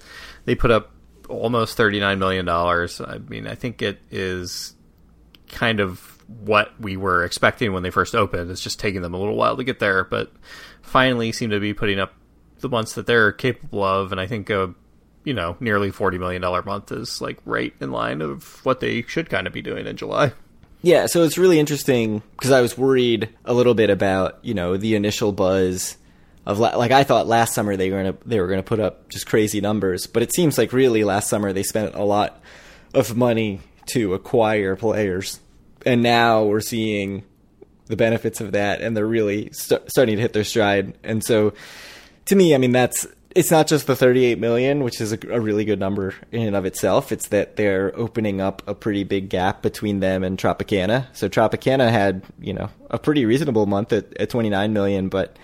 They 0.46 0.54
put 0.54 0.70
up 0.70 0.90
almost 1.28 1.76
thirty 1.76 2.00
nine 2.00 2.18
million 2.18 2.44
dollars. 2.44 3.00
I 3.00 3.18
mean, 3.18 3.46
I 3.46 3.54
think 3.54 3.82
it 3.82 4.00
is 4.10 4.74
kind 5.48 5.80
of 5.80 6.18
what 6.40 6.78
we 6.80 6.96
were 6.96 7.24
expecting 7.24 7.72
when 7.72 7.82
they 7.82 7.90
first 7.90 8.14
opened. 8.14 8.50
It's 8.50 8.60
just 8.62 8.80
taking 8.80 9.02
them 9.02 9.14
a 9.14 9.18
little 9.18 9.36
while 9.36 9.56
to 9.56 9.64
get 9.64 9.78
there, 9.78 10.04
but 10.04 10.32
finally 10.82 11.30
seem 11.32 11.50
to 11.50 11.60
be 11.60 11.72
putting 11.74 12.00
up 12.00 12.14
the 12.60 12.68
months 12.68 12.94
that 12.94 13.06
they're 13.06 13.32
capable 13.32 13.82
of. 13.82 14.12
And 14.12 14.20
I 14.20 14.26
think 14.26 14.50
a 14.50 14.74
you 15.24 15.34
know 15.34 15.56
nearly 15.60 15.90
forty 15.90 16.18
million 16.18 16.42
dollar 16.42 16.62
month 16.62 16.92
is 16.92 17.20
like 17.20 17.38
right 17.44 17.72
in 17.80 17.90
line 17.90 18.20
of 18.22 18.64
what 18.64 18.80
they 18.80 19.02
should 19.02 19.30
kind 19.30 19.46
of 19.46 19.52
be 19.52 19.62
doing 19.62 19.86
in 19.86 19.96
July. 19.96 20.32
Yeah, 20.82 21.06
so 21.06 21.22
it's 21.22 21.38
really 21.38 21.58
interesting 21.58 22.22
because 22.32 22.50
I 22.50 22.60
was 22.60 22.76
worried 22.76 23.30
a 23.46 23.54
little 23.54 23.74
bit 23.74 23.90
about 23.90 24.38
you 24.42 24.54
know 24.54 24.76
the 24.76 24.94
initial 24.96 25.32
buzz 25.32 25.96
of 26.46 26.58
la- 26.58 26.76
like 26.76 26.90
I 26.90 27.04
thought 27.04 27.26
last 27.26 27.54
summer 27.54 27.76
they 27.76 27.90
were 27.90 28.02
gonna 28.02 28.16
they 28.26 28.40
were 28.40 28.48
gonna 28.48 28.62
put 28.62 28.80
up 28.80 29.08
just 29.08 29.26
crazy 29.26 29.60
numbers, 29.60 30.06
but 30.06 30.22
it 30.22 30.34
seems 30.34 30.58
like 30.58 30.72
really 30.72 31.04
last 31.04 31.28
summer 31.28 31.52
they 31.52 31.62
spent 31.62 31.94
a 31.94 32.04
lot 32.04 32.40
of 32.92 33.16
money 33.16 33.60
to 33.86 34.14
acquire 34.14 34.76
players, 34.76 35.40
and 35.86 36.02
now 36.02 36.44
we're 36.44 36.60
seeing 36.60 37.24
the 37.86 37.96
benefits 37.96 38.40
of 38.40 38.52
that, 38.52 38.80
and 38.80 38.96
they're 38.96 39.06
really 39.06 39.50
st- 39.52 39.88
starting 39.90 40.16
to 40.16 40.22
hit 40.22 40.32
their 40.32 40.44
stride. 40.44 40.94
And 41.02 41.22
so, 41.24 41.52
to 42.26 42.36
me, 42.36 42.54
I 42.54 42.58
mean 42.58 42.72
that's 42.72 43.06
it's 43.34 43.50
not 43.50 43.66
just 43.66 43.86
the 43.86 43.96
38 43.96 44.38
million, 44.38 44.84
which 44.84 45.00
is 45.00 45.12
a, 45.12 45.18
a 45.28 45.40
really 45.40 45.64
good 45.64 45.80
number 45.80 46.14
in 46.30 46.46
and 46.46 46.56
of 46.56 46.64
itself. 46.64 47.10
It's 47.10 47.28
that 47.28 47.56
they're 47.56 47.92
opening 47.98 48.40
up 48.40 48.62
a 48.66 48.74
pretty 48.74 49.02
big 49.02 49.28
gap 49.28 49.60
between 49.60 50.00
them 50.00 50.22
and 50.22 50.38
Tropicana. 50.38 51.06
So 51.12 51.28
Tropicana 51.28 51.90
had, 51.90 52.22
you 52.40 52.52
know, 52.52 52.70
a 52.90 52.98
pretty 52.98 53.26
reasonable 53.26 53.66
month 53.66 53.92
at, 53.92 54.16
at 54.18 54.30
29 54.30 54.72
million, 54.72 55.08
but 55.08 55.36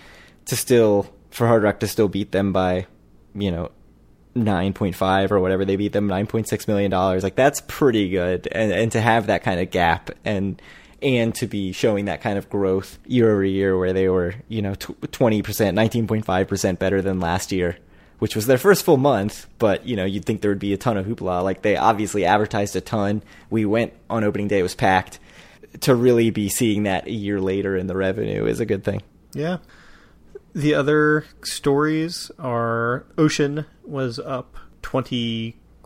to 0.47 0.57
still 0.57 1.12
for 1.31 1.47
Hard 1.49 1.64
Rock 1.64 1.81
to 1.81 1.88
still 1.88 2.09
beat 2.09 2.31
them 2.33 2.53
by, 2.53 2.87
you 3.35 3.51
know, 3.51 3.71
9.5 4.37 5.33
or 5.33 5.40
whatever 5.40 5.64
they 5.64 5.75
beat 5.75 5.93
them 5.93 6.09
9.6 6.09 6.69
million 6.69 6.88
dollars 6.88 7.25
like 7.25 7.35
that's 7.35 7.61
pretty 7.66 8.09
good 8.09 8.47
and 8.53 8.71
and 8.71 8.93
to 8.93 9.01
have 9.01 9.27
that 9.27 9.43
kind 9.43 9.59
of 9.59 9.73
gap 9.73 10.09
and 10.25 10.62
and 11.02 11.34
to 11.34 11.46
be 11.46 11.72
showing 11.72 12.04
that 12.06 12.20
kind 12.20 12.38
of 12.38 12.48
growth 12.50 12.98
year 13.06 13.30
over 13.30 13.44
year 13.44 13.78
where 13.78 13.92
they 13.92 14.08
were 14.08 14.34
you 14.48 14.62
know 14.62 14.74
tw- 14.74 15.00
20% 15.00 15.42
19.5% 15.42 16.78
better 16.78 17.02
than 17.02 17.20
last 17.20 17.52
year 17.52 17.78
which 18.18 18.36
was 18.36 18.46
their 18.46 18.58
first 18.58 18.84
full 18.84 18.96
month 18.96 19.46
but 19.58 19.86
you 19.86 19.96
know 19.96 20.04
you'd 20.04 20.24
think 20.24 20.40
there 20.40 20.50
would 20.50 20.58
be 20.58 20.72
a 20.72 20.76
ton 20.76 20.96
of 20.96 21.06
hoopla. 21.06 21.42
Like 21.42 21.62
they 21.62 21.76
obviously 21.76 22.24
advertised 22.24 22.76
a 22.76 22.80
ton. 22.80 23.22
We 23.48 23.64
went 23.64 23.92
on 24.08 24.24
opening 24.24 24.48
day 24.48 24.60
it 24.60 24.62
was 24.62 24.74
packed. 24.74 25.18
To 25.82 25.94
really 25.94 26.30
be 26.30 26.48
seeing 26.48 26.82
that 26.82 27.06
a 27.06 27.12
year 27.12 27.40
later 27.40 27.76
in 27.76 27.86
the 27.86 27.94
revenue 27.94 28.44
is 28.46 28.58
a 28.58 28.66
good 28.66 28.82
thing. 28.82 29.02
Yeah. 29.32 29.58
The 30.52 30.74
other 30.74 31.26
stories 31.44 32.32
are 32.40 33.06
Ocean 33.16 33.66
was 33.84 34.18
up 34.18 34.56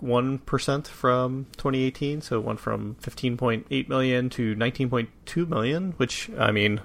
21% 0.01 0.87
from 0.87 1.47
2018, 1.57 2.21
so 2.21 2.39
it 2.39 2.45
went 2.45 2.61
from 2.61 2.97
15.8 3.03 3.89
million 3.89 4.31
to 4.31 4.55
19.2 4.57 5.49
million, 5.49 5.93
which 5.97 6.31
I 6.39 6.51
mean 6.51 6.81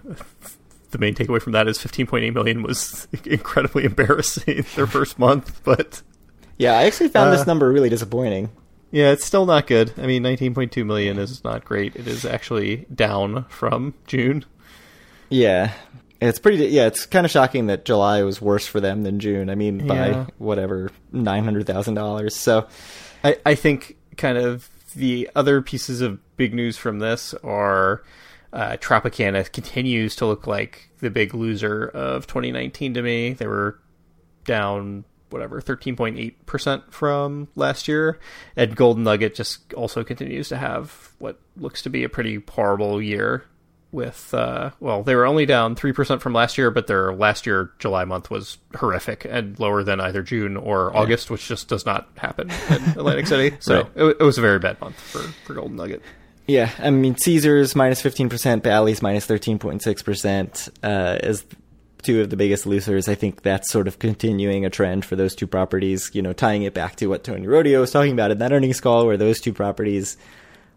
the 0.91 0.97
main 0.97 1.15
takeaway 1.15 1.41
from 1.41 1.53
that 1.53 1.67
is 1.67 1.77
15.8 1.77 2.33
million 2.33 2.63
was 2.63 3.07
incredibly 3.25 3.85
embarrassing 3.85 4.65
their 4.75 4.87
first 4.87 5.19
month, 5.19 5.61
but 5.63 6.01
yeah 6.57 6.73
i 6.73 6.83
actually 6.83 7.07
found 7.07 7.29
Uh, 7.29 7.37
this 7.37 7.47
number 7.47 7.71
really 7.71 7.89
disappointing 7.89 8.49
yeah, 8.91 9.11
it's 9.11 9.25
still 9.25 9.45
not 9.45 9.67
good. 9.67 9.93
I 9.97 10.07
mean, 10.07 10.23
19.2 10.23 10.85
million 10.85 11.19
is 11.19 11.43
not 11.43 11.63
great. 11.63 11.95
It 11.95 12.07
is 12.07 12.25
actually 12.25 12.87
down 12.93 13.45
from 13.49 13.93
June. 14.07 14.45
Yeah. 15.29 15.73
It's 16.21 16.39
pretty. 16.39 16.65
Yeah, 16.67 16.87
it's 16.87 17.05
kind 17.05 17.25
of 17.25 17.31
shocking 17.31 17.67
that 17.67 17.85
July 17.85 18.23
was 18.23 18.41
worse 18.41 18.65
for 18.67 18.79
them 18.81 19.03
than 19.03 19.19
June. 19.19 19.49
I 19.49 19.55
mean, 19.55 19.87
by 19.87 20.09
Yeah. 20.09 20.25
whatever 20.37 20.91
nine 21.11 21.43
hundred 21.45 21.65
thousand 21.65 21.93
dollars. 21.93 22.35
So, 22.35 22.67
I, 23.23 23.37
I 23.45 23.55
think 23.55 23.95
kind 24.17 24.37
of 24.37 24.69
the 24.95 25.29
other 25.35 25.61
pieces 25.61 26.01
of 26.01 26.19
big 26.35 26.53
news 26.53 26.75
from 26.77 26.99
this 26.99 27.33
are 27.35 28.03
uh, 28.51 28.71
Tropicana 28.81 29.49
continues 29.51 30.15
to 30.17 30.25
look 30.25 30.45
like 30.47 30.89
the 30.99 31.09
big 31.09 31.33
loser 31.33 31.87
of 31.87 32.27
2019 32.27 32.95
to 32.95 33.01
me. 33.01 33.33
They 33.33 33.47
were 33.47 33.79
down 34.45 35.05
whatever 35.29 35.61
13.8% 35.61 36.91
from 36.91 37.47
last 37.55 37.87
year 37.87 38.17
and 38.55 38.75
Golden 38.75 39.03
Nugget 39.03 39.35
just 39.35 39.71
also 39.75 40.03
continues 40.03 40.49
to 40.49 40.57
have 40.57 41.11
what 41.19 41.39
looks 41.55 41.83
to 41.83 41.89
be 41.89 42.03
a 42.03 42.09
pretty 42.09 42.41
horrible 42.49 42.99
year 42.99 43.45
with 43.91 44.33
uh 44.35 44.69
well 44.79 45.01
they 45.01 45.15
were 45.15 45.25
only 45.25 45.45
down 45.47 45.75
3% 45.75 46.21
from 46.21 46.31
last 46.33 46.57
year 46.57 46.69
but 46.69 46.85
their 46.87 47.11
last 47.13 47.45
year 47.47 47.71
July 47.79 48.05
month 48.05 48.29
was 48.29 48.59
horrific 48.75 49.25
and 49.25 49.59
lower 49.59 49.83
than 49.83 49.99
either 49.99 50.21
June 50.21 50.55
or 50.57 50.95
August 50.95 51.31
which 51.31 51.47
just 51.47 51.67
does 51.67 51.85
not 51.85 52.07
happen 52.17 52.51
in 52.69 52.75
Atlantic 52.97 53.25
City 53.27 53.57
so 53.59 53.75
Right. 53.81 53.91
it, 53.95 54.17
it 54.19 54.23
was 54.23 54.37
a 54.37 54.41
very 54.41 54.59
bad 54.59 54.79
month 54.79 54.99
for 54.99 55.19
for 55.45 55.53
Golden 55.53 55.75
Nugget 55.77 56.01
yeah, 56.47 56.71
I 56.79 56.89
mean, 56.89 57.15
Caesars 57.15 57.75
minus 57.75 58.01
fifteen 58.01 58.27
percent, 58.27 58.63
Bally's 58.63 59.03
minus 59.03 59.23
thirteen 59.27 59.59
point 59.59 59.83
six 59.83 60.01
percent, 60.01 60.67
uh, 60.81 61.19
as 61.21 61.45
two 62.01 62.21
of 62.21 62.31
the 62.31 62.37
biggest 62.37 62.65
losers. 62.65 63.07
I 63.07 63.13
think 63.13 63.43
that's 63.43 63.69
sort 63.71 63.87
of 63.87 63.99
continuing 63.99 64.65
a 64.65 64.71
trend 64.71 65.05
for 65.05 65.15
those 65.15 65.35
two 65.35 65.45
properties. 65.45 66.09
You 66.11 66.23
know, 66.23 66.33
tying 66.33 66.63
it 66.63 66.73
back 66.73 66.95
to 66.95 67.05
what 67.05 67.23
Tony 67.23 67.45
Rodio 67.45 67.81
was 67.81 67.91
talking 67.91 68.13
about 68.13 68.31
in 68.31 68.39
that 68.39 68.51
earnings 68.51 68.81
call, 68.81 69.05
where 69.05 69.15
those 69.15 69.39
two 69.39 69.53
properties 69.53 70.17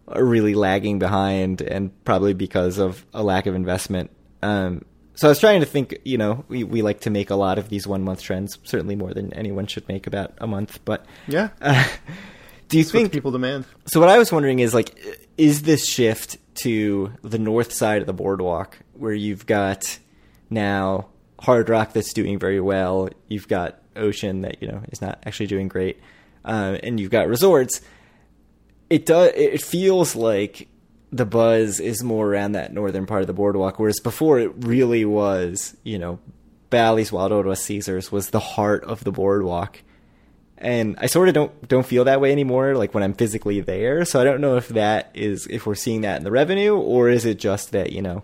really 0.06 0.54
lagging 0.54 0.98
behind, 0.98 1.60
and 1.60 1.90
probably 2.04 2.34
because 2.34 2.78
of 2.78 3.04
a 3.14 3.22
lack 3.22 3.46
of 3.46 3.54
investment. 3.54 4.10
Um, 4.42 4.84
so 5.14 5.28
I 5.28 5.30
was 5.30 5.38
trying 5.38 5.60
to 5.60 5.66
think. 5.66 5.98
You 6.04 6.18
know, 6.18 6.44
we 6.48 6.64
we 6.64 6.82
like 6.82 7.00
to 7.00 7.10
make 7.10 7.30
a 7.30 7.36
lot 7.36 7.58
of 7.58 7.68
these 7.68 7.86
one 7.86 8.02
month 8.02 8.22
trends, 8.22 8.58
certainly 8.64 8.96
more 8.96 9.14
than 9.14 9.32
anyone 9.34 9.66
should 9.66 9.86
make 9.88 10.06
about 10.06 10.32
a 10.38 10.46
month. 10.46 10.80
But 10.84 11.06
yeah 11.28 11.50
uh, 11.60 11.86
do 12.68 12.78
you 12.78 12.84
that's 12.84 12.92
think 12.92 13.12
people 13.12 13.30
demand 13.30 13.66
so 13.86 14.00
what 14.00 14.08
I 14.08 14.18
was 14.18 14.32
wondering 14.32 14.60
is 14.60 14.72
like, 14.72 14.98
is 15.36 15.62
this 15.62 15.86
shift 15.86 16.38
to 16.56 17.12
the 17.22 17.38
north 17.38 17.72
side 17.72 18.00
of 18.00 18.06
the 18.06 18.12
boardwalk 18.12 18.78
where 18.94 19.12
you've 19.12 19.46
got 19.46 19.98
now 20.50 21.08
Hard 21.40 21.68
Rock 21.68 21.92
that's 21.92 22.12
doing 22.12 22.38
very 22.38 22.60
well, 22.60 23.08
you've 23.28 23.48
got 23.48 23.80
Ocean 23.96 24.42
that 24.42 24.62
you 24.62 24.68
know 24.68 24.80
is 24.90 25.00
not 25.02 25.22
actually 25.26 25.48
doing 25.48 25.68
great, 25.68 26.00
uh, 26.44 26.78
and 26.82 26.98
you've 26.98 27.10
got 27.10 27.28
resorts. 27.28 27.80
It 28.92 29.06
does. 29.06 29.32
It 29.34 29.62
feels 29.62 30.14
like 30.14 30.68
the 31.10 31.26
buzz 31.26 31.80
is 31.80 32.02
more 32.02 32.26
around 32.26 32.52
that 32.52 32.72
northern 32.72 33.06
part 33.06 33.20
of 33.22 33.26
the 33.26 33.32
boardwalk, 33.32 33.78
whereas 33.78 34.00
before 34.00 34.38
it 34.38 34.52
really 34.58 35.04
was, 35.04 35.76
you 35.82 35.98
know, 35.98 36.18
Bally's, 36.70 37.12
Wild 37.12 37.32
Old 37.32 37.46
West 37.46 37.64
Caesars 37.64 38.10
was 38.10 38.30
the 38.30 38.40
heart 38.40 38.84
of 38.84 39.04
the 39.04 39.12
boardwalk 39.12 39.78
and 40.62 40.96
I 41.00 41.06
sort 41.06 41.28
of 41.28 41.34
don't 41.34 41.68
don't 41.68 41.84
feel 41.84 42.04
that 42.04 42.20
way 42.20 42.30
anymore. 42.32 42.76
Like 42.76 42.94
when 42.94 43.02
I'm 43.02 43.14
physically 43.14 43.60
there, 43.60 44.04
so 44.04 44.20
I 44.20 44.24
don't 44.24 44.40
know 44.40 44.56
if 44.56 44.68
that 44.68 45.10
is 45.12 45.46
if 45.48 45.66
we're 45.66 45.74
seeing 45.74 46.02
that 46.02 46.18
in 46.18 46.24
the 46.24 46.30
revenue, 46.30 46.76
or 46.76 47.08
is 47.08 47.24
it 47.24 47.38
just 47.38 47.72
that 47.72 47.92
you 47.92 48.00
know 48.00 48.22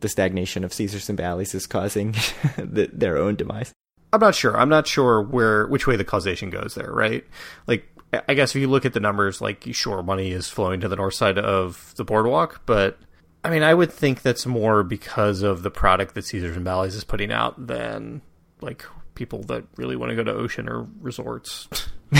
the 0.00 0.08
stagnation 0.08 0.64
of 0.64 0.72
Caesars 0.72 1.08
and 1.08 1.18
Bally's 1.18 1.54
is 1.54 1.66
causing 1.66 2.12
the, 2.56 2.90
their 2.92 3.18
own 3.18 3.36
demise. 3.36 3.72
I'm 4.12 4.20
not 4.20 4.34
sure. 4.34 4.56
I'm 4.56 4.68
not 4.68 4.86
sure 4.86 5.22
where 5.22 5.66
which 5.66 5.86
way 5.86 5.96
the 5.96 6.04
causation 6.04 6.48
goes 6.48 6.74
there, 6.74 6.90
right? 6.90 7.24
Like 7.66 7.86
I 8.28 8.34
guess 8.34 8.54
if 8.54 8.60
you 8.60 8.68
look 8.68 8.84
at 8.84 8.92
the 8.92 9.00
numbers, 9.00 9.40
like 9.40 9.64
sure 9.72 10.02
money 10.02 10.30
is 10.32 10.48
flowing 10.48 10.80
to 10.80 10.88
the 10.88 10.96
north 10.96 11.14
side 11.14 11.38
of 11.38 11.92
the 11.96 12.04
boardwalk, 12.04 12.62
but 12.66 12.98
I 13.42 13.50
mean 13.50 13.62
I 13.62 13.74
would 13.74 13.92
think 13.92 14.22
that's 14.22 14.46
more 14.46 14.82
because 14.82 15.42
of 15.42 15.62
the 15.62 15.70
product 15.70 16.14
that 16.14 16.24
Caesars 16.24 16.56
and 16.56 16.64
Bally's 16.64 16.94
is 16.94 17.04
putting 17.04 17.32
out 17.32 17.66
than 17.66 18.22
like 18.60 18.84
people 19.14 19.42
that 19.44 19.64
really 19.76 19.96
want 19.96 20.10
to 20.10 20.16
go 20.16 20.24
to 20.24 20.32
ocean 20.32 20.68
or 20.68 20.86
resorts 21.00 21.68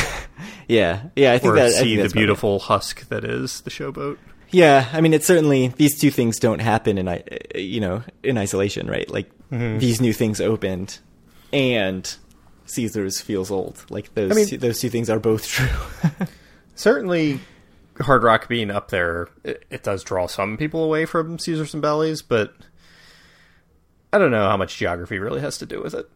Yeah, 0.68 1.04
yeah, 1.16 1.32
I 1.32 1.38
think 1.38 1.52
or 1.52 1.56
that 1.56 1.66
I 1.66 1.70
see 1.70 1.96
think 1.96 2.08
the 2.08 2.14
beautiful 2.18 2.58
husk 2.58 3.08
that 3.08 3.24
is 3.24 3.60
the 3.62 3.70
showboat. 3.70 4.18
Yeah, 4.50 4.88
I 4.92 5.00
mean, 5.00 5.12
it's 5.14 5.26
certainly 5.26 5.68
these 5.68 5.98
two 6.00 6.10
things 6.10 6.38
don't 6.38 6.58
happen 6.60 6.98
in 6.98 7.08
i- 7.08 7.22
you 7.54 7.80
know 7.80 8.02
in 8.22 8.38
isolation, 8.38 8.86
right? 8.88 9.08
Like 9.10 9.30
Mm-hmm. 9.52 9.78
these 9.78 10.00
new 10.00 10.12
things 10.12 10.40
opened, 10.40 10.98
and 11.52 12.12
Caesars 12.66 13.20
feels 13.20 13.50
old. 13.50 13.84
Like 13.90 14.14
those 14.14 14.32
I 14.32 14.34
mean- 14.34 14.46
two, 14.48 14.58
those 14.58 14.80
two 14.80 14.90
things 14.90 15.10
are 15.10 15.18
both 15.20 15.46
true. 15.46 15.68
Certainly, 16.74 17.40
Hard 18.00 18.22
Rock 18.24 18.48
being 18.48 18.70
up 18.70 18.88
there, 18.88 19.28
it, 19.44 19.64
it 19.70 19.82
does 19.82 20.02
draw 20.02 20.26
some 20.26 20.56
people 20.56 20.82
away 20.82 21.04
from 21.04 21.38
Caesars 21.38 21.72
and 21.74 21.82
Bally's, 21.82 22.22
but 22.22 22.52
I 24.12 24.18
don't 24.18 24.30
know 24.32 24.48
how 24.48 24.56
much 24.56 24.76
geography 24.76 25.18
really 25.18 25.40
has 25.40 25.58
to 25.58 25.66
do 25.66 25.80
with 25.82 25.94
it. 25.94 26.08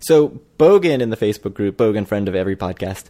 So 0.00 0.40
Bogan 0.58 1.00
in 1.00 1.10
the 1.10 1.16
Facebook 1.16 1.54
group, 1.54 1.76
Bogan, 1.76 2.06
friend 2.06 2.28
of 2.28 2.34
every 2.34 2.56
podcast, 2.56 3.04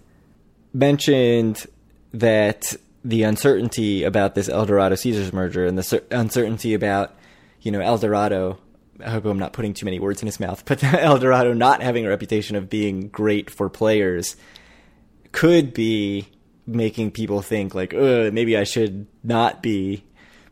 mentioned 0.72 1.66
that 2.12 2.74
the 3.04 3.22
uncertainty 3.22 4.04
about 4.04 4.34
this 4.34 4.48
Eldorado 4.48 4.94
Caesars 4.94 5.32
merger 5.32 5.66
and 5.66 5.76
the 5.76 5.82
cer- 5.82 6.04
uncertainty 6.10 6.74
about, 6.74 7.14
you 7.60 7.72
know, 7.72 7.80
Eldorado. 7.80 8.58
I 9.04 9.10
hope 9.10 9.24
I'm 9.24 9.38
not 9.38 9.52
putting 9.52 9.74
too 9.74 9.84
many 9.84 9.98
words 9.98 10.22
in 10.22 10.26
his 10.26 10.40
mouth, 10.40 10.64
but 10.66 10.82
Eldorado 10.82 11.52
not 11.52 11.82
having 11.82 12.06
a 12.06 12.08
reputation 12.08 12.56
of 12.56 12.68
being 12.68 13.08
great 13.08 13.50
for 13.50 13.68
players 13.68 14.36
could 15.32 15.72
be 15.72 16.28
making 16.66 17.10
people 17.10 17.42
think 17.42 17.74
like, 17.74 17.92
maybe 17.92 18.56
I 18.56 18.64
should 18.64 19.06
not 19.24 19.62
be 19.62 20.04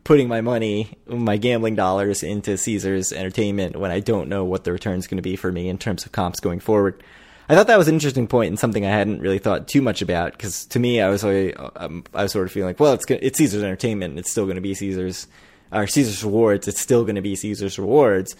putting 0.03 0.27
my 0.27 0.41
money, 0.41 0.97
my 1.07 1.37
gambling 1.37 1.75
dollars 1.75 2.23
into 2.23 2.57
Caesars 2.57 3.13
Entertainment 3.13 3.75
when 3.75 3.91
I 3.91 3.99
don't 3.99 4.29
know 4.29 4.43
what 4.43 4.63
the 4.63 4.71
return 4.71 4.97
is 4.97 5.07
going 5.07 5.17
to 5.17 5.21
be 5.21 5.35
for 5.35 5.51
me 5.51 5.69
in 5.69 5.77
terms 5.77 6.05
of 6.05 6.11
comps 6.11 6.39
going 6.39 6.59
forward. 6.59 7.03
I 7.47 7.55
thought 7.55 7.67
that 7.67 7.77
was 7.77 7.87
an 7.87 7.95
interesting 7.95 8.27
point 8.27 8.49
and 8.49 8.57
something 8.57 8.85
I 8.85 8.89
hadn't 8.89 9.19
really 9.19 9.39
thought 9.39 9.67
too 9.67 9.81
much 9.81 10.01
about 10.01 10.31
because 10.31 10.65
to 10.67 10.79
me, 10.79 11.01
I 11.01 11.09
was 11.09 11.23
um, 11.23 12.03
I 12.13 12.23
was 12.23 12.31
sort 12.31 12.45
of 12.45 12.51
feeling 12.51 12.69
like, 12.69 12.79
well, 12.79 12.93
it's 12.93 13.03
it's 13.09 13.37
Caesars 13.37 13.63
Entertainment, 13.63 14.17
it's 14.17 14.31
still 14.31 14.45
going 14.45 14.55
to 14.55 14.61
be 14.61 14.73
Caesars, 14.73 15.27
or 15.71 15.87
Caesars 15.87 16.23
Rewards, 16.23 16.67
it's 16.67 16.81
still 16.81 17.03
going 17.03 17.15
to 17.15 17.21
be 17.21 17.35
Caesars 17.35 17.79
Rewards, 17.79 18.35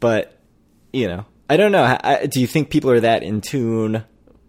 but 0.00 0.38
you 0.92 1.08
know, 1.08 1.26
I 1.48 1.56
don't 1.56 1.72
know. 1.72 1.98
I, 2.02 2.26
do 2.26 2.40
you 2.40 2.46
think 2.46 2.70
people 2.70 2.90
are 2.90 3.00
that 3.00 3.22
in 3.22 3.40
tune? 3.40 4.04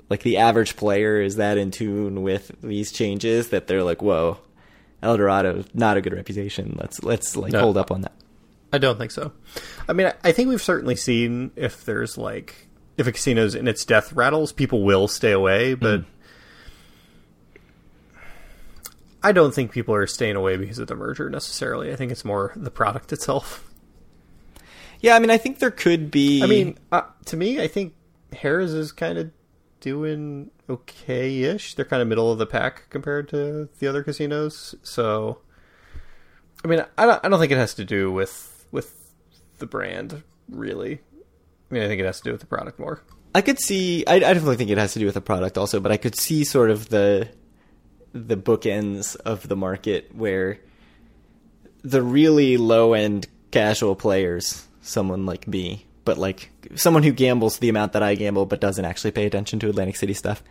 Like 0.09 0.23
the 0.23 0.37
average 0.37 0.77
player 0.77 1.21
is 1.21 1.35
that 1.35 1.57
in 1.57 1.71
tune 1.71 2.21
with 2.21 2.51
these 2.61 2.91
changes 2.91 3.49
that 3.49 3.67
they're 3.67 3.83
like, 3.83 4.01
whoa, 4.01 4.37
Eldorado 5.03 5.65
not 5.73 5.97
a 5.97 6.01
good 6.01 6.13
reputation. 6.13 6.77
Let's 6.79 7.03
let's 7.03 7.35
like 7.35 7.53
no, 7.53 7.59
hold 7.59 7.77
up 7.77 7.91
on 7.91 8.01
that. 8.01 8.13
I 8.71 8.77
don't 8.77 8.97
think 8.97 9.11
so. 9.11 9.31
I 9.87 9.93
mean, 9.93 10.11
I 10.23 10.31
think 10.31 10.49
we've 10.49 10.61
certainly 10.61 10.95
seen 10.95 11.51
if 11.55 11.85
there's 11.85 12.17
like 12.17 12.67
if 12.97 13.05
a 13.05 13.11
casino's 13.11 13.53
in 13.53 13.67
its 13.67 13.85
death 13.85 14.13
rattles, 14.13 14.51
people 14.51 14.83
will 14.83 15.07
stay 15.07 15.31
away, 15.31 15.73
but. 15.73 16.01
Mm. 16.01 16.05
I 19.23 19.31
don't 19.31 19.53
think 19.53 19.71
people 19.71 19.95
are 19.95 20.07
staying 20.07 20.35
away 20.35 20.57
because 20.57 20.79
of 20.79 20.87
the 20.87 20.95
merger 20.95 21.29
necessarily. 21.29 21.91
I 21.91 21.95
think 21.95 22.11
it's 22.11 22.25
more 22.25 22.53
the 22.55 22.71
product 22.71 23.11
itself. 23.11 23.63
Yeah, 24.99 25.15
I 25.15 25.19
mean, 25.19 25.29
I 25.29 25.37
think 25.37 25.59
there 25.59 25.71
could 25.71 26.11
be. 26.11 26.43
I 26.43 26.47
mean, 26.47 26.77
uh, 26.91 27.03
to 27.25 27.37
me, 27.37 27.61
I 27.61 27.67
think 27.67 27.93
Harrah's 28.31 28.73
is 28.73 28.91
kind 28.91 29.17
of 29.17 29.31
doing 29.79 30.51
okay-ish. 30.69 31.75
They're 31.75 31.85
kind 31.85 32.01
of 32.01 32.07
middle 32.07 32.31
of 32.31 32.39
the 32.39 32.45
pack 32.45 32.89
compared 32.89 33.29
to 33.29 33.69
the 33.79 33.87
other 33.87 34.03
casinos. 34.03 34.75
So, 34.83 35.39
I 36.63 36.67
mean, 36.67 36.83
I 36.97 37.05
don't, 37.05 37.25
I 37.25 37.29
don't 37.29 37.39
think 37.39 37.51
it 37.51 37.57
has 37.57 37.73
to 37.75 37.85
do 37.85 38.11
with 38.11 38.65
with 38.71 39.13
the 39.59 39.65
brand 39.65 40.23
really. 40.49 40.99
I 41.69 41.73
mean, 41.73 41.83
I 41.83 41.87
think 41.87 41.99
it 41.99 42.05
has 42.05 42.17
to 42.19 42.23
do 42.23 42.31
with 42.31 42.41
the 42.41 42.47
product 42.47 42.79
more. 42.79 43.03
I 43.35 43.41
could 43.41 43.59
see. 43.59 44.05
I, 44.07 44.15
I 44.15 44.19
definitely 44.19 44.55
think 44.55 44.69
it 44.69 44.77
has 44.77 44.93
to 44.93 44.99
do 44.99 45.05
with 45.05 45.15
the 45.15 45.21
product 45.21 45.57
also, 45.57 45.79
but 45.79 45.91
I 45.91 45.97
could 45.97 46.15
see 46.15 46.43
sort 46.43 46.71
of 46.71 46.89
the 46.89 47.29
the 48.17 48.37
bookends 48.37 49.15
of 49.17 49.47
the 49.47 49.55
market 49.55 50.13
where 50.15 50.59
the 51.83 52.01
really 52.01 52.57
low 52.57 52.93
end 52.93 53.27
casual 53.51 53.95
players, 53.95 54.65
someone 54.81 55.25
like 55.25 55.47
me, 55.47 55.85
but 56.05 56.17
like 56.17 56.49
someone 56.75 57.03
who 57.03 57.11
gambles 57.11 57.59
the 57.59 57.69
amount 57.69 57.93
that 57.93 58.03
I 58.03 58.15
gamble 58.15 58.45
but 58.45 58.61
doesn't 58.61 58.85
actually 58.85 59.11
pay 59.11 59.25
attention 59.25 59.59
to 59.59 59.69
Atlantic 59.69 59.95
City 59.95 60.13
stuff, 60.13 60.43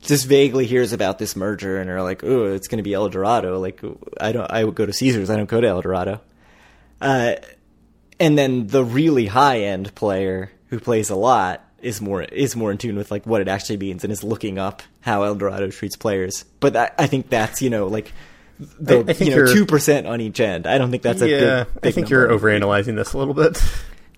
just 0.00 0.26
vaguely 0.26 0.66
hears 0.66 0.92
about 0.92 1.18
this 1.18 1.36
merger 1.36 1.78
and 1.78 1.90
are 1.90 2.02
like, 2.02 2.24
"Oh, 2.24 2.52
it's 2.52 2.68
going 2.68 2.78
to 2.78 2.82
be 2.82 2.94
Eldorado." 2.94 3.58
Like, 3.58 3.80
I 4.20 4.32
don't. 4.32 4.50
I 4.50 4.64
would 4.64 4.74
go 4.74 4.86
to 4.86 4.92
Caesars. 4.92 5.30
I 5.30 5.36
don't 5.36 5.48
go 5.48 5.60
to 5.60 5.66
Eldorado. 5.66 6.20
Uh, 7.00 7.36
and 8.18 8.36
then 8.36 8.66
the 8.66 8.84
really 8.84 9.26
high 9.26 9.60
end 9.60 9.94
player 9.94 10.52
who 10.68 10.78
plays 10.78 11.10
a 11.10 11.16
lot 11.16 11.64
is 11.82 12.00
more 12.00 12.22
is 12.22 12.56
more 12.56 12.70
in 12.70 12.78
tune 12.78 12.96
with 12.96 13.10
like 13.10 13.26
what 13.26 13.40
it 13.40 13.48
actually 13.48 13.76
means 13.76 14.04
and 14.04 14.12
is 14.12 14.22
looking 14.22 14.58
up 14.58 14.82
how 15.00 15.22
Eldorado 15.22 15.70
treats 15.70 15.96
players. 15.96 16.44
But 16.60 16.76
I, 16.76 16.90
I 16.98 17.06
think 17.06 17.28
that's 17.28 17.62
you 17.62 17.70
know 17.70 17.86
like 17.86 18.12
the 18.58 18.98
I, 18.98 19.12
I 19.12 19.24
you 19.24 19.36
know 19.36 19.52
two 19.52 19.66
percent 19.66 20.06
on 20.06 20.20
each 20.20 20.40
end. 20.40 20.66
I 20.66 20.78
don't 20.78 20.90
think 20.90 21.02
that's 21.02 21.22
a 21.22 21.28
yeah. 21.28 21.64
Big, 21.64 21.80
big 21.80 21.88
I 21.88 21.92
think 21.92 22.10
you're 22.10 22.28
overanalyzing 22.28 22.96
this 22.96 23.12
a 23.12 23.18
little 23.18 23.34
bit. 23.34 23.62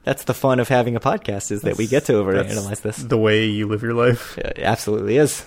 That's 0.04 0.24
the 0.24 0.34
fun 0.34 0.58
of 0.58 0.68
having 0.68 0.96
a 0.96 1.00
podcast 1.00 1.52
is 1.52 1.62
that's, 1.62 1.62
that 1.62 1.78
we 1.78 1.86
get 1.86 2.06
to 2.06 2.14
overanalyze 2.14 2.82
this. 2.82 2.96
The 2.96 3.16
way 3.16 3.46
you 3.46 3.68
live 3.68 3.82
your 3.82 3.94
life. 3.94 4.36
It 4.36 4.58
absolutely 4.58 5.16
is. 5.16 5.46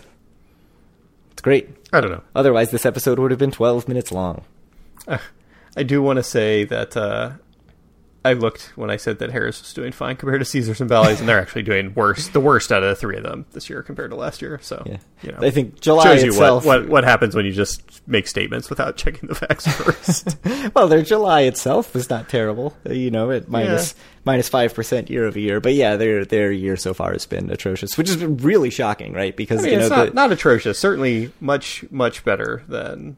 It's 1.32 1.42
great. 1.42 1.76
I 1.92 2.00
don't 2.00 2.12
know. 2.12 2.24
Otherwise, 2.34 2.72
this 2.72 2.86
episode 2.86 3.20
would 3.20 3.32
have 3.32 3.38
been 3.38 3.52
12 3.52 3.90
minutes 3.90 4.14
long. 4.14 4.46
Uh, 5.06 5.18
I 5.76 5.84
do 5.84 6.02
want 6.02 6.18
to 6.18 6.24
say 6.24 6.64
that 6.64 6.96
uh, 6.96 7.32
I 8.26 8.34
looked 8.34 8.72
when 8.76 8.90
I 8.90 8.98
said 8.98 9.20
that 9.20 9.30
Harrah's 9.30 9.62
was 9.62 9.72
doing 9.72 9.92
fine 9.92 10.16
compared 10.16 10.42
to 10.42 10.46
Caesars 10.46 10.82
and 10.82 10.90
Bally's, 10.90 11.20
and 11.20 11.30
they're 11.30 11.40
actually 11.40 11.62
doing 11.62 11.94
worse, 11.94 12.28
the 12.30 12.40
worst 12.40 12.72
out 12.72 12.82
of 12.82 12.90
the 12.90 12.96
three 12.96 13.18
of 13.18 13.24
them 13.24 13.46
this 13.52 13.70
year 13.70 13.84
compared 13.84 14.10
to 14.10 14.18
last 14.18 14.42
year. 14.42 14.58
So, 14.64 14.82
yeah. 14.84 14.98
you 15.22 15.32
know, 15.32 15.38
I 15.42 15.52
think 15.52 15.80
July 15.80 16.04
shows 16.06 16.24
you 16.24 16.30
itself, 16.30 16.66
what, 16.66 16.82
what, 16.82 16.90
what 16.90 17.04
happens 17.04 17.36
when 17.36 17.46
you 17.46 17.52
just 17.52 18.02
make 18.08 18.28
statements 18.28 18.68
without 18.68 18.98
checking 18.98 19.30
the 19.30 19.36
facts 19.36 19.68
first. 19.68 20.38
well, 20.76 20.88
their 20.88 21.04
July 21.04 21.42
itself 21.42 21.94
was 21.94 22.10
not 22.10 22.28
terrible, 22.28 22.76
uh, 22.90 22.94
you 22.94 23.12
know, 23.12 23.30
at 23.30 23.48
minus 23.48 23.94
minus 24.24 24.50
five 24.50 24.74
percent 24.74 25.12
year 25.12 25.28
over 25.28 25.38
year. 25.38 25.62
But 25.62 25.76
yeah, 25.76 25.96
their 25.96 26.26
their 26.26 26.52
year 26.52 26.78
so 26.78 26.96
far 26.96 27.14
has 27.14 27.28
been 27.28 27.52
atrocious, 27.52 27.96
which 27.96 28.08
has 28.08 28.18
been 28.18 28.38
really 28.38 28.72
shocking, 28.72 29.14
right? 29.14 29.38
Because 29.38 29.60
I 29.60 29.64
mean, 29.64 29.72
you 29.74 29.78
know, 29.78 29.86
it's 29.86 29.92
not, 29.92 30.08
the, 30.08 30.14
not 30.14 30.32
atrocious, 30.32 30.80
certainly 30.80 31.32
much 31.40 31.86
much 31.92 32.26
better 32.26 32.64
than 32.68 33.18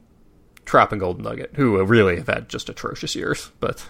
Trop 0.66 0.92
and 0.92 1.00
Golden 1.00 1.24
Nugget, 1.24 1.52
who 1.56 1.82
really 1.86 2.18
have 2.18 2.28
had 2.28 2.50
just 2.50 2.68
atrocious 2.68 3.16
years, 3.16 3.52
but. 3.62 3.88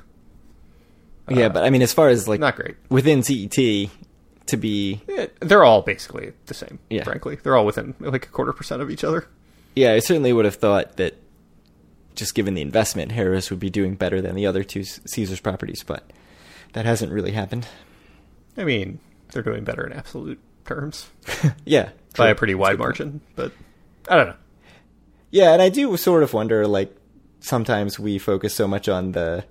Yeah, 1.30 1.48
uh, 1.48 1.50
but 1.50 1.64
I 1.64 1.70
mean, 1.70 1.82
as 1.82 1.94
far 1.94 2.10
as 2.10 2.28
like 2.28 2.40
not 2.40 2.56
great 2.56 2.76
within 2.90 3.24
CET 3.24 3.52
to 3.52 4.58
be, 4.58 5.02
yeah, 5.08 5.28
they're 5.42 5.64
all 5.64 5.82
basically 5.82 6.34
the 6.46 6.54
same. 6.54 6.80
Yeah, 6.90 7.04
frankly, 7.04 7.36
they're 7.36 7.56
all 7.56 7.66
within 7.66 7.96
like 8.00 8.26
a 8.26 8.30
quarter 8.30 8.54
percent 8.54 8.82
of 8.82 8.90
each 8.90 9.04
other. 9.04 9.28
Yeah, 9.76 9.94
I 9.94 10.00
certainly 10.00 10.34
would 10.34 10.46
have 10.46 10.56
thought 10.56 10.98
that 10.98 11.16
just 12.16 12.34
given 12.34 12.56
the 12.56 12.62
investment, 12.62 13.12
Harrah's 13.12 13.50
would 13.50 13.60
be 13.60 13.70
doing 13.70 13.96
better 13.96 14.22
than 14.22 14.36
the 14.36 14.48
other 14.48 14.64
two 14.64 14.84
Caesars 14.84 15.40
properties, 15.40 15.84
but 15.84 16.12
that 16.74 16.86
hasn't 16.86 17.12
really 17.12 17.32
happened. 17.32 17.68
I 18.58 18.64
mean, 18.64 19.00
they're 19.32 19.44
doing 19.44 19.64
better 19.64 19.86
in 19.86 19.94
absolute 19.94 20.40
terms. 20.66 21.10
yeah, 21.66 21.90
by 22.16 22.26
true. 22.26 22.32
a 22.32 22.36
pretty 22.36 22.56
wide 22.56 22.80
margin, 22.80 23.22
but 23.36 23.52
I 24.10 24.16
don't 24.16 24.28
know. 24.28 24.36
Yeah, 25.30 25.54
and 25.54 25.62
I 25.62 25.70
do 25.70 25.96
sort 25.98 26.24
of 26.24 26.34
wonder, 26.34 26.66
like 26.68 26.96
sometimes 27.40 28.00
we 28.00 28.18
focus 28.18 28.56
so 28.56 28.68
much 28.68 28.90
on 28.90 29.12
the 29.12 29.46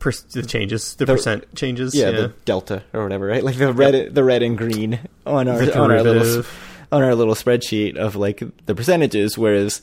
per- 0.00 0.12
the 0.32 0.42
changes, 0.42 0.96
the, 0.96 1.04
the, 1.04 1.14
percent 1.14 1.54
changes. 1.54 1.94
Yeah, 1.94 2.06
yeah, 2.06 2.10
the 2.12 2.28
delta 2.44 2.82
or 2.92 3.04
whatever, 3.04 3.26
right? 3.26 3.44
Like 3.44 3.56
the 3.56 3.72
red, 3.72 3.94
yep. 3.94 4.14
the 4.14 4.24
red 4.24 4.42
and 4.42 4.58
green 4.58 4.98
on 5.24 5.46
our 5.46 5.62
on 5.76 5.92
our 5.92 6.02
little 6.02 6.44
on 6.90 7.02
our 7.02 7.14
little 7.14 7.34
spreadsheet 7.34 7.96
of 7.96 8.16
like 8.16 8.42
the 8.66 8.74
percentages. 8.74 9.38
Whereas, 9.38 9.82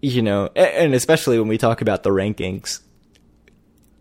you 0.00 0.22
know, 0.22 0.46
and 0.56 0.94
especially 0.94 1.38
when 1.38 1.48
we 1.48 1.58
talk 1.58 1.82
about 1.82 2.02
the 2.02 2.10
rankings, 2.10 2.80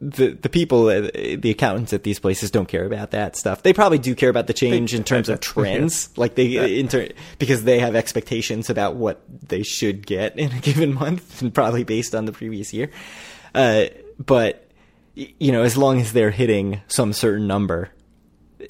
the 0.01 0.29
the 0.29 0.49
people, 0.49 0.87
uh, 0.87 1.01
the 1.01 1.49
accountants 1.49 1.93
at 1.93 2.03
these 2.03 2.19
places 2.19 2.51
don't 2.51 2.67
care 2.67 2.85
about 2.85 3.11
that 3.11 3.35
stuff. 3.35 3.63
They 3.63 3.73
probably 3.73 3.97
do 3.97 4.13
care 4.13 4.29
about 4.29 4.47
the 4.47 4.53
change 4.53 4.93
in 4.93 5.03
terms 5.03 5.29
of 5.29 5.39
trends, 5.39 6.15
like 6.17 6.35
they 6.35 6.79
inter, 6.79 7.09
because 7.39 7.63
they 7.63 7.79
have 7.79 7.95
expectations 7.95 8.69
about 8.69 8.95
what 8.95 9.21
they 9.47 9.63
should 9.63 10.05
get 10.05 10.37
in 10.37 10.51
a 10.51 10.59
given 10.59 10.93
month, 11.01 11.41
and 11.41 11.53
probably 11.53 11.83
based 11.83 12.13
on 12.13 12.25
the 12.25 12.31
previous 12.31 12.73
year. 12.73 12.91
Uh, 13.53 13.85
but 14.23 14.64
you 15.15 15.51
know, 15.51 15.63
as 15.63 15.77
long 15.77 15.99
as 16.01 16.13
they're 16.13 16.31
hitting 16.31 16.81
some 16.87 17.13
certain 17.13 17.47
number, 17.47 17.89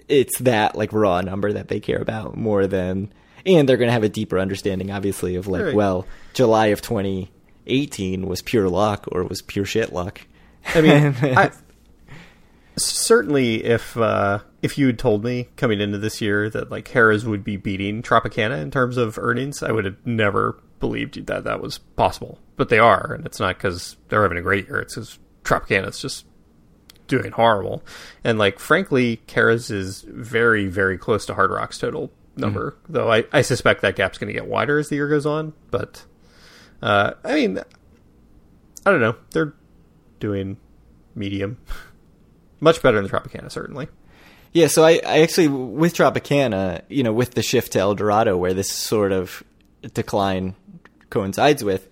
it's 0.08 0.38
that 0.40 0.76
like 0.76 0.94
raw 0.94 1.22
number 1.22 1.54
that 1.54 1.68
they 1.68 1.80
care 1.80 2.02
about 2.02 2.38
more 2.38 2.68
than, 2.68 3.12
and 3.46 3.68
they're 3.68 3.78
going 3.78 3.88
to 3.88 3.94
have 3.94 4.04
a 4.04 4.10
deeper 4.10 4.40
understanding, 4.40 4.92
obviously, 4.92 5.36
of 5.36 5.48
like, 5.48 5.64
right. 5.64 5.76
well, 5.76 6.06
July 6.34 6.68
of 6.68 6.82
2018 6.82 8.28
was 8.28 8.42
pure 8.42 8.70
luck 8.70 9.06
or 9.12 9.22
it 9.22 9.30
was 9.30 9.42
pure 9.42 9.66
shit 9.66 9.92
luck. 9.92 10.22
I 10.74 10.82
mean, 10.82 11.16
I, 11.22 11.52
certainly 12.78 13.64
if 13.64 13.98
uh, 13.98 14.40
if 14.62 14.78
you 14.78 14.88
had 14.88 15.00
told 15.00 15.24
me 15.24 15.50
coming 15.56 15.82
into 15.82 15.98
this 15.98 16.22
year 16.22 16.50
that 16.50 16.72
like 16.72 16.90
Harrah's 16.90 17.26
would 17.26 17.44
be 17.44 17.58
beating 17.58 18.02
Tropicana 18.02 18.62
in 18.62 18.72
terms 18.72 18.98
of 18.98 19.18
earnings, 19.18 19.64
I 19.64 19.72
would 19.72 19.86
have 19.86 20.06
never 20.06 20.62
believed 20.80 21.26
that 21.28 21.44
that 21.44 21.62
was 21.62 21.78
possible. 21.78 22.40
But 22.56 22.70
they 22.70 22.80
are, 22.80 23.14
and 23.14 23.26
it's 23.26 23.40
not 23.40 23.58
because 23.58 23.98
they're 24.10 24.22
having 24.22 24.38
a 24.38 24.42
great 24.42 24.68
year. 24.68 24.80
It's 24.80 24.96
because 24.96 25.20
Tropicana's 25.44 26.00
just 26.00 26.26
doing 27.08 27.32
horrible. 27.32 27.84
And 28.24 28.38
like 28.38 28.60
frankly, 28.60 29.22
Harrah's 29.28 29.70
is 29.70 30.02
very, 30.02 30.68
very 30.68 30.98
close 30.98 31.26
to 31.28 31.34
Hard 31.34 31.52
Rock's 31.52 31.78
total 31.78 32.12
number. 32.36 32.72
Mm-hmm. 32.72 32.94
Though 32.94 33.12
I, 33.12 33.26
I 33.32 33.42
suspect 33.42 33.82
that 33.82 33.96
gap's 33.96 34.18
gonna 34.18 34.34
get 34.34 34.48
wider 34.48 34.78
as 34.78 34.90
the 34.90 34.96
year 34.96 35.08
goes 35.08 35.26
on. 35.26 35.54
But 35.72 36.06
uh, 36.82 37.14
I 37.24 37.36
mean 37.36 37.60
I 38.86 38.92
don't 38.92 39.02
know. 39.02 39.16
They're 39.32 39.54
doing 40.20 40.58
medium. 41.16 41.58
Much 42.60 42.82
better 42.82 43.02
than 43.02 43.10
Tropicana, 43.10 43.52
certainly. 43.52 43.88
Yeah, 44.54 44.68
so 44.68 44.84
I, 44.84 45.02
I 45.06 45.20
actually 45.20 45.50
with 45.50 45.96
Tropicana, 45.96 46.82
you 46.88 47.04
know, 47.04 47.12
with 47.12 47.32
the 47.32 47.44
shift 47.44 47.74
to 47.74 47.80
Eldorado 47.80 48.38
where 48.38 48.54
this 48.54 48.72
sort 48.72 49.12
of 49.12 49.44
decline 49.94 50.56
coincides 51.10 51.64
with, 51.64 51.90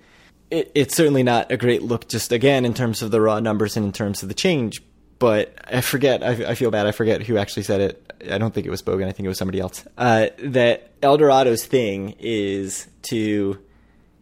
it, 0.49 0.71
it's 0.73 0.95
certainly 0.95 1.23
not 1.23 1.51
a 1.51 1.57
great 1.57 1.81
look 1.81 2.07
just 2.07 2.31
again 2.31 2.63
in 2.63 2.73
terms 2.73 3.01
of 3.01 3.11
the 3.11 3.19
raw 3.19 3.39
numbers 3.39 3.75
and 3.75 3.85
in 3.85 3.91
terms 3.91 4.23
of 4.23 4.29
the 4.29 4.35
change 4.35 4.81
but 5.23 5.55
I 5.73 5.79
forget. 5.79 6.21
I, 6.21 6.49
I, 6.49 6.55
feel 6.55 6.69
bad. 6.69 6.85
I 6.85 6.91
forget 6.91 7.21
who 7.21 7.37
actually 7.37 7.63
said 7.63 7.79
it. 7.79 8.13
I 8.29 8.37
don't 8.37 8.53
think 8.53 8.67
it 8.67 8.69
was 8.69 8.81
Bogan. 8.81 9.07
I 9.07 9.13
think 9.13 9.23
it 9.25 9.29
was 9.29 9.37
somebody 9.37 9.61
else. 9.61 9.87
Uh, 9.97 10.27
that 10.39 10.99
Eldorado's 10.99 11.65
thing 11.65 12.15
is 12.19 12.87
to 13.03 13.57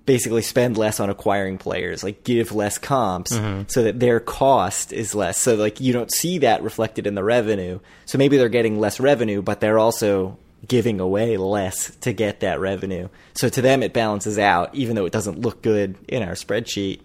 basically 0.06 0.44
spend 0.44 0.78
less 0.78 1.00
on 1.00 1.10
acquiring 1.10 1.58
players, 1.58 2.04
like 2.04 2.24
give 2.24 2.52
less 2.52 2.78
comps 2.78 3.32
so 3.32 3.82
that 3.82 4.00
their 4.00 4.20
cost 4.20 4.94
is 4.94 5.16
less. 5.16 5.40
So 5.40 5.56
like 5.56 5.82
you 5.82 5.92
don't 5.92 6.14
see 6.14 6.38
that 6.38 6.62
reflected 6.62 7.08
in 7.08 7.16
the 7.16 7.24
revenue. 7.24 7.80
So 8.06 8.20
maybe 8.20 8.38
they're 8.38 8.48
getting 8.48 8.80
less 8.80 9.00
revenue, 9.00 9.42
but 9.42 9.60
they're 9.60 9.80
also 9.80 10.38
giving 10.68 11.00
away 11.00 11.36
less 11.36 11.96
to 12.02 12.14
get 12.14 12.42
that 12.42 12.60
revenue. 12.60 13.10
So 13.34 13.50
to 13.50 13.62
them 13.64 13.82
it 13.82 13.92
balances 13.92 14.38
out 14.38 14.76
even 14.76 14.96
though 14.96 15.06
it 15.06 15.14
doesn't 15.14 15.40
look 15.40 15.64
good 15.64 15.96
in 16.08 16.22
our 16.22 16.36
spreadsheet. 16.36 17.00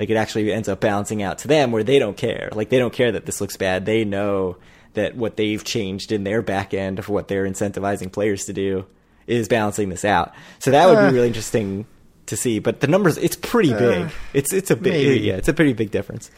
Like 0.00 0.08
it 0.08 0.16
actually 0.16 0.50
ends 0.50 0.66
up 0.66 0.80
balancing 0.80 1.22
out 1.22 1.38
to 1.40 1.48
them 1.48 1.72
where 1.72 1.84
they 1.84 1.98
don't 1.98 2.16
care. 2.16 2.48
Like 2.52 2.70
they 2.70 2.78
don't 2.78 2.92
care 2.92 3.12
that 3.12 3.26
this 3.26 3.38
looks 3.40 3.56
bad. 3.58 3.84
They 3.84 4.04
know 4.06 4.56
that 4.94 5.14
what 5.14 5.36
they've 5.36 5.62
changed 5.62 6.10
in 6.10 6.24
their 6.24 6.40
back 6.40 6.72
end 6.72 6.98
of 6.98 7.08
what 7.10 7.28
they're 7.28 7.44
incentivizing 7.44 8.10
players 8.10 8.46
to 8.46 8.54
do 8.54 8.86
is 9.26 9.46
balancing 9.46 9.90
this 9.90 10.04
out. 10.04 10.32
So 10.58 10.70
that 10.70 10.88
would 10.88 10.96
Uh. 10.96 11.08
be 11.10 11.14
really 11.14 11.26
interesting 11.28 11.84
to 12.26 12.36
see. 12.36 12.60
But 12.60 12.80
the 12.80 12.86
numbers, 12.86 13.18
it's 13.18 13.36
pretty 13.36 13.74
big. 13.74 14.08
It's 14.32 14.52
it's 14.54 14.70
a 14.70 14.76
big 14.76 14.94
maybe. 14.94 15.20
yeah, 15.20 15.34
it's 15.34 15.48
a 15.48 15.52
pretty 15.52 15.74
big 15.74 15.90
difference. 15.90 16.30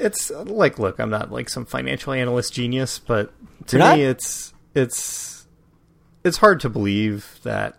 it's 0.00 0.30
like 0.30 0.78
look 0.78 1.00
i'm 1.00 1.10
not 1.10 1.32
like 1.32 1.48
some 1.48 1.64
financial 1.64 2.12
analyst 2.12 2.52
genius 2.52 3.00
but 3.00 3.32
to 3.66 3.76
You're 3.78 3.84
not? 3.86 3.96
me 3.96 4.04
it's 4.04 4.52
it's 4.74 5.46
it's 6.22 6.36
hard 6.36 6.60
to 6.60 6.68
believe 6.68 7.40
that 7.42 7.78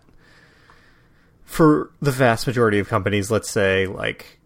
for 1.44 1.90
the 2.02 2.10
vast 2.10 2.46
majority 2.46 2.78
of 2.78 2.88
companies 2.88 3.30
let's 3.30 3.50
say 3.50 3.86
like 3.86 4.38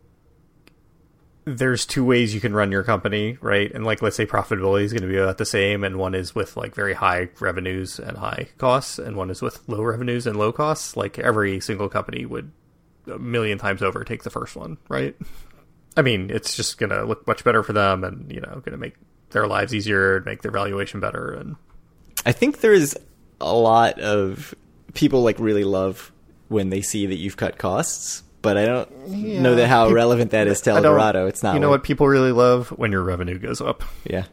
there's 1.45 1.85
two 1.85 2.05
ways 2.05 2.35
you 2.35 2.41
can 2.41 2.55
run 2.55 2.73
your 2.73 2.83
company 2.83 3.37
right? 3.41 3.71
And 3.73 3.85
like 3.85 4.03
let's 4.03 4.17
say 4.17 4.27
profitability 4.27 4.85
is 4.85 4.93
going 4.93 5.03
to 5.03 5.09
be 5.09 5.19
about 5.19 5.39
the 5.39 5.47
same 5.47 5.85
and 5.85 5.97
one 5.97 6.15
is 6.15 6.35
with 6.35 6.57
like 6.57 6.75
very 6.75 6.95
high 6.95 7.29
revenues 7.41 7.99
and 7.99 8.17
high 8.17 8.49
costs 8.59 8.99
and 8.99 9.17
one 9.17 9.31
is 9.31 9.43
with 9.43 9.67
low 9.69 9.83
revenues 9.83 10.27
and 10.27 10.39
low 10.39 10.53
costs. 10.53 10.97
Like 10.97 11.19
every 11.19 11.61
single 11.61 11.89
company 11.89 12.25
would 12.25 12.51
a 13.07 13.19
million 13.19 13.59
times 13.59 13.83
over 13.83 14.03
take 14.05 14.23
the 14.23 14.31
first 14.31 14.57
one 14.57 14.79
right? 14.89 15.15
I 15.97 16.03
mean, 16.03 16.31
it's 16.31 16.57
just 16.57 16.79
going 16.79 16.91
to 16.91 17.05
look 17.05 17.27
much 17.27 17.45
better 17.45 17.63
for 17.63 17.73
them 17.73 18.03
and, 18.03 18.31
you 18.33 18.41
know, 18.41 18.49
going 18.49 18.73
to 18.73 18.77
make 18.77 18.97
their 19.31 19.47
lives 19.47 19.75
easier 19.75 20.17
and 20.17 20.27
make 20.27 20.43
their 20.43 20.51
valuation 20.51 21.01
better. 21.01 21.33
And 21.33 21.57
I 22.27 22.33
think 22.33 22.61
there's 22.61 22.97
a 23.41 23.55
lot 23.55 24.01
of 24.01 24.55
people 24.95 25.23
like 25.23 25.39
really 25.39 25.65
love 25.65 26.13
when 26.49 26.71
they 26.71 26.81
see 26.81 27.07
that 27.07 27.17
you've 27.17 27.37
cut 27.37 27.59
costs, 27.59 28.23
but 28.45 28.57
I 28.57 28.65
don't 28.67 29.09
know 29.09 29.57
that 29.57 29.67
how 29.67 29.87
peop- 29.87 29.95
relevant 29.97 30.31
that 30.31 30.47
is 30.47 30.61
to 30.63 30.71
I 30.71 30.75
don't- 30.75 30.85
Eldorado. 30.87 31.27
It's 31.27 31.43
not. 31.43 31.55
You 31.55 31.61
know 31.61 31.69
like- 31.71 31.81
what 31.81 31.85
people 31.85 32.07
really 32.07 32.31
love? 32.31 32.69
When 32.69 32.93
your 32.93 33.03
revenue 33.03 33.39
goes 33.41 33.61
up. 33.61 33.83
Yeah. 34.05 34.27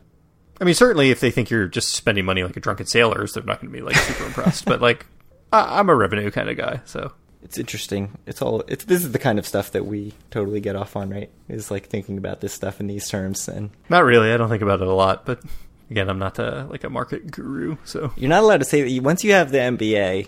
I 0.60 0.64
mean, 0.64 0.76
certainly 0.76 1.10
if 1.10 1.20
they 1.20 1.32
think 1.32 1.50
you're 1.50 1.68
just 1.68 1.96
spending 1.96 2.24
money 2.26 2.44
like 2.44 2.56
a 2.56 2.60
drunken 2.60 2.86
sailors, 2.86 3.34
they're 3.34 3.42
not 3.44 3.60
going 3.62 3.74
to 3.74 3.76
be 3.76 3.82
like 3.84 3.96
super 3.96 4.26
impressed. 4.26 4.66
But 4.66 4.80
like, 4.82 5.08
I- 5.52 5.80
I'm 5.80 5.90
a 5.90 5.96
revenue 5.96 6.30
kind 6.30 6.50
of 6.50 6.58
guy. 6.58 6.82
So 6.86 7.14
It's 7.42 7.58
interesting. 7.58 8.16
It's 8.28 8.44
all. 8.44 8.64
It's 8.68 8.84
this 8.86 9.04
is 9.04 9.12
the 9.14 9.18
kind 9.20 9.40
of 9.40 9.48
stuff 9.48 9.72
that 9.72 9.88
we 9.88 10.14
totally 10.30 10.60
get 10.62 10.76
off 10.76 10.96
on, 10.96 11.10
right? 11.10 11.32
Is 11.50 11.72
like 11.72 11.88
thinking 11.88 12.20
about 12.20 12.40
this 12.42 12.54
stuff 12.54 12.80
in 12.80 12.86
these 12.86 13.10
terms, 13.10 13.48
and 13.48 13.72
not 13.90 14.04
really. 14.04 14.32
I 14.32 14.38
don't 14.38 14.50
think 14.50 14.62
about 14.62 14.80
it 14.82 14.88
a 14.88 14.94
lot. 14.94 15.26
But 15.26 15.40
again, 15.90 16.08
I'm 16.08 16.20
not 16.20 16.40
uh 16.40 16.68
like 16.70 16.84
a 16.84 16.90
market 16.92 17.32
guru. 17.32 17.78
So 17.84 18.12
you're 18.16 18.30
not 18.30 18.44
allowed 18.44 18.60
to 18.60 18.66
say 18.66 18.84
that. 18.84 18.90
You, 18.92 19.02
once 19.02 19.24
you 19.24 19.32
have 19.34 19.52
the 19.52 19.58
MBA, 19.58 20.28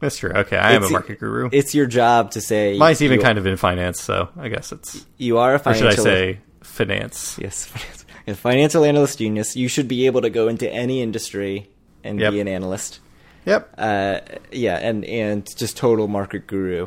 that's 0.00 0.16
true. 0.18 0.30
Okay. 0.30 0.56
I 0.56 0.72
am 0.72 0.84
a 0.84 0.90
market 0.90 1.18
guru. 1.20 1.48
it's 1.52 1.74
your 1.74 1.86
job 1.86 2.30
to 2.32 2.40
say. 2.40 2.76
Mine's 2.78 3.02
even 3.02 3.20
kind 3.20 3.38
of 3.38 3.46
in 3.46 3.56
finance. 3.56 4.00
So 4.02 4.28
I 4.38 4.48
guess 4.48 4.72
it's, 4.72 5.06
You 5.16 5.38
are 5.38 5.54
a 5.54 5.62
or 5.64 5.74
should 5.74 5.86
I 5.88 5.94
say 5.94 6.40
finance? 6.62 7.38
Yes, 7.40 7.64
finance- 7.66 8.04
a 8.26 8.34
financial 8.34 8.84
analyst 8.84 9.18
genius. 9.18 9.56
You 9.56 9.68
should 9.68 9.88
be 9.88 10.06
able 10.06 10.20
to 10.22 10.30
go 10.30 10.48
into 10.48 10.70
any 10.70 11.00
industry 11.02 11.70
and 12.04 12.20
Yep. 12.20 12.32
be 12.32 12.40
an 12.40 12.48
analyst. 12.48 13.00
Yep. 13.46 13.74
Uh, 13.78 14.20
yeah, 14.52 14.76
and 14.76 15.04
and 15.06 15.46
just 15.56 15.76
total 15.78 16.08
market 16.08 16.46
guru. 16.46 16.86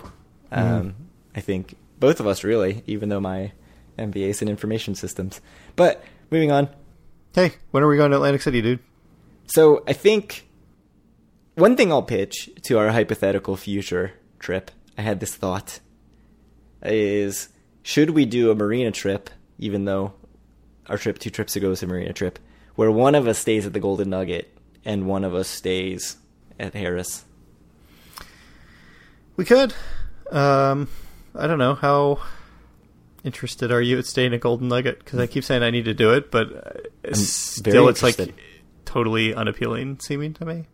Um, 0.51 0.63
Mm-hmm. 0.63 0.89
I 1.35 1.39
think 1.39 1.75
both 1.99 2.19
of 2.19 2.27
us 2.27 2.43
really, 2.43 2.83
even 2.85 3.09
though 3.09 3.19
my 3.21 3.53
MBA 3.97 4.29
is 4.29 4.41
in 4.41 4.49
information 4.49 4.95
systems. 4.95 5.39
But 5.75 6.03
moving 6.29 6.51
on. 6.51 6.69
Hey, 7.33 7.53
when 7.71 7.81
are 7.83 7.87
we 7.87 7.95
going 7.97 8.11
to 8.11 8.17
Atlantic 8.17 8.41
City, 8.41 8.61
dude? 8.61 8.79
So 9.47 9.83
I 9.87 9.93
think 9.93 10.45
one 11.55 11.75
thing 11.75 11.91
I'll 11.91 12.03
pitch 12.03 12.49
to 12.63 12.77
our 12.77 12.89
hypothetical 12.89 13.55
future 13.55 14.13
trip. 14.39 14.71
I 14.97 15.01
had 15.01 15.19
this 15.19 15.35
thought 15.35 15.79
is 16.83 17.49
should 17.83 18.11
we 18.11 18.25
do 18.25 18.51
a 18.51 18.55
marina 18.55 18.91
trip, 18.91 19.29
even 19.57 19.85
though 19.85 20.13
our 20.87 20.97
trip 20.97 21.19
two 21.19 21.29
trips 21.29 21.55
ago 21.55 21.69
was 21.69 21.83
a 21.83 21.87
marina 21.87 22.13
trip, 22.13 22.39
where 22.75 22.91
one 22.91 23.15
of 23.15 23.27
us 23.27 23.39
stays 23.39 23.65
at 23.65 23.73
the 23.73 23.79
Golden 23.79 24.09
Nugget 24.09 24.55
and 24.85 25.07
one 25.07 25.23
of 25.23 25.33
us 25.35 25.47
stays 25.47 26.17
at 26.59 26.73
Harrah's. 26.73 27.23
We 29.35 29.45
could. 29.45 29.73
Um, 30.31 30.87
I 31.35 31.47
don't 31.47 31.59
know 31.59 31.75
how 31.75 32.19
interested 33.23 33.71
are 33.71 33.81
you 33.81 33.97
at 33.99 34.05
staying 34.05 34.33
at 34.33 34.39
Golden 34.39 34.67
Nugget 34.67 34.99
because 34.99 35.19
I 35.19 35.27
keep 35.27 35.43
saying 35.43 35.63
I 35.63 35.69
need 35.69 35.85
to 35.85 35.93
do 35.93 36.13
it, 36.13 36.31
but 36.31 36.47
uh, 36.51 36.79
very 37.03 37.15
still 37.15 37.87
it's 37.89 38.03
like 38.03 38.17
totally 38.85 39.33
unappealing 39.33 39.99
seeming 39.99 40.33
to 40.35 40.45
me. 40.45 40.65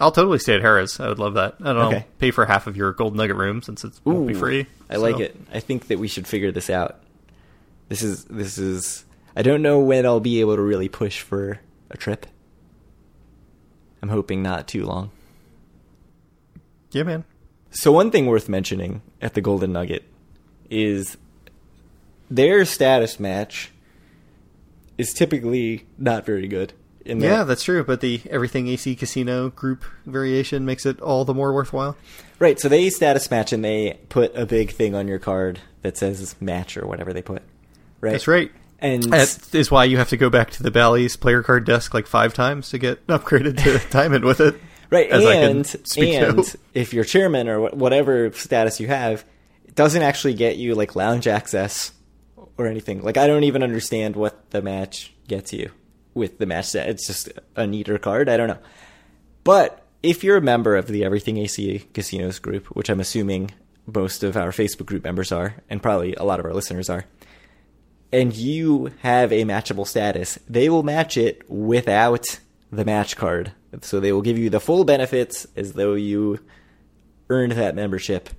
I'll 0.00 0.12
totally 0.12 0.38
stay 0.38 0.54
at 0.54 0.62
Harrah's. 0.62 0.98
I 0.98 1.08
would 1.08 1.18
love 1.18 1.34
that. 1.34 1.56
I 1.60 1.72
don't 1.72 1.92
know. 1.92 2.02
Pay 2.18 2.30
for 2.30 2.46
half 2.46 2.66
of 2.66 2.76
your 2.76 2.92
Golden 2.92 3.18
Nugget 3.18 3.36
room 3.36 3.62
since 3.62 3.84
it 3.84 3.92
won't 4.04 4.26
be 4.26 4.34
free. 4.34 4.66
I 4.88 4.96
like 4.96 5.20
it. 5.20 5.36
I 5.52 5.60
think 5.60 5.88
that 5.88 5.98
we 5.98 6.08
should 6.08 6.26
figure 6.26 6.50
this 6.50 6.70
out. 6.70 7.00
This 7.88 8.02
is 8.02 8.24
this 8.24 8.56
is. 8.58 9.04
I 9.36 9.42
don't 9.42 9.62
know 9.62 9.80
when 9.80 10.06
I'll 10.06 10.20
be 10.20 10.40
able 10.40 10.56
to 10.56 10.62
really 10.62 10.88
push 10.88 11.20
for 11.20 11.60
a 11.90 11.96
trip. 11.96 12.26
I'm 14.02 14.08
hoping 14.08 14.42
not 14.42 14.66
too 14.66 14.84
long. 14.84 15.10
Yeah, 16.92 17.02
man. 17.02 17.24
So 17.70 17.92
one 17.92 18.10
thing 18.10 18.26
worth 18.26 18.48
mentioning 18.48 19.02
at 19.20 19.34
the 19.34 19.40
Golden 19.40 19.72
Nugget 19.72 20.04
is 20.70 21.16
their 22.30 22.64
status 22.64 23.20
match 23.20 23.70
is 24.98 25.12
typically 25.12 25.86
not 25.98 26.24
very 26.24 26.48
good. 26.48 26.72
In 27.04 27.20
Yeah, 27.20 27.44
that's 27.44 27.62
true. 27.64 27.82
But 27.84 28.00
the 28.00 28.20
Everything 28.30 28.68
AC 28.68 28.94
Casino 28.94 29.50
group 29.50 29.84
variation 30.06 30.64
makes 30.64 30.84
it 30.86 31.00
all 31.00 31.24
the 31.24 31.34
more 31.34 31.52
worthwhile. 31.52 31.96
right. 32.38 32.58
So 32.58 32.68
they 32.68 32.90
status 32.90 33.30
match 33.30 33.52
and 33.52 33.64
they 33.64 33.98
put 34.08 34.34
a 34.36 34.46
big 34.46 34.72
thing 34.72 34.94
on 34.94 35.08
your 35.08 35.18
card 35.18 35.60
that 35.82 35.96
says 35.96 36.34
match 36.40 36.76
or 36.76 36.86
whatever 36.86 37.12
they 37.12 37.22
put. 37.22 37.42
Right. 38.00 38.12
That's 38.12 38.28
right. 38.28 38.50
And 38.78 39.02
That 39.04 39.54
is 39.54 39.70
why 39.70 39.84
you 39.84 39.98
have 39.98 40.08
to 40.08 40.16
go 40.16 40.30
back 40.30 40.50
to 40.52 40.62
the 40.62 40.70
Bally's 40.70 41.16
player 41.16 41.42
card 41.42 41.66
desk 41.66 41.92
like 41.92 42.06
five 42.06 42.32
times 42.32 42.70
to 42.70 42.78
get 42.78 43.06
upgraded 43.08 43.62
to 43.64 43.80
Diamond 43.90 44.24
with 44.24 44.40
it. 44.40 44.56
Right, 44.90 45.08
as 45.08 45.24
I 45.24 45.34
can 45.34 45.50
and 45.58 45.66
speak 45.66 46.14
and 46.14 46.56
if 46.74 46.92
you're 46.92 47.04
chairman 47.04 47.48
or 47.48 47.70
whatever 47.70 48.32
status 48.32 48.80
you 48.80 48.88
have, 48.88 49.24
it 49.64 49.76
doesn't 49.76 50.02
actually 50.02 50.34
get 50.34 50.56
you 50.56 50.74
like 50.74 50.96
lounge 50.96 51.28
access 51.28 51.92
or 52.58 52.66
anything. 52.66 53.00
Like 53.00 53.16
I 53.16 53.28
don't 53.28 53.44
even 53.44 53.62
understand 53.62 54.16
what 54.16 54.50
the 54.50 54.62
match 54.62 55.12
gets 55.28 55.52
you 55.52 55.70
with 56.20 56.38
the 56.38 56.46
match 56.46 56.66
set. 56.66 56.88
It's 56.88 57.06
just 57.06 57.30
a 57.56 57.66
neater 57.66 57.98
card. 57.98 58.28
I 58.28 58.36
don't 58.36 58.48
know. 58.48 58.58
But 59.42 59.84
if 60.02 60.22
you're 60.22 60.36
a 60.36 60.42
member 60.42 60.76
of 60.76 60.86
the 60.86 61.04
Everything 61.04 61.38
AC 61.38 61.86
Casinos 61.92 62.38
group, 62.38 62.66
which 62.68 62.88
I'm 62.88 63.00
assuming 63.00 63.50
most 63.86 64.22
of 64.22 64.36
our 64.36 64.50
Facebook 64.50 64.86
group 64.86 65.02
members 65.02 65.32
are, 65.32 65.56
and 65.68 65.82
probably 65.82 66.14
a 66.14 66.22
lot 66.22 66.38
of 66.38 66.46
our 66.46 66.54
listeners 66.54 66.88
are, 66.88 67.06
and 68.12 68.34
you 68.34 68.92
have 69.00 69.32
a 69.32 69.44
matchable 69.44 69.86
status, 69.86 70.38
they 70.48 70.68
will 70.68 70.82
match 70.82 71.16
it 71.16 71.42
without 71.48 72.24
the 72.70 72.84
match 72.84 73.16
card. 73.16 73.52
So 73.82 73.98
they 73.98 74.12
will 74.12 74.22
give 74.22 74.38
you 74.38 74.50
the 74.50 74.60
full 74.60 74.84
benefits 74.84 75.46
as 75.56 75.72
though 75.72 75.94
you 75.94 76.38
earned 77.28 77.52
that 77.52 77.74
membership 77.74 78.30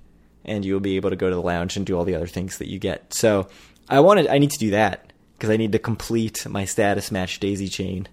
and 0.44 0.64
you'll 0.64 0.80
be 0.80 0.96
able 0.96 1.10
to 1.10 1.16
go 1.16 1.28
to 1.30 1.34
the 1.34 1.42
lounge 1.42 1.76
and 1.76 1.86
do 1.86 1.96
all 1.96 2.04
the 2.04 2.14
other 2.14 2.26
things 2.26 2.58
that 2.58 2.68
you 2.68 2.78
get. 2.78 3.14
So 3.14 3.48
I 3.88 4.00
wanted 4.00 4.26
I 4.28 4.38
need 4.38 4.50
to 4.50 4.58
do 4.58 4.70
that 4.70 5.11
because 5.42 5.50
I 5.52 5.56
need 5.56 5.72
to 5.72 5.80
complete 5.80 6.46
my 6.48 6.64
status 6.66 7.10
match 7.10 7.40
daisy 7.40 7.66
chain. 7.66 8.06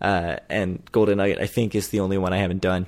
Uh, 0.00 0.36
and 0.48 0.82
Golden 0.90 1.18
Nugget 1.18 1.38
I 1.38 1.46
think 1.46 1.74
is 1.74 1.88
the 1.88 2.00
only 2.00 2.16
one 2.16 2.32
I 2.32 2.38
haven't 2.38 2.62
done. 2.62 2.86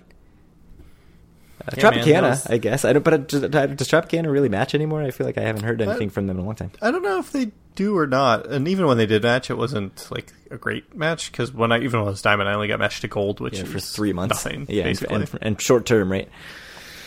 Uh, 1.61 1.73
Yeah, 1.77 1.83
Tropicana, 1.91 2.05
that 2.05 2.23
was- 2.23 2.47
I 2.47 2.57
guess. 2.57 2.85
I 2.87 2.95
don't. 2.95 3.03
But 3.05 3.29
does, 3.29 3.43
does 3.43 3.89
Tropicana 3.89 4.31
really 4.33 4.49
match 4.49 4.75
anymore? 4.75 5.03
I 5.03 5.11
feel 5.11 5.27
like 5.27 5.37
I 5.37 5.43
haven't 5.43 5.64
heard 5.64 5.83
anything 5.83 6.09
from 6.09 6.27
them 6.29 6.39
in 6.39 6.45
a 6.45 6.47
long 6.47 6.55
time. 6.55 6.71
I 6.81 6.91
don't 6.91 7.03
know 7.03 7.19
if 7.19 7.31
they 7.31 7.51
do 7.75 7.95
or 7.99 8.07
not. 8.07 8.47
And 8.47 8.66
even 8.69 8.87
when 8.87 8.97
they 8.97 9.05
did 9.05 9.23
match, 9.23 9.51
it 9.51 9.59
wasn't 9.59 10.09
like 10.11 10.33
a 10.51 10.57
great 10.57 10.97
match 10.97 11.31
because 11.31 11.53
when 11.53 11.71
I 11.71 11.81
even 11.81 12.01
when 12.01 12.07
I 12.09 12.11
was 12.11 12.23
diamond, 12.23 12.49
I 12.49 12.55
only 12.55 12.69
got 12.69 12.79
matched 12.79 13.03
to 13.03 13.09
gold, 13.09 13.39
which 13.41 13.59
Yeah, 13.59 13.64
is 13.64 13.71
for 13.71 13.81
three 13.81 14.14
months. 14.14 14.47
nothing, 14.47 14.64
yeah, 14.71 14.85
and, 14.85 14.91
basically, 14.91 15.16
and, 15.16 15.39
and 15.43 15.61
short 15.61 15.85
term, 15.85 16.11
right? 16.11 16.31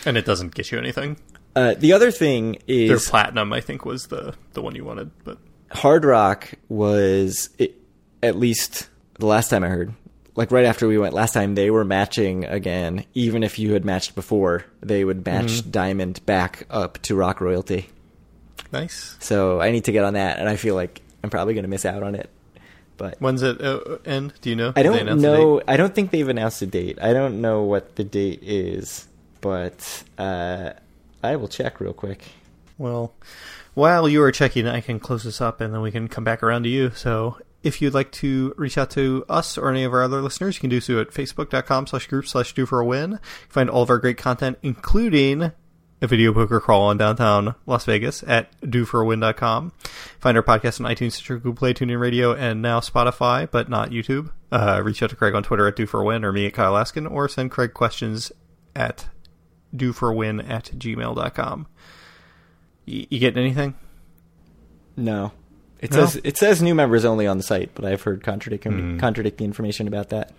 and 0.06 0.16
it 0.16 0.24
doesn't 0.24 0.54
get 0.54 0.70
you 0.70 0.78
anything. 0.78 1.16
Uh, 1.56 1.74
the 1.76 1.92
other 1.92 2.12
thing 2.12 2.58
is 2.68 2.88
Their 2.88 2.96
is 2.98 3.08
platinum, 3.10 3.52
I 3.52 3.60
think, 3.60 3.84
was 3.84 4.06
the 4.06 4.34
the 4.52 4.62
one 4.62 4.76
you 4.76 4.84
wanted, 4.84 5.10
but 5.24 5.38
Hard 5.72 6.04
Rock 6.04 6.52
was 6.68 7.50
it, 7.58 7.74
at 8.22 8.36
least 8.36 8.88
the 9.18 9.26
last 9.26 9.48
time 9.50 9.64
I 9.64 9.68
heard, 9.68 9.94
like 10.34 10.50
right 10.50 10.64
after 10.64 10.86
we 10.88 10.98
went 10.98 11.14
last 11.14 11.32
time, 11.34 11.54
they 11.54 11.70
were 11.70 11.84
matching 11.84 12.44
again. 12.44 13.04
Even 13.14 13.42
if 13.42 13.58
you 13.58 13.72
had 13.74 13.84
matched 13.84 14.14
before, 14.14 14.64
they 14.80 15.04
would 15.04 15.24
match 15.26 15.46
Mm-hmm. 15.60 15.70
Diamond 15.70 16.24
back 16.26 16.66
up 16.70 16.98
to 17.02 17.14
Rock 17.14 17.40
Royalty. 17.40 17.88
nice. 18.72 19.16
So 19.20 19.60
I 19.60 19.70
need 19.70 19.84
to 19.84 19.92
get 19.92 20.04
on 20.04 20.14
that, 20.14 20.38
and 20.38 20.48
I 20.48 20.56
feel 20.56 20.74
like 20.74 21.02
I'm 21.22 21.30
probably 21.30 21.54
going 21.54 21.64
to 21.64 21.68
miss 21.68 21.84
out 21.84 22.02
on 22.02 22.14
it. 22.14 22.30
But 22.96 23.16
When's 23.20 23.42
it 23.42 23.60
uh, 23.60 23.80
end? 24.04 24.32
Do 24.42 24.50
you 24.50 24.56
know? 24.56 24.72
I 24.76 24.82
don't 24.82 25.20
know. 25.20 25.60
I 25.66 25.76
don't 25.76 25.94
think 25.94 26.10
they've 26.10 26.28
announced 26.28 26.62
a 26.62 26.66
date. 26.66 26.98
I 27.02 27.12
don't 27.12 27.40
know 27.40 27.62
what 27.62 27.96
the 27.96 28.04
date 28.04 28.40
is, 28.42 29.08
but 29.40 30.04
uh, 30.18 30.70
I 31.22 31.36
will 31.36 31.48
check 31.48 31.80
real 31.80 31.94
quick. 31.94 32.22
Well, 32.78 33.12
while 33.74 34.08
you 34.08 34.22
are 34.22 34.32
checking, 34.32 34.66
I 34.66 34.80
can 34.80 35.00
close 35.00 35.24
this 35.24 35.40
up 35.40 35.60
and 35.60 35.72
then 35.72 35.80
we 35.80 35.90
can 35.90 36.08
come 36.08 36.24
back 36.24 36.42
around 36.42 36.64
to 36.64 36.68
you. 36.68 36.90
So 36.90 37.38
if 37.62 37.80
you'd 37.80 37.94
like 37.94 38.10
to 38.12 38.54
reach 38.56 38.76
out 38.76 38.90
to 38.90 39.24
us 39.28 39.56
or 39.56 39.70
any 39.70 39.84
of 39.84 39.92
our 39.92 40.02
other 40.02 40.20
listeners, 40.20 40.56
you 40.56 40.60
can 40.60 40.70
do 40.70 40.80
so 40.80 41.00
at 41.00 41.10
facebook.com 41.10 41.86
slash 41.86 42.06
group 42.06 42.26
slash 42.26 42.52
due 42.54 42.66
for 42.66 42.80
a 42.80 42.84
win. 42.84 43.18
Find 43.48 43.70
all 43.70 43.82
of 43.82 43.90
our 43.90 43.98
great 43.98 44.16
content, 44.16 44.58
including 44.62 45.52
a 46.00 46.06
video 46.08 46.32
poker 46.32 46.60
crawl 46.60 46.82
on 46.82 46.96
downtown 46.96 47.54
Las 47.64 47.84
Vegas 47.84 48.24
at 48.26 48.60
dueforawin.com. 48.60 49.72
Find 50.18 50.36
our 50.36 50.42
podcast 50.42 50.84
on 50.84 50.92
iTunes, 50.92 51.12
Stitcher, 51.12 51.36
Google 51.36 51.54
Play, 51.54 51.74
TuneIn 51.74 52.00
Radio, 52.00 52.34
and 52.34 52.60
now 52.60 52.80
Spotify, 52.80 53.48
but 53.48 53.68
not 53.68 53.90
YouTube. 53.90 54.30
Uh, 54.50 54.82
reach 54.84 55.02
out 55.02 55.10
to 55.10 55.16
Craig 55.16 55.34
on 55.34 55.44
Twitter 55.44 55.68
at 55.68 55.76
dueforawin 55.76 56.24
or 56.24 56.32
me 56.32 56.46
at 56.46 56.54
Kyle 56.54 56.76
Askin, 56.76 57.06
or 57.06 57.28
send 57.28 57.52
Craig 57.52 57.72
questions 57.72 58.32
at 58.74 59.08
dueforawin 59.74 60.46
at 60.50 60.72
gmail.com. 60.76 61.68
You 62.86 63.18
getting 63.18 63.42
anything? 63.42 63.74
No. 64.96 65.32
It 65.80 65.90
No? 65.92 66.04
says 66.06 66.20
it 66.24 66.36
says 66.36 66.62
new 66.62 66.74
members 66.74 67.04
only 67.04 67.26
on 67.26 67.36
the 67.38 67.42
site, 67.42 67.70
but 67.74 67.84
I've 67.84 68.02
heard 68.02 68.22
contradicting 68.22 68.72
Hmm. 68.72 68.98
contradicting 68.98 69.46
information 69.46 69.88
about 69.88 70.10
that. 70.10 70.32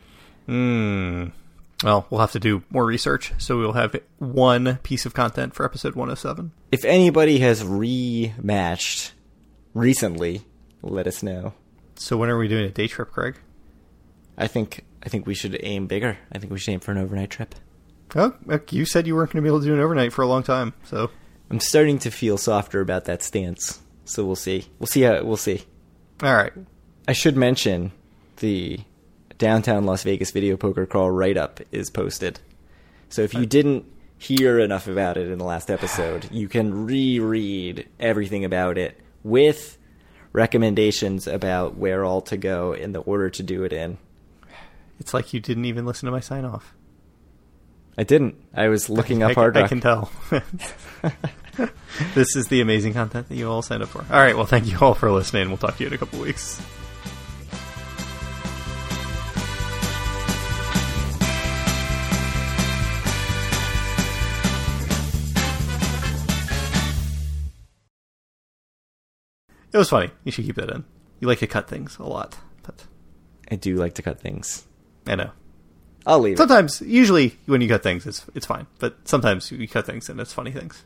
Hmm. 0.45 1.25
Well, 1.83 2.05
we'll 2.09 2.21
have 2.21 2.31
to 2.31 2.39
do 2.39 2.63
more 2.69 2.85
research, 2.85 3.33
so 3.37 3.57
we'll 3.57 3.73
have 3.73 3.95
one 4.19 4.77
piece 4.83 5.05
of 5.05 5.13
content 5.13 5.53
for 5.53 5.65
episode 5.65 5.95
107. 5.95 6.51
If 6.71 6.85
anybody 6.85 7.39
has 7.39 7.61
rematched 7.63 9.11
recently, 9.73 10.43
let 10.81 11.07
us 11.07 11.23
know. 11.23 11.53
So 11.95 12.15
when 12.17 12.29
are 12.29 12.37
we 12.37 12.47
doing 12.47 12.65
a 12.65 12.69
day 12.69 12.87
trip, 12.87 13.11
Craig? 13.11 13.35
I 14.37 14.47
think 14.47 14.85
I 15.05 15.09
think 15.09 15.25
we 15.27 15.33
should 15.33 15.59
aim 15.61 15.87
bigger. 15.87 16.17
I 16.31 16.39
think 16.39 16.51
we 16.53 16.59
should 16.59 16.71
aim 16.73 16.79
for 16.79 16.91
an 16.91 16.97
overnight 16.97 17.29
trip. 17.29 17.55
Oh, 18.15 18.33
you 18.69 18.85
said 18.85 19.07
you 19.07 19.15
weren't 19.15 19.31
going 19.31 19.41
to 19.43 19.45
be 19.45 19.49
able 19.49 19.59
to 19.59 19.65
do 19.65 19.73
an 19.73 19.79
overnight 19.79 20.13
for 20.13 20.21
a 20.21 20.27
long 20.27 20.43
time, 20.43 20.73
so 20.85 21.09
I'm 21.53 21.59
starting 21.59 21.99
to 21.99 22.09
feel 22.09 22.39
softer 22.39 22.81
about 22.81 23.05
that 23.05 23.21
stance. 23.21 23.79
So 24.05 24.25
we'll 24.25 24.35
see. 24.35 24.65
We'll 24.79 24.87
see 24.87 25.01
how 25.01 25.21
we'll 25.23 25.37
see. 25.37 25.61
all 26.23 26.33
right. 26.33 26.51
I 27.07 27.13
should 27.13 27.37
mention 27.37 27.91
the 28.37 28.79
downtown 29.37 29.85
Las 29.85 30.01
Vegas 30.01 30.31
video 30.31 30.57
poker 30.57 30.87
crawl 30.87 31.11
write 31.11 31.37
up 31.37 31.59
is 31.71 31.91
posted. 31.91 32.39
So 33.09 33.21
if 33.21 33.35
you 33.35 33.41
uh, 33.41 33.45
didn't 33.45 33.85
hear 34.17 34.57
enough 34.57 34.87
about 34.87 35.15
it 35.15 35.27
in 35.29 35.37
the 35.37 35.45
last 35.45 35.69
episode, 35.69 36.27
you 36.31 36.47
can 36.47 36.87
reread 36.87 37.87
everything 37.99 38.43
about 38.43 38.79
it 38.79 38.99
with 39.21 39.77
recommendations 40.31 41.27
about 41.27 41.77
where 41.77 42.03
all 42.03 42.21
to 42.21 42.35
go 42.35 42.73
in 42.73 42.93
the 42.93 43.01
order 43.01 43.29
to 43.29 43.43
do 43.43 43.63
it 43.63 43.71
in. 43.71 43.99
It's 44.99 45.13
like 45.13 45.33
you 45.33 45.39
didn't 45.39 45.65
even 45.65 45.85
listen 45.85 46.07
to 46.07 46.11
my 46.11 46.19
sign 46.19 46.45
off. 46.45 46.73
I 47.95 48.01
didn't. 48.01 48.43
I 48.55 48.69
was 48.69 48.89
looking 48.89 49.21
up 49.21 49.29
I, 49.29 49.33
Hard 49.33 49.55
I 49.55 49.61
Rock. 49.61 49.69
can 49.69 49.81
tell. 49.81 50.11
this 52.15 52.35
is 52.35 52.47
the 52.47 52.61
amazing 52.61 52.93
content 52.93 53.29
that 53.29 53.35
you 53.35 53.49
all 53.49 53.61
signed 53.61 53.83
up 53.83 53.89
for. 53.89 54.05
All 54.09 54.19
right, 54.19 54.35
well, 54.35 54.45
thank 54.45 54.65
you 54.65 54.77
all 54.79 54.93
for 54.93 55.11
listening. 55.11 55.49
We'll 55.49 55.57
talk 55.57 55.77
to 55.77 55.83
you 55.83 55.87
in 55.87 55.93
a 55.93 55.97
couple 55.97 56.19
weeks. 56.19 56.61
It 69.71 69.77
was 69.77 69.89
funny. 69.89 70.11
You 70.23 70.31
should 70.31 70.45
keep 70.45 70.55
that 70.57 70.69
in. 70.69 70.83
You 71.19 71.27
like 71.27 71.39
to 71.39 71.47
cut 71.47 71.67
things 71.67 71.97
a 71.97 72.03
lot, 72.03 72.37
but 72.61 72.85
I 73.49 73.55
do 73.55 73.75
like 73.75 73.95
to 73.95 74.03
cut 74.03 74.19
things. 74.19 74.65
I 75.07 75.15
know. 75.15 75.31
I'll 76.05 76.19
leave 76.19 76.33
it. 76.33 76.37
Sometimes, 76.37 76.81
usually, 76.81 77.39
when 77.47 77.61
you 77.61 77.67
cut 77.67 77.81
things, 77.81 78.05
it's 78.05 78.23
it's 78.35 78.45
fine. 78.45 78.67
But 78.77 79.07
sometimes 79.07 79.51
you 79.51 79.67
cut 79.67 79.85
things 79.87 80.09
and 80.09 80.19
it's 80.19 80.33
funny 80.33 80.51
things. 80.51 80.83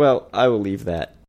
Well, 0.00 0.30
I 0.32 0.48
will 0.48 0.60
leave 0.60 0.86
that. 0.86 1.19